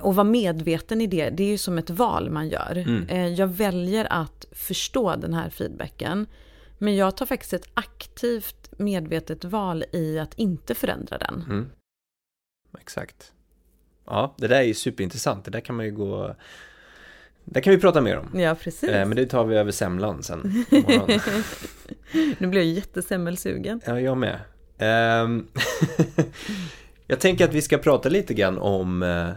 och 0.00 0.14
vara 0.14 0.24
medveten 0.24 1.00
i 1.00 1.06
det. 1.06 1.30
Det 1.30 1.42
är 1.42 1.48
ju 1.48 1.58
som 1.58 1.78
ett 1.78 1.90
val 1.90 2.30
man 2.30 2.48
gör. 2.48 3.04
Eh, 3.08 3.26
jag 3.26 3.46
väljer 3.46 4.06
att 4.10 4.46
förstå 4.52 5.16
den 5.16 5.34
här 5.34 5.50
feedbacken. 5.50 6.26
Men 6.78 6.96
jag 6.96 7.16
tar 7.16 7.26
faktiskt 7.26 7.52
ett 7.52 7.68
aktivt 7.74 8.59
medvetet 8.80 9.44
val 9.44 9.84
i 9.92 10.18
att 10.18 10.34
inte 10.34 10.74
förändra 10.74 11.18
den. 11.18 11.44
Mm. 11.48 11.70
Exakt. 12.80 13.32
Ja, 14.06 14.34
det 14.38 14.48
där 14.48 14.56
är 14.56 14.62
ju 14.62 14.74
superintressant. 14.74 15.44
Det 15.44 15.50
där 15.50 15.60
kan 15.60 15.76
man 15.76 15.84
ju 15.84 15.92
gå... 15.92 16.36
Det 17.44 17.60
kan 17.60 17.74
vi 17.74 17.80
prata 17.80 18.00
mer 18.00 18.18
om. 18.18 18.40
Ja, 18.40 18.54
precis. 18.54 18.88
Eh, 18.88 19.08
men 19.08 19.16
det 19.16 19.26
tar 19.26 19.44
vi 19.44 19.56
över 19.56 19.72
semlan 19.72 20.22
sen. 20.22 20.64
Nu 22.38 22.46
blir 22.46 22.60
jag 22.60 22.70
jättesemmelsugen. 22.70 23.80
ja, 23.86 24.00
jag 24.00 24.16
med. 24.18 24.40
Ehm, 24.78 25.46
jag 27.06 27.20
tänker 27.20 27.44
att 27.44 27.54
vi 27.54 27.62
ska 27.62 27.78
prata 27.78 28.08
lite 28.08 28.34
grann 28.34 28.58
om 28.58 29.02
eh, 29.02 29.30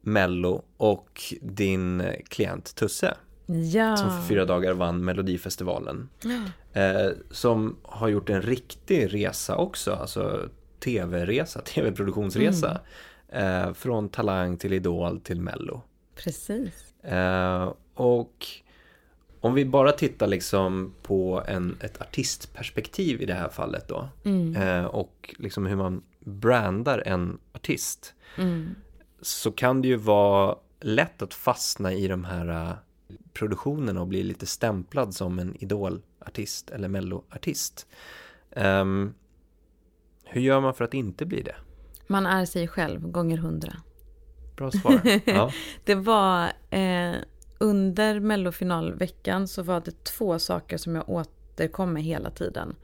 Mello 0.00 0.64
och 0.76 1.34
din 1.40 2.02
klient 2.28 2.74
Tusse. 2.74 3.16
Ja. 3.48 3.96
Som 3.96 4.10
för 4.10 4.28
fyra 4.28 4.44
dagar 4.44 4.72
vann 4.72 5.04
Melodifestivalen. 5.04 6.08
Ja. 6.22 6.80
Eh, 6.80 7.10
som 7.30 7.76
har 7.82 8.08
gjort 8.08 8.30
en 8.30 8.42
riktig 8.42 9.14
resa 9.14 9.56
också, 9.56 9.92
alltså 9.92 10.48
tv-resa, 10.80 11.60
tv-produktionsresa. 11.64 12.80
Eh, 13.28 13.72
från 13.72 14.08
Talang 14.08 14.56
till 14.56 14.72
Idol 14.72 15.20
till 15.20 15.40
Mello. 15.40 15.82
Precis. 16.14 16.94
Eh, 17.02 17.72
och 17.94 18.46
om 19.40 19.54
vi 19.54 19.64
bara 19.64 19.92
tittar 19.92 20.26
liksom 20.26 20.94
på 21.02 21.44
en, 21.46 21.76
ett 21.80 22.00
artistperspektiv 22.00 23.22
i 23.22 23.26
det 23.26 23.34
här 23.34 23.48
fallet 23.48 23.88
då. 23.88 24.08
Mm. 24.24 24.56
Eh, 24.56 24.84
och 24.84 25.34
liksom 25.38 25.66
hur 25.66 25.76
man 25.76 26.02
brandar 26.20 27.02
en 27.06 27.38
artist. 27.52 28.14
Mm. 28.36 28.74
Så 29.20 29.52
kan 29.52 29.82
det 29.82 29.88
ju 29.88 29.96
vara 29.96 30.56
lätt 30.80 31.22
att 31.22 31.34
fastna 31.34 31.92
i 31.92 32.08
de 32.08 32.24
här 32.24 32.76
produktionerna 33.32 34.00
och 34.00 34.06
bli 34.06 34.22
lite 34.22 34.46
stämplad 34.46 35.14
som 35.14 35.38
en 35.38 35.56
idolartist 35.62 36.70
eller 36.70 36.88
melloartist. 36.88 37.86
Ehm, 38.50 39.14
hur 40.24 40.40
gör 40.40 40.60
man 40.60 40.74
för 40.74 40.84
att 40.84 40.94
inte 40.94 41.26
bli 41.26 41.42
det? 41.42 41.56
Man 42.06 42.26
är 42.26 42.44
sig 42.44 42.68
själv 42.68 43.10
gånger 43.10 43.36
hundra. 43.38 43.72
Bra 44.56 44.70
svar. 44.70 45.00
Ja. 45.24 45.52
Det 45.84 45.94
var 45.94 46.52
eh, 46.70 47.14
under 47.58 48.20
mellofinalveckan 48.20 49.48
så 49.48 49.62
var 49.62 49.80
det 49.80 50.04
två 50.04 50.38
saker 50.38 50.76
som 50.76 50.94
jag 50.94 51.08
återkom 51.08 51.92
med 51.92 52.02
hela 52.02 52.30
tiden. 52.30 52.76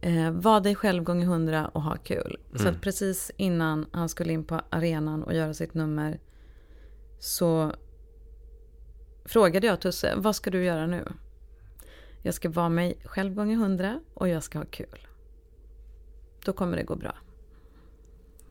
Eh, 0.00 0.30
var 0.30 0.60
dig 0.60 0.74
själv 0.74 1.04
gånger 1.04 1.26
hundra 1.26 1.68
och 1.68 1.82
ha 1.82 1.96
kul. 1.96 2.38
Så 2.54 2.68
att 2.68 2.80
precis 2.80 3.30
innan 3.36 3.86
han 3.92 4.08
skulle 4.08 4.32
in 4.32 4.44
på 4.44 4.60
arenan 4.70 5.22
och 5.22 5.34
göra 5.34 5.54
sitt 5.54 5.74
nummer 5.74 6.20
så 7.18 7.72
frågade 9.24 9.66
jag 9.66 9.80
Tusse, 9.80 10.14
vad 10.16 10.36
ska 10.36 10.50
du 10.50 10.64
göra 10.64 10.86
nu? 10.86 11.04
Jag 12.22 12.34
ska 12.34 12.50
vara 12.50 12.68
mig 12.68 12.98
själv 13.04 13.34
gånger 13.34 13.56
hundra 13.56 14.00
och 14.14 14.28
jag 14.28 14.42
ska 14.42 14.58
ha 14.58 14.64
kul. 14.64 15.06
Då 16.44 16.52
kommer 16.52 16.76
det 16.76 16.82
gå 16.82 16.96
bra. 16.96 17.14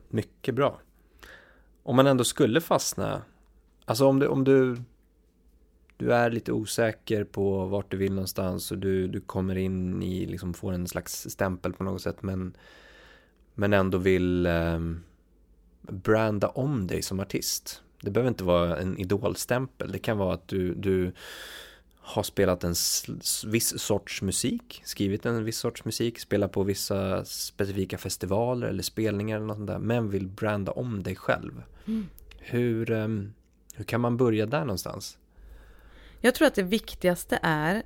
Mycket 0.08 0.54
bra. 0.54 0.80
Om 1.82 1.96
man 1.96 2.06
ändå 2.06 2.24
skulle 2.24 2.60
fastna, 2.60 3.22
alltså 3.84 4.06
om 4.06 4.18
du, 4.18 4.26
om 4.26 4.44
du, 4.44 4.82
du 5.96 6.12
är 6.12 6.30
lite 6.30 6.52
osäker 6.52 7.24
på 7.24 7.64
vart 7.64 7.90
du 7.90 7.96
vill 7.96 8.12
någonstans 8.12 8.70
och 8.70 8.78
du, 8.78 9.08
du 9.08 9.20
kommer 9.20 9.56
in 9.56 10.02
i, 10.02 10.26
liksom 10.26 10.54
får 10.54 10.72
en 10.72 10.88
slags 10.88 11.30
stämpel 11.30 11.72
på 11.72 11.84
något 11.84 12.02
sätt 12.02 12.22
men, 12.22 12.56
men 13.54 13.72
ändå 13.72 13.98
vill 13.98 14.46
eh, 14.46 14.80
branda 15.80 16.48
om 16.48 16.86
dig 16.86 17.02
som 17.02 17.20
artist. 17.20 17.82
Det 18.04 18.10
behöver 18.10 18.28
inte 18.28 18.44
vara 18.44 18.78
en 18.78 18.98
idolstämpel, 18.98 19.92
det 19.92 19.98
kan 19.98 20.18
vara 20.18 20.34
att 20.34 20.48
du, 20.48 20.74
du 20.74 21.12
har 22.06 22.22
spelat 22.22 22.64
en 22.64 22.74
viss 23.46 23.78
sorts 23.78 24.22
musik, 24.22 24.82
skrivit 24.84 25.26
en 25.26 25.44
viss 25.44 25.58
sorts 25.58 25.84
musik, 25.84 26.18
spelat 26.18 26.52
på 26.52 26.62
vissa 26.62 27.24
specifika 27.24 27.98
festivaler 27.98 28.66
eller 28.66 28.82
spelningar 28.82 29.36
eller 29.36 29.46
något 29.46 29.56
sånt 29.56 29.66
där, 29.66 29.78
men 29.78 30.10
vill 30.10 30.28
branda 30.28 30.72
om 30.72 31.02
dig 31.02 31.16
själv. 31.16 31.62
Hur, 32.38 32.90
ehm, 32.90 33.32
hur 33.74 33.84
kan 33.84 34.00
man 34.00 34.16
börja 34.16 34.46
där 34.46 34.60
någonstans? 34.60 35.18
Jag 36.20 36.34
tror 36.34 36.46
att 36.46 36.54
det 36.54 36.62
viktigaste 36.62 37.38
är 37.42 37.82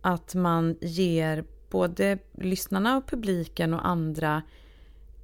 att 0.00 0.34
man 0.34 0.76
ger 0.80 1.44
både 1.70 2.18
lyssnarna 2.32 2.96
och 2.96 3.06
publiken 3.06 3.74
och 3.74 3.88
andra 3.88 4.42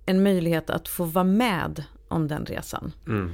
en 0.07 0.23
möjlighet 0.23 0.71
att 0.71 0.89
få 0.89 1.05
vara 1.05 1.25
med 1.25 1.85
om 2.09 2.29
den 2.29 2.47
resan. 2.47 2.93
Mm. 3.07 3.33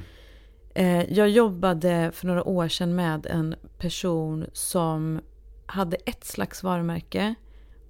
Eh, 0.73 1.13
Jag 1.13 1.29
jobbade 1.29 2.11
för 2.13 2.27
några 2.27 2.43
år 2.43 2.67
sedan 2.67 2.95
med 2.95 3.25
en 3.25 3.55
person 3.77 4.45
som 4.53 5.21
hade 5.65 5.95
ett 5.95 6.23
slags 6.23 6.63
varumärke 6.63 7.35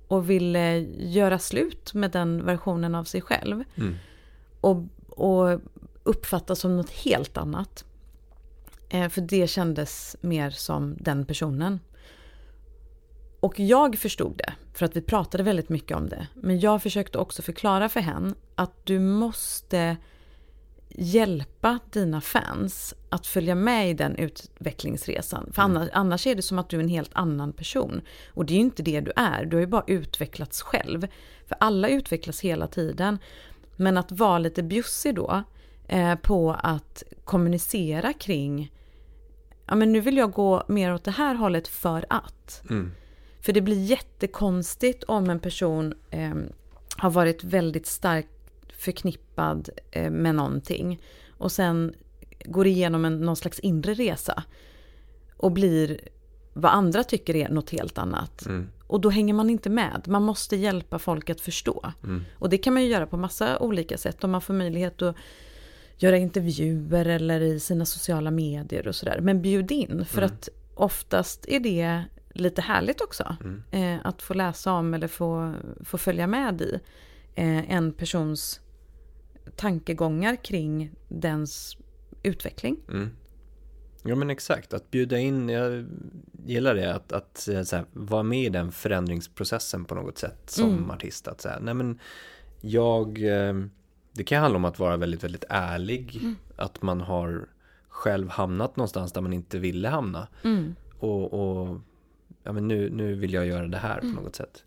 och 0.07 0.29
ville 0.29 0.77
göra 0.97 1.39
slut 1.39 1.93
med 1.93 2.11
den 2.11 2.45
versionen 2.45 2.95
av 2.95 3.03
sig 3.03 3.21
själv. 3.21 3.63
Mm. 3.75 3.95
Och, 4.61 4.83
och 5.09 5.61
uppfattas 6.03 6.59
som 6.59 6.77
något 6.77 6.89
helt 6.89 7.37
annat. 7.37 7.85
Eh, 8.89 9.09
För 9.09 9.21
det 9.21 9.47
kändes 9.47 10.15
mer 10.21 10.49
som 10.49 10.95
den 10.99 11.25
personen. 11.25 11.79
Och 13.39 13.59
jag 13.59 13.97
förstod 13.97 14.37
det, 14.37 14.53
för 14.73 14.85
att 14.85 14.95
vi 14.95 15.01
pratade 15.01 15.43
väldigt 15.43 15.69
mycket 15.69 15.97
om 15.97 16.09
det. 16.09 16.27
Men 16.33 16.59
jag 16.59 16.81
försökte 16.83 17.17
också 17.17 17.41
förklara 17.41 17.89
för 17.89 17.99
henne 17.99 18.33
att 18.55 18.85
du 18.85 18.99
måste 18.99 19.97
hjälpa 20.95 21.79
dina 21.91 22.21
fans 22.21 22.93
att 23.09 23.27
följa 23.27 23.55
med 23.55 23.89
i 23.89 23.93
den 23.93 24.15
utvecklingsresan. 24.15 25.49
För 25.53 25.61
annars, 25.61 25.89
annars 25.93 26.27
är 26.27 26.35
det 26.35 26.41
som 26.41 26.59
att 26.59 26.69
du 26.69 26.77
är 26.77 26.83
en 26.83 26.89
helt 26.89 27.11
annan 27.13 27.53
person. 27.53 28.01
Och 28.33 28.45
det 28.45 28.53
är 28.53 28.55
ju 28.55 28.61
inte 28.61 28.83
det 28.83 29.01
du 29.01 29.11
är, 29.15 29.45
du 29.45 29.55
har 29.55 29.61
ju 29.61 29.67
bara 29.67 29.83
utvecklats 29.87 30.61
själv. 30.61 31.07
För 31.47 31.57
alla 31.59 31.89
utvecklas 31.89 32.41
hela 32.41 32.67
tiden. 32.67 33.19
Men 33.75 33.97
att 33.97 34.11
vara 34.11 34.39
lite 34.39 34.63
bjussig 34.63 35.15
då 35.15 35.43
eh, 35.87 36.15
på 36.15 36.55
att 36.63 37.03
kommunicera 37.23 38.13
kring 38.13 38.71
ja 39.65 39.75
men 39.75 39.91
nu 39.91 39.99
vill 39.99 40.17
jag 40.17 40.31
gå 40.31 40.63
mer 40.67 40.93
åt 40.93 41.03
det 41.03 41.11
här 41.11 41.35
hållet 41.35 41.67
för 41.67 42.05
att. 42.09 42.63
Mm. 42.69 42.91
För 43.41 43.53
det 43.53 43.61
blir 43.61 43.83
jättekonstigt 43.83 45.03
om 45.03 45.29
en 45.29 45.39
person 45.39 45.93
eh, 46.09 46.33
har 46.97 47.09
varit 47.09 47.43
väldigt 47.43 47.87
stark 47.87 48.27
förknippad 48.83 49.69
eh, 49.91 50.11
med 50.11 50.35
någonting 50.35 51.01
och 51.37 51.51
sen 51.51 51.93
går 52.45 52.67
igenom 52.67 53.05
en, 53.05 53.21
någon 53.21 53.35
slags 53.35 53.59
inre 53.59 53.93
resa 53.93 54.43
och 55.37 55.51
blir 55.51 55.99
vad 56.53 56.71
andra 56.71 57.03
tycker 57.03 57.35
är 57.35 57.49
något 57.49 57.69
helt 57.69 57.97
annat. 57.97 58.45
Mm. 58.45 58.69
Och 58.87 59.01
då 59.01 59.09
hänger 59.09 59.33
man 59.33 59.49
inte 59.49 59.69
med. 59.69 60.01
Man 60.07 60.23
måste 60.23 60.55
hjälpa 60.55 60.99
folk 60.99 61.29
att 61.29 61.41
förstå. 61.41 61.91
Mm. 62.03 62.23
Och 62.39 62.49
det 62.49 62.57
kan 62.57 62.73
man 62.73 62.83
ju 62.83 62.89
göra 62.89 63.07
på 63.07 63.17
massa 63.17 63.59
olika 63.59 63.97
sätt. 63.97 64.23
Om 64.23 64.31
man 64.31 64.41
får 64.41 64.53
möjlighet 64.53 65.01
att 65.01 65.15
göra 65.97 66.17
intervjuer 66.17 67.05
eller 67.05 67.41
i 67.41 67.59
sina 67.59 67.85
sociala 67.85 68.31
medier 68.31 68.87
och 68.87 68.95
sådär. 68.95 69.19
Men 69.21 69.41
bjud 69.41 69.71
in, 69.71 70.05
för 70.05 70.21
Mm. 70.21 70.33
att 70.33 70.49
oftast 70.75 71.45
är 71.47 71.59
det 71.59 72.03
lite 72.33 72.61
härligt 72.61 73.01
också. 73.01 73.35
Mm. 73.43 73.63
Eh, 73.71 74.01
att 74.07 74.21
få 74.21 74.33
läsa 74.33 74.71
om 74.71 74.93
eller 74.93 75.07
få, 75.07 75.53
få 75.83 75.97
följa 75.97 76.27
med 76.27 76.61
i 76.61 76.79
eh, 77.35 77.71
en 77.73 77.93
persons 77.93 78.59
tankegångar 79.55 80.35
kring 80.35 80.91
dens 81.09 81.77
utveckling. 82.23 82.77
Mm. 82.89 83.09
Ja 84.05 84.15
men 84.15 84.29
exakt, 84.29 84.73
att 84.73 84.91
bjuda 84.91 85.17
in, 85.19 85.49
jag 85.49 85.85
gillar 86.45 86.75
det, 86.75 86.95
att, 86.95 87.11
att 87.11 87.47
eh, 87.47 87.61
så 87.63 87.75
här, 87.75 87.85
vara 87.93 88.23
med 88.23 88.43
i 88.43 88.49
den 88.49 88.71
förändringsprocessen 88.71 89.85
på 89.85 89.95
något 89.95 90.17
sätt 90.17 90.49
som 90.49 90.69
Mm. 90.69 90.91
artist. 90.91 91.27
Att 91.27 91.41
säga, 91.41 91.59
nej 91.61 91.73
men 91.73 91.99
jag, 92.61 93.23
eh, 93.23 93.53
det 94.13 94.23
kan 94.23 94.41
handla 94.41 94.57
om 94.57 94.65
att 94.65 94.79
vara 94.79 94.97
väldigt, 94.97 95.23
väldigt 95.23 95.45
ärlig, 95.49 96.19
Mm. 96.21 96.35
att 96.55 96.81
man 96.81 97.01
har 97.01 97.49
själv 97.87 98.29
hamnat 98.29 98.75
någonstans 98.75 99.11
där 99.13 99.21
man 99.21 99.33
inte 99.33 99.59
ville 99.59 99.89
hamna. 99.89 100.27
Mm. 100.43 100.75
Och, 100.99 101.33
och 101.33 101.79
ja, 102.43 102.51
men 102.51 102.67
nu, 102.67 102.89
nu 102.89 103.15
vill 103.15 103.33
jag 103.33 103.45
göra 103.45 103.67
det 103.67 103.77
här 103.77 103.99
Mm. 103.99 104.15
på 104.15 104.21
något 104.21 104.35
sätt. 104.35 104.63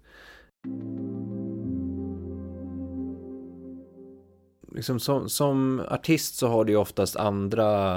Liksom 4.76 5.00
som, 5.00 5.28
som 5.28 5.80
artist 5.88 6.34
så 6.34 6.48
har 6.48 6.64
du 6.64 6.72
ju 6.72 6.78
oftast 6.78 7.16
andra 7.16 7.96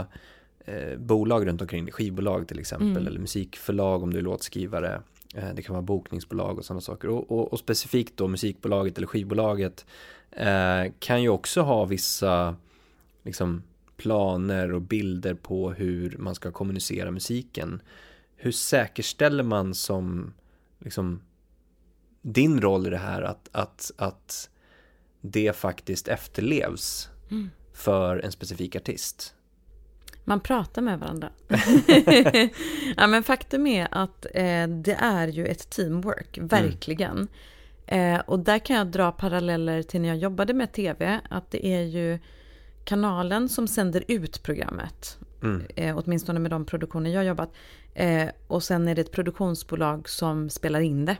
eh, 0.65 0.97
bolag 0.97 1.47
runt 1.47 1.61
omkring 1.61 1.85
dig, 1.85 1.93
skivbolag 1.93 2.47
till 2.47 2.59
exempel, 2.59 2.87
Mm. 2.87 3.07
eller 3.07 3.19
musikförlag 3.19 4.03
om 4.03 4.13
du 4.13 4.17
är 4.19 4.23
låtskrivare. 4.23 5.01
Eh, 5.35 5.49
det 5.55 5.61
kan 5.61 5.73
vara 5.73 5.81
bokningsbolag 5.83 6.57
och 6.57 6.65
sådana 6.65 6.81
saker. 6.81 7.07
Och, 7.09 7.31
och, 7.31 7.53
och 7.53 7.59
specifikt 7.59 8.17
då 8.17 8.27
musikbolaget 8.27 8.97
eller 8.97 9.07
skivbolaget 9.07 9.85
eh, 10.31 10.91
kan 10.99 11.21
ju 11.21 11.29
också 11.29 11.61
ha 11.61 11.85
vissa 11.85 12.55
liksom, 13.23 13.63
planer 13.97 14.73
och 14.73 14.81
bilder 14.81 15.33
på 15.33 15.71
hur 15.71 16.15
man 16.17 16.35
ska 16.35 16.51
kommunicera 16.51 17.11
musiken. 17.11 17.81
Hur 18.35 18.51
säkerställer 18.51 19.43
man 19.43 19.73
som 19.73 20.33
liksom, 20.79 21.21
din 22.21 22.61
roll 22.61 22.87
i 22.87 22.89
det 22.89 22.97
här 22.97 23.21
att, 23.21 23.49
att, 23.51 23.91
att 23.97 24.49
det 25.21 25.55
faktiskt 25.55 26.07
efterlevs 26.07 27.09
Mm. 27.31 27.49
för 27.73 28.19
en 28.25 28.31
specifik 28.31 28.75
artist? 28.75 29.33
Man 30.23 30.39
pratar 30.39 30.81
med 30.81 30.99
varandra. 30.99 31.29
ja, 32.97 33.07
men 33.07 33.23
faktum 33.23 33.67
är 33.67 33.87
att 33.91 34.25
eh, 34.25 34.67
det 34.67 34.97
är 34.99 35.27
ju 35.27 35.45
ett 35.45 35.69
teamwork, 35.69 36.37
verkligen. 36.41 37.27
Eh, 37.85 38.19
och 38.19 38.39
där 38.39 38.59
kan 38.59 38.75
jag 38.75 38.87
dra 38.87 39.11
paralleller 39.11 39.83
till 39.83 40.01
när 40.01 40.09
jag 40.09 40.17
jobbade 40.17 40.53
med 40.53 40.71
tv. 40.71 41.19
Att 41.29 41.51
det 41.51 41.65
är 41.65 41.81
ju 41.81 42.19
kanalen 42.83 43.49
som 43.49 43.67
sänder 43.67 44.03
ut 44.07 44.43
programmet. 44.43 45.17
Mm. 45.43 45.63
Eh, 45.75 45.97
åtminstone 45.97 46.39
med 46.39 46.51
de 46.51 46.65
produktioner 46.65 47.09
jag 47.09 47.25
jobbat. 47.25 47.53
Eh, 47.93 48.29
och 48.47 48.63
sen 48.63 48.87
är 48.87 48.95
det 48.95 49.01
ett 49.01 49.11
produktionsbolag 49.11 50.09
som 50.09 50.49
spelar 50.49 50.79
in 50.79 51.05
det. 51.05 51.17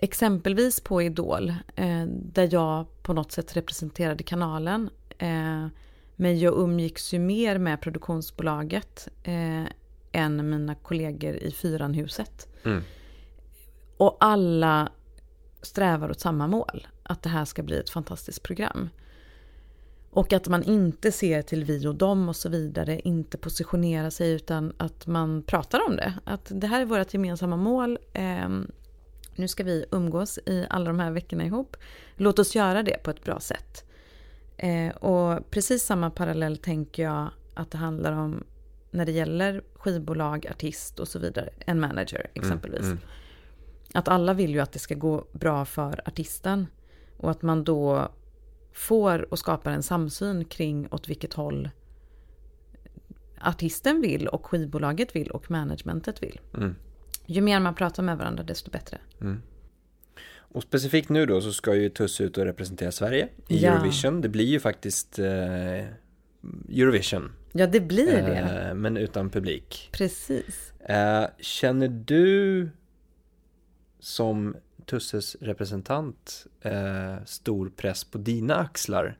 Ehm, 0.00 0.08
exempelvis 0.08 0.80
på 0.80 1.02
Idol, 1.02 1.54
eh, 1.76 2.04
där 2.06 2.48
jag 2.52 2.86
på 3.02 3.12
något 3.12 3.32
sätt 3.32 3.56
representerade 3.56 4.24
kanalen. 4.24 4.90
Eh, 5.18 5.66
men 6.16 6.38
jag 6.38 6.54
umgicks 6.58 7.14
ju 7.14 7.18
mer 7.18 7.58
med 7.58 7.80
produktionsbolaget 7.80 9.08
eh, 9.22 9.64
än 10.12 10.50
mina 10.50 10.74
kollegor 10.74 11.34
i 11.34 11.50
Fyranhuset. 11.50 12.48
Mm. 12.64 12.82
Och 13.96 14.16
alla 14.20 14.92
strävar 15.62 16.10
åt 16.10 16.20
samma 16.20 16.46
mål. 16.46 16.86
Att 17.02 17.22
det 17.22 17.28
här 17.28 17.44
ska 17.44 17.62
bli 17.62 17.78
ett 17.78 17.90
fantastiskt 17.90 18.42
program. 18.42 18.88
Och 20.10 20.32
att 20.32 20.48
man 20.48 20.62
inte 20.62 21.12
ser 21.12 21.42
till 21.42 21.64
vi 21.64 21.86
och 21.86 21.94
dem 21.94 22.28
och 22.28 22.36
så 22.36 22.48
vidare. 22.48 23.00
Inte 23.00 23.38
positionerar 23.38 24.10
sig 24.10 24.32
utan 24.32 24.72
att 24.76 25.06
man 25.06 25.42
pratar 25.42 25.80
om 25.88 25.96
det. 25.96 26.14
Att 26.24 26.52
det 26.54 26.66
här 26.66 26.80
är 26.80 26.84
vårt 26.84 27.14
gemensamma 27.14 27.56
mål. 27.56 27.98
Nu 29.40 29.48
ska 29.48 29.64
vi 29.64 29.84
umgås 29.90 30.38
i 30.46 30.66
alla 30.70 30.84
de 30.84 31.00
här 31.00 31.10
veckorna 31.10 31.44
ihop. 31.44 31.76
Låt 32.16 32.38
oss 32.38 32.56
göra 32.56 32.82
det 32.82 33.02
på 33.02 33.10
ett 33.10 33.24
bra 33.24 33.40
sätt. 33.40 33.84
Eh, 34.56 34.96
och 34.96 35.50
precis 35.50 35.82
samma 35.82 36.10
parallell 36.10 36.56
tänker 36.56 37.02
jag 37.02 37.30
att 37.54 37.70
det 37.70 37.78
handlar 37.78 38.12
om 38.12 38.44
när 38.90 39.06
det 39.06 39.12
gäller 39.12 39.62
skivbolag, 39.74 40.46
artist 40.50 41.00
och 41.00 41.08
så 41.08 41.18
vidare. 41.18 41.50
En 41.58 41.80
manager 41.80 42.30
exempelvis. 42.34 42.84
Mm. 42.84 42.98
Att 43.94 44.08
alla 44.08 44.34
vill 44.34 44.50
ju 44.50 44.60
att 44.60 44.72
det 44.72 44.78
ska 44.78 44.94
gå 44.94 45.24
bra 45.32 45.64
för 45.64 46.02
artisten. 46.04 46.66
Och 47.16 47.30
att 47.30 47.42
man 47.42 47.64
då 47.64 48.08
får 48.72 49.32
och 49.32 49.38
skapar 49.38 49.70
en 49.70 49.82
samsyn 49.82 50.44
kring 50.44 50.88
åt 50.90 51.08
vilket 51.08 51.34
håll 51.34 51.70
artisten 53.40 54.00
vill 54.00 54.28
och 54.28 54.46
skivbolaget 54.46 55.16
vill 55.16 55.30
och 55.30 55.50
managementet 55.50 56.22
vill. 56.22 56.40
Mm. 56.56 56.74
Ju 57.30 57.40
mer 57.40 57.60
man 57.60 57.74
pratar 57.74 58.02
med 58.02 58.18
varandra 58.18 58.42
desto 58.42 58.70
bättre. 58.70 58.98
Mm. 59.20 59.42
Och 60.32 60.62
specifikt 60.62 61.08
nu 61.08 61.26
då 61.26 61.40
så 61.40 61.52
ska 61.52 61.74
ju 61.74 61.88
Tusse 61.88 62.24
ut 62.24 62.38
och 62.38 62.44
representera 62.44 62.92
Sverige 62.92 63.28
i 63.48 63.58
Ja. 63.58 63.72
Eurovision. 63.72 64.20
Det 64.20 64.28
blir 64.28 64.44
ju 64.44 64.60
faktiskt 64.60 65.18
eh, 65.18 65.84
Eurovision. 66.68 67.32
Ja, 67.52 67.66
det 67.66 67.80
blir 67.80 68.22
det. 68.22 68.68
Eh, 68.68 68.74
men 68.74 68.96
utan 68.96 69.30
publik. 69.30 69.88
Precis. 69.92 70.72
Eh, 70.80 71.26
känner 71.38 71.88
du 71.88 72.70
som 74.00 74.56
Tusses 74.86 75.36
representant 75.40 76.46
eh, 76.60 77.24
stor 77.24 77.70
press 77.76 78.04
på 78.04 78.18
dina 78.18 78.54
axlar 78.54 79.18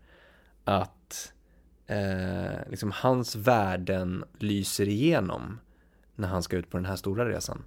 att 0.65 1.33
eh, 1.87 2.71
liksom 2.71 2.93
hans 2.95 3.37
värden 3.37 4.25
lyser 4.39 4.89
igenom 4.89 5.61
när 6.15 6.29
han 6.29 6.43
ska 6.43 6.57
ut 6.57 6.71
på 6.71 6.77
den 6.77 6.87
här 6.87 6.97
stora 6.97 7.29
resan? 7.29 7.65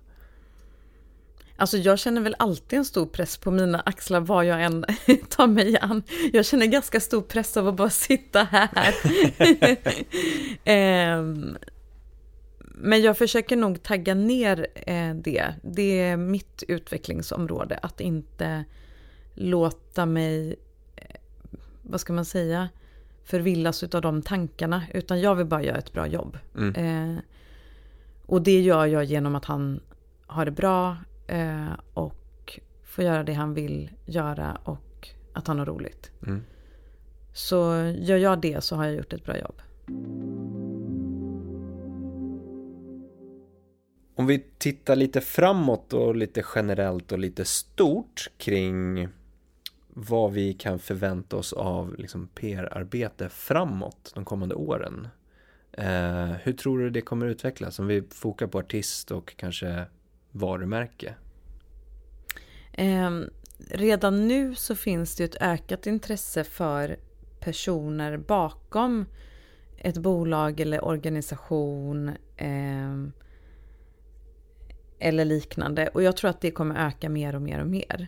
Alltså 1.56 1.78
jag 1.78 2.00
känner 2.00 2.22
väl 2.22 2.36
alltid 2.40 2.80
en 2.80 2.86
stor 2.86 3.06
press 3.06 3.38
på 3.38 3.52
mina 3.52 3.80
axlar 3.80 4.20
vad 4.20 4.46
jag 4.46 4.64
än 4.64 4.86
tar 5.30 5.48
mig 5.48 5.78
an. 5.82 6.04
Jag 6.34 6.46
känner 6.46 6.66
ganska 6.66 7.00
stor 7.00 7.22
press 7.22 7.58
av 7.58 7.68
att 7.68 7.76
bara 7.76 7.90
sitta 7.90 8.44
här. 8.44 8.96
Ehm, 10.64 11.58
men 12.58 13.02
jag 13.02 13.18
försöker 13.18 13.56
nog 13.56 13.84
tagga 13.84 14.14
ner 14.14 14.68
eh, 14.76 15.16
det. 15.16 15.54
Det 15.64 16.00
är 16.00 16.18
mitt 16.18 16.64
utvecklingsområde. 16.68 17.80
Att 17.82 18.02
inte 18.02 18.66
låta 19.34 20.06
mig, 20.06 20.56
eh, 20.96 21.16
vad 21.82 22.02
ska 22.02 22.14
man 22.14 22.26
säga, 22.26 22.70
förvillas 23.24 23.84
av 23.84 24.02
de 24.02 24.22
tankarna. 24.22 24.84
Utan 24.94 25.22
jag 25.22 25.36
vill 25.36 25.46
bara 25.46 25.64
göra 25.64 25.78
ett 25.78 25.94
bra 25.94 26.08
jobb. 26.08 26.38
Mm. 26.56 26.76
Eh, 26.76 27.20
och 28.26 28.42
det 28.42 28.62
gör 28.62 28.86
jag 28.86 29.04
genom 29.04 29.36
att 29.36 29.46
han 29.46 29.80
har 30.28 30.46
det 30.46 30.52
bra 30.52 30.98
eh, 31.34 31.74
och 31.94 32.60
får 32.84 33.04
göra 33.04 33.24
det 33.24 33.34
han 33.34 33.54
vill 33.54 33.90
göra 34.06 34.58
och 34.64 35.10
att 35.34 35.48
han 35.48 35.60
har 35.60 35.66
roligt. 35.66 36.12
Mm. 36.28 36.44
Så 37.34 37.58
gör 37.98 38.18
jag 38.18 38.42
det 38.42 38.64
så 38.64 38.76
har 38.76 38.86
jag 38.86 38.96
gjort 38.96 39.14
ett 39.14 39.26
bra 39.26 39.38
jobb. 39.40 39.62
Om 44.16 44.28
vi 44.28 44.46
tittar 44.58 44.96
lite 44.96 45.22
framåt 45.22 45.94
och 45.94 46.16
lite 46.16 46.44
generellt 46.56 47.12
och 47.12 47.20
lite 47.20 47.46
stort 47.46 48.30
kring 48.38 49.08
vad 49.90 50.32
vi 50.32 50.54
kan 50.54 50.80
förvänta 50.80 51.38
oss 51.38 51.54
av 51.54 51.96
liksom 51.98 52.28
PR-arbete 52.28 53.30
framåt 53.30 54.12
de 54.16 54.26
kommande 54.26 54.56
åren. 54.56 55.08
Eh, 55.72 56.32
hur 56.44 56.54
tror 56.54 56.80
du 56.80 56.90
det 56.90 57.02
kommer 57.02 57.26
utvecklas 57.26 57.80
om 57.80 57.88
vi 57.88 58.02
fokar 58.10 58.48
på 58.48 58.60
artist 58.60 59.12
och 59.12 59.34
kanske 59.38 59.86
varumärke? 60.32 61.16
Eh, 62.74 63.12
redan 63.70 64.28
nu 64.28 64.56
så 64.56 64.76
finns 64.76 65.16
det 65.16 65.24
ett 65.24 65.42
ökat 65.42 65.88
intresse 65.88 66.44
för 66.44 66.98
personer 67.40 68.18
bakom 68.18 69.06
ett 69.78 69.98
bolag 69.98 70.60
eller 70.60 70.86
organisation 70.86 72.10
eh, 72.38 72.94
eller 75.00 75.26
liknande. 75.26 75.88
Och 75.88 76.04
jag 76.04 76.18
tror 76.18 76.30
att 76.30 76.42
det 76.42 76.52
kommer 76.52 76.88
öka 76.88 77.10
mer 77.10 77.36
och 77.36 77.42
mer 77.42 77.62
och 77.62 77.68
mer. 77.68 78.08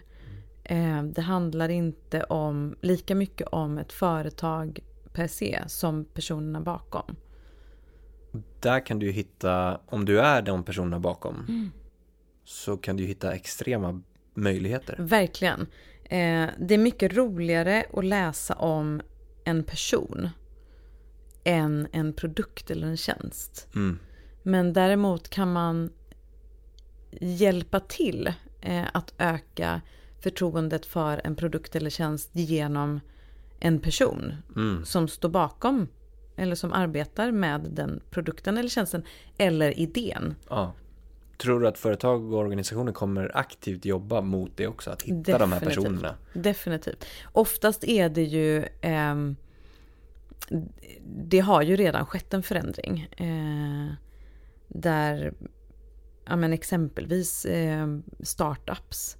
Eh, 0.63 1.03
det 1.03 1.21
handlar 1.21 1.69
inte 1.69 2.23
om 2.23 2.75
lika 2.81 3.15
mycket 3.15 3.47
om 3.47 3.77
ett 3.77 3.93
företag 3.93 4.79
per 5.13 5.27
se 5.27 5.63
som 5.67 6.05
personerna 6.05 6.61
bakom. 6.61 7.15
Där 8.59 8.85
kan 8.85 8.99
du 8.99 9.11
hitta, 9.11 9.81
om 9.85 10.05
du 10.05 10.19
är 10.19 10.41
de 10.41 10.63
personerna 10.63 10.99
bakom, 10.99 11.71
så 12.43 12.77
kan 12.77 12.97
du 12.97 13.05
hitta 13.05 13.33
extrema 13.33 14.01
möjligheter. 14.35 14.95
Verkligen. 14.99 15.61
Eh, 16.03 16.49
det 16.59 16.73
är 16.73 16.77
mycket 16.77 17.13
roligare 17.13 17.85
att 17.93 18.05
läsa 18.05 18.53
om 18.53 19.01
en 19.43 19.63
person 19.63 20.29
än 21.43 21.87
en 21.91 22.13
produkt 22.13 22.71
eller 22.71 22.87
en 22.87 22.97
tjänst. 22.97 23.67
Mm. 23.75 23.99
Men 24.43 24.73
däremot 24.73 25.29
kan 25.29 25.53
man 25.53 25.89
hjälpa 27.21 27.79
till 27.79 28.33
eh, 28.61 28.83
att 28.93 29.13
öka 29.17 29.81
förtroendet 30.19 30.85
för 30.85 31.21
en 31.23 31.35
produkt 31.35 31.75
eller 31.75 31.89
tjänst 31.89 32.29
genom 32.33 32.99
en 33.59 33.79
person 33.79 34.33
Mm. 34.55 34.85
som 34.85 35.07
står 35.07 35.29
bakom 35.29 35.87
eller 36.37 36.55
som 36.55 36.73
arbetar 36.73 37.31
med 37.31 37.61
den 37.71 38.01
produkten 38.09 38.57
eller 38.57 38.69
tjänsten 38.69 39.03
eller 39.37 39.79
idén. 39.79 40.35
Ja. 40.49 40.73
Tror 41.37 41.59
du 41.59 41.67
att 41.67 41.77
företag 41.77 42.33
och 42.33 42.39
organisationer 42.39 42.91
kommer 42.91 43.37
aktivt 43.37 43.85
jobba 43.85 44.21
mot 44.21 44.51
det 44.55 44.67
också? 44.67 44.91
Att 44.91 45.01
hitta 45.01 45.37
de 45.37 45.51
här 45.51 45.59
Definitivt. 45.59 45.83
personerna? 45.83 46.15
Definitivt. 46.33 47.05
Oftast 47.31 47.83
är 47.83 48.09
det 48.09 48.23
ju 48.23 48.65
ehm, 48.81 49.35
det 51.05 51.39
har 51.39 51.61
ju 51.61 51.75
redan 51.75 52.05
skett 52.05 52.33
en 52.33 52.43
förändring. 52.43 53.07
Eh, 53.17 53.93
där, 54.67 55.33
ja 56.25 56.35
men 56.35 56.53
exempelvis 56.53 57.45
eh, 57.45 57.97
startups. 58.19 59.17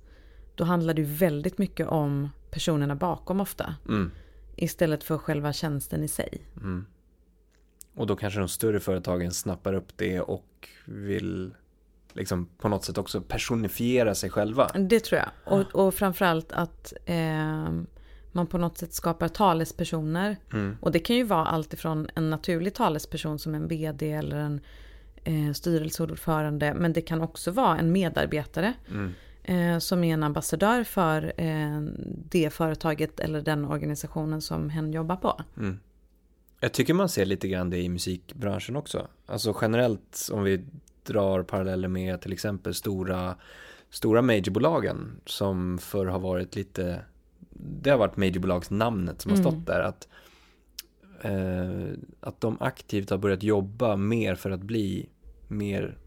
Då 0.56 0.64
handlar 0.64 0.94
det 0.94 1.02
ju 1.02 1.08
väldigt 1.08 1.58
mycket 1.58 1.88
om 1.88 2.30
personerna 2.52 2.96
bakom 2.96 3.42
ofta. 3.42 3.76
Mm. 3.88 4.12
Istället 4.56 5.04
för 5.04 5.18
själva 5.18 5.54
tjänsten 5.54 6.04
i 6.04 6.08
sig. 6.08 6.42
Mm. 6.58 6.86
Och 7.96 8.08
då 8.08 8.16
kanske 8.16 8.40
de 8.40 8.48
större 8.48 8.80
företagen 8.80 9.32
snappar 9.32 9.74
upp 9.74 9.98
det 9.98 10.22
och 10.22 10.70
vill 10.86 11.54
liksom 12.16 12.46
på 12.58 12.70
något 12.70 12.84
sätt 12.86 12.98
också 12.98 13.22
personifiera 13.22 14.16
sig 14.16 14.30
själva. 14.30 14.68
Det 14.68 15.00
tror 15.00 15.22
jag. 15.22 15.30
Och, 15.60 15.86
och 15.86 15.94
framförallt 15.94 16.52
att 16.52 16.94
eh, 17.06 17.70
man 18.32 18.48
på 18.48 18.58
något 18.58 18.78
sätt 18.78 18.94
skapar 18.94 19.28
talespersoner. 19.28 20.38
Mm. 20.54 20.78
Och 20.82 20.92
det 20.92 21.00
kan 21.00 21.16
ju 21.16 21.24
vara 21.24 21.46
allt 21.46 21.74
ifrån 21.74 22.08
en 22.16 22.30
naturlig 22.30 22.74
talesperson 22.74 23.40
som 23.40 23.56
en 23.56 23.68
vd 23.68 24.12
eller 24.12 24.38
en 24.38 24.62
eh, 25.24 25.54
styrelseordförande. 25.54 26.74
Men 26.74 26.94
det 26.94 27.02
kan 27.02 27.22
också 27.22 27.52
vara 27.52 27.78
en 27.78 27.92
medarbetare 27.92 28.74
Mm. 28.90 29.14
eh, 29.44 29.80
som 29.80 30.04
är 30.04 30.14
en 30.14 30.24
ambassadör 30.24 30.84
för 30.84 31.34
eh, 31.38 31.82
det 32.30 32.50
företaget 32.50 33.20
eller 33.20 33.42
den 33.42 33.66
organisationen 33.66 34.42
som 34.42 34.70
hen 34.70 34.94
jobbar 34.94 35.16
på. 35.16 35.42
Mm. 35.58 35.80
Jag 36.60 36.72
tycker 36.72 36.94
man 36.94 37.10
ser 37.10 37.26
lite 37.26 37.48
grann 37.48 37.70
det 37.70 37.78
i 37.78 37.90
musikbranschen 37.90 38.76
också. 38.76 39.08
Alltså 39.26 39.58
generellt 39.62 40.30
om 40.32 40.44
vi 40.44 40.66
drar 41.06 41.44
paralleller 41.44 41.88
med 41.88 42.22
till 42.22 42.34
exempel 42.34 42.74
stora, 42.74 43.36
stora 43.90 44.22
majorbolagen 44.22 45.22
som 45.26 45.78
förr 45.78 46.06
har 46.06 46.20
varit 46.20 46.56
lite, 46.56 47.02
det 47.82 47.90
har 47.90 47.98
varit 47.98 48.18
majorbolagsnamnet 48.18 49.22
som 49.22 49.32
har 49.32 49.40
Mm. 49.40 49.52
stått 49.52 49.66
där. 49.68 49.80
Att, 49.80 50.08
eh, 51.22 51.98
att 52.20 52.42
de 52.42 52.58
aktivt 52.60 53.10
har 53.10 53.18
börjat 53.18 53.44
jobba 53.44 53.96
mer 53.96 54.36
för 54.36 54.52
att 54.52 54.62
bli 54.62 55.10
mer 55.48 55.98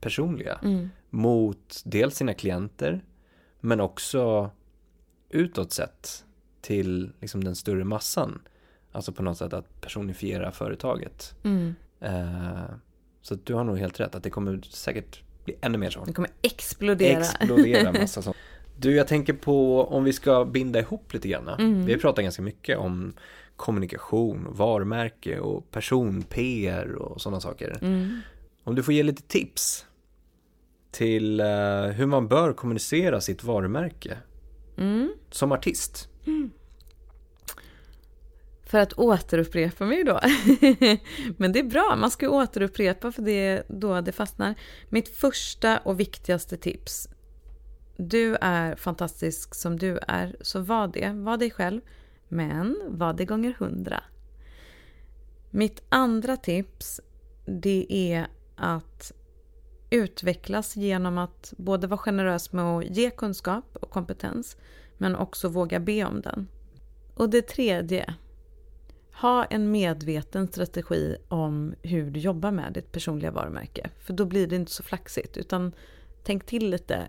personliga 0.00 0.58
Mm. 0.62 0.88
mot 1.10 1.82
dels 1.84 2.16
sina 2.16 2.34
klienter 2.34 3.04
men 3.60 3.80
också 3.80 4.50
utåt 5.30 5.72
sett 5.72 6.24
till 6.60 7.12
liksom 7.20 7.44
den 7.44 7.56
större 7.56 7.84
massan. 7.84 8.42
Alltså 8.92 9.12
på 9.12 9.22
något 9.22 9.38
sätt 9.38 9.52
att 9.52 9.80
personifiera 9.80 10.52
företaget. 10.52 11.34
Mm. 11.42 11.74
Eh, 12.00 12.64
så 13.26 13.34
du 13.34 13.54
har 13.54 13.64
nog 13.64 13.78
helt 13.78 14.00
rätt 14.00 14.14
att 14.14 14.22
det 14.22 14.30
kommer 14.30 14.60
säkert 14.70 15.22
bli 15.44 15.56
ännu 15.60 15.78
mer 15.78 15.90
så. 15.90 16.04
Det 16.04 16.12
kommer 16.12 16.30
explodera. 16.42 17.20
Explodera 17.20 17.92
massa 17.92 18.22
sånt. 18.22 18.36
Du, 18.76 18.94
jag 18.96 19.08
tänker 19.08 19.32
på 19.32 19.84
om 19.84 20.04
vi 20.04 20.12
ska 20.12 20.44
binda 20.44 20.78
ihop 20.80 21.14
lite 21.14 21.28
grann. 21.28 21.48
Mm. 21.48 21.84
Vi 21.86 21.92
har 21.92 22.00
pratat 22.00 22.22
ganska 22.24 22.42
mycket 22.42 22.78
om 22.78 23.14
kommunikation, 23.56 24.46
varumärke 24.50 25.38
och 25.38 25.70
person-PR 25.70 26.92
och 26.92 27.20
sådana 27.20 27.40
saker. 27.40 27.78
Mm. 27.82 28.20
Om 28.64 28.74
du 28.74 28.82
får 28.82 28.94
ge 28.94 29.02
lite 29.02 29.22
tips 29.22 29.86
till 30.90 31.40
eh, 31.40 31.46
hur 31.86 32.06
man 32.06 32.28
bör 32.28 32.52
kommunicera 32.52 33.20
sitt 33.20 33.44
varumärke 33.44 34.18
Mm. 34.78 35.12
som 35.30 35.52
artist. 35.52 36.08
För 38.66 38.78
att 38.78 38.98
återupprepa 38.98 39.84
mig 39.84 40.04
då. 40.04 40.20
Men 41.36 41.52
det 41.52 41.58
är 41.58 41.64
bra, 41.64 41.96
man 41.96 42.10
ska 42.10 42.26
ju 42.26 42.32
återupprepa 42.32 43.12
för 43.12 43.22
det 43.22 43.46
är 43.46 43.64
då 43.68 44.00
det 44.00 44.12
fastnar. 44.12 44.54
Mitt 44.88 45.08
första 45.08 45.78
och 45.78 46.00
viktigaste 46.00 46.56
tips. 46.56 47.08
Du 47.96 48.36
är 48.40 48.76
fantastisk 48.76 49.54
som 49.54 49.78
du 49.78 49.98
är, 50.08 50.36
så 50.40 50.60
var 50.60 50.88
det. 50.88 51.12
Var 51.12 51.36
dig 51.36 51.50
själv. 51.50 51.80
Men 52.28 52.82
var 52.88 53.12
det 53.12 53.24
gånger 53.24 53.56
hundra. 53.58 54.02
Mitt 55.50 55.82
andra 55.88 56.36
tips, 56.36 57.00
det 57.46 57.86
är 57.90 58.26
att 58.56 59.12
utvecklas 59.90 60.76
genom 60.76 61.18
att 61.18 61.54
både 61.56 61.86
vara 61.86 61.98
generös 61.98 62.52
med 62.52 62.64
att 62.64 62.84
ge 62.84 63.10
kunskap 63.10 63.76
och 63.76 63.90
kompetens, 63.90 64.56
men 64.98 65.16
också 65.16 65.48
våga 65.48 65.80
be 65.80 66.04
om 66.04 66.20
den. 66.20 66.48
Och 67.14 67.30
det 67.30 67.42
tredje, 67.42 68.14
ha 69.20 69.44
en 69.44 69.70
medveten 69.70 70.48
strategi 70.48 71.16
om 71.28 71.74
hur 71.82 72.10
du 72.10 72.20
jobbar 72.20 72.50
med 72.50 72.72
ditt 72.72 72.92
personliga 72.92 73.30
varumärke. 73.30 73.90
För 74.00 74.12
då 74.12 74.24
blir 74.24 74.46
det 74.46 74.56
inte 74.56 74.72
så 74.72 74.82
flaxigt, 74.82 75.36
utan 75.36 75.72
tänk 76.24 76.46
till 76.46 76.70
lite 76.70 77.08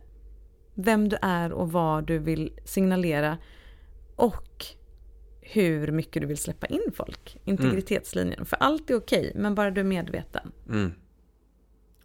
vem 0.74 1.10
du 1.10 1.18
är 1.22 1.52
och 1.52 1.72
vad 1.72 2.08
du 2.08 2.20
vill 2.20 2.54
signalera 2.66 3.38
och 4.16 4.66
hur 5.42 5.92
mycket 5.92 6.22
du 6.22 6.28
vill 6.28 6.38
släppa 6.38 6.68
in 6.68 6.92
folk. 6.94 7.38
Integritetslinjen. 7.44 8.46
För 8.46 8.58
allt 8.58 8.90
är 8.90 8.96
okej, 8.96 9.32
men 9.36 9.56
bara 9.56 9.72
du 9.72 9.82
är 9.82 9.86
medveten. 9.86 10.52
Mm. 10.70 10.92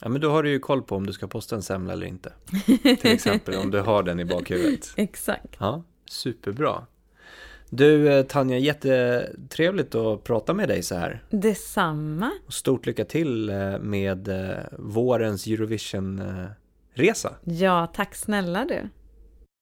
Ja, 0.00 0.08
men 0.08 0.20
då 0.20 0.30
har 0.30 0.42
du 0.42 0.50
ju 0.50 0.58
koll 0.58 0.82
på 0.82 0.96
om 0.96 1.06
du 1.06 1.12
ska 1.12 1.28
posta 1.28 1.56
en 1.56 1.62
semla 1.62 1.92
eller 1.92 2.06
inte. 2.06 2.32
Till 2.82 3.12
exempel 3.12 3.54
om 3.54 3.70
du 3.70 3.80
har 3.80 4.02
den 4.02 4.20
i 4.20 4.24
bakhuvudet. 4.24 4.88
Exakt. 4.96 5.56
Ja, 5.58 5.84
superbra. 6.10 6.86
Du 7.74 8.12
eh, 8.12 8.22
Tanja, 8.22 8.58
jättetrevligt 8.58 9.94
att 9.94 10.24
prata 10.24 10.54
med 10.54 10.68
dig 10.68 10.82
så 10.82 10.94
här. 10.94 11.22
Detsamma. 11.30 12.30
Stort 12.48 12.86
lycka 12.86 13.04
till 13.04 13.48
eh, 13.48 13.78
med 13.78 14.28
eh, 14.28 14.56
vårens 14.78 15.46
Eurovision-resa. 15.46 17.34
Ja, 17.44 17.86
tack 17.94 18.14
snälla 18.14 18.64
du. 18.64 18.88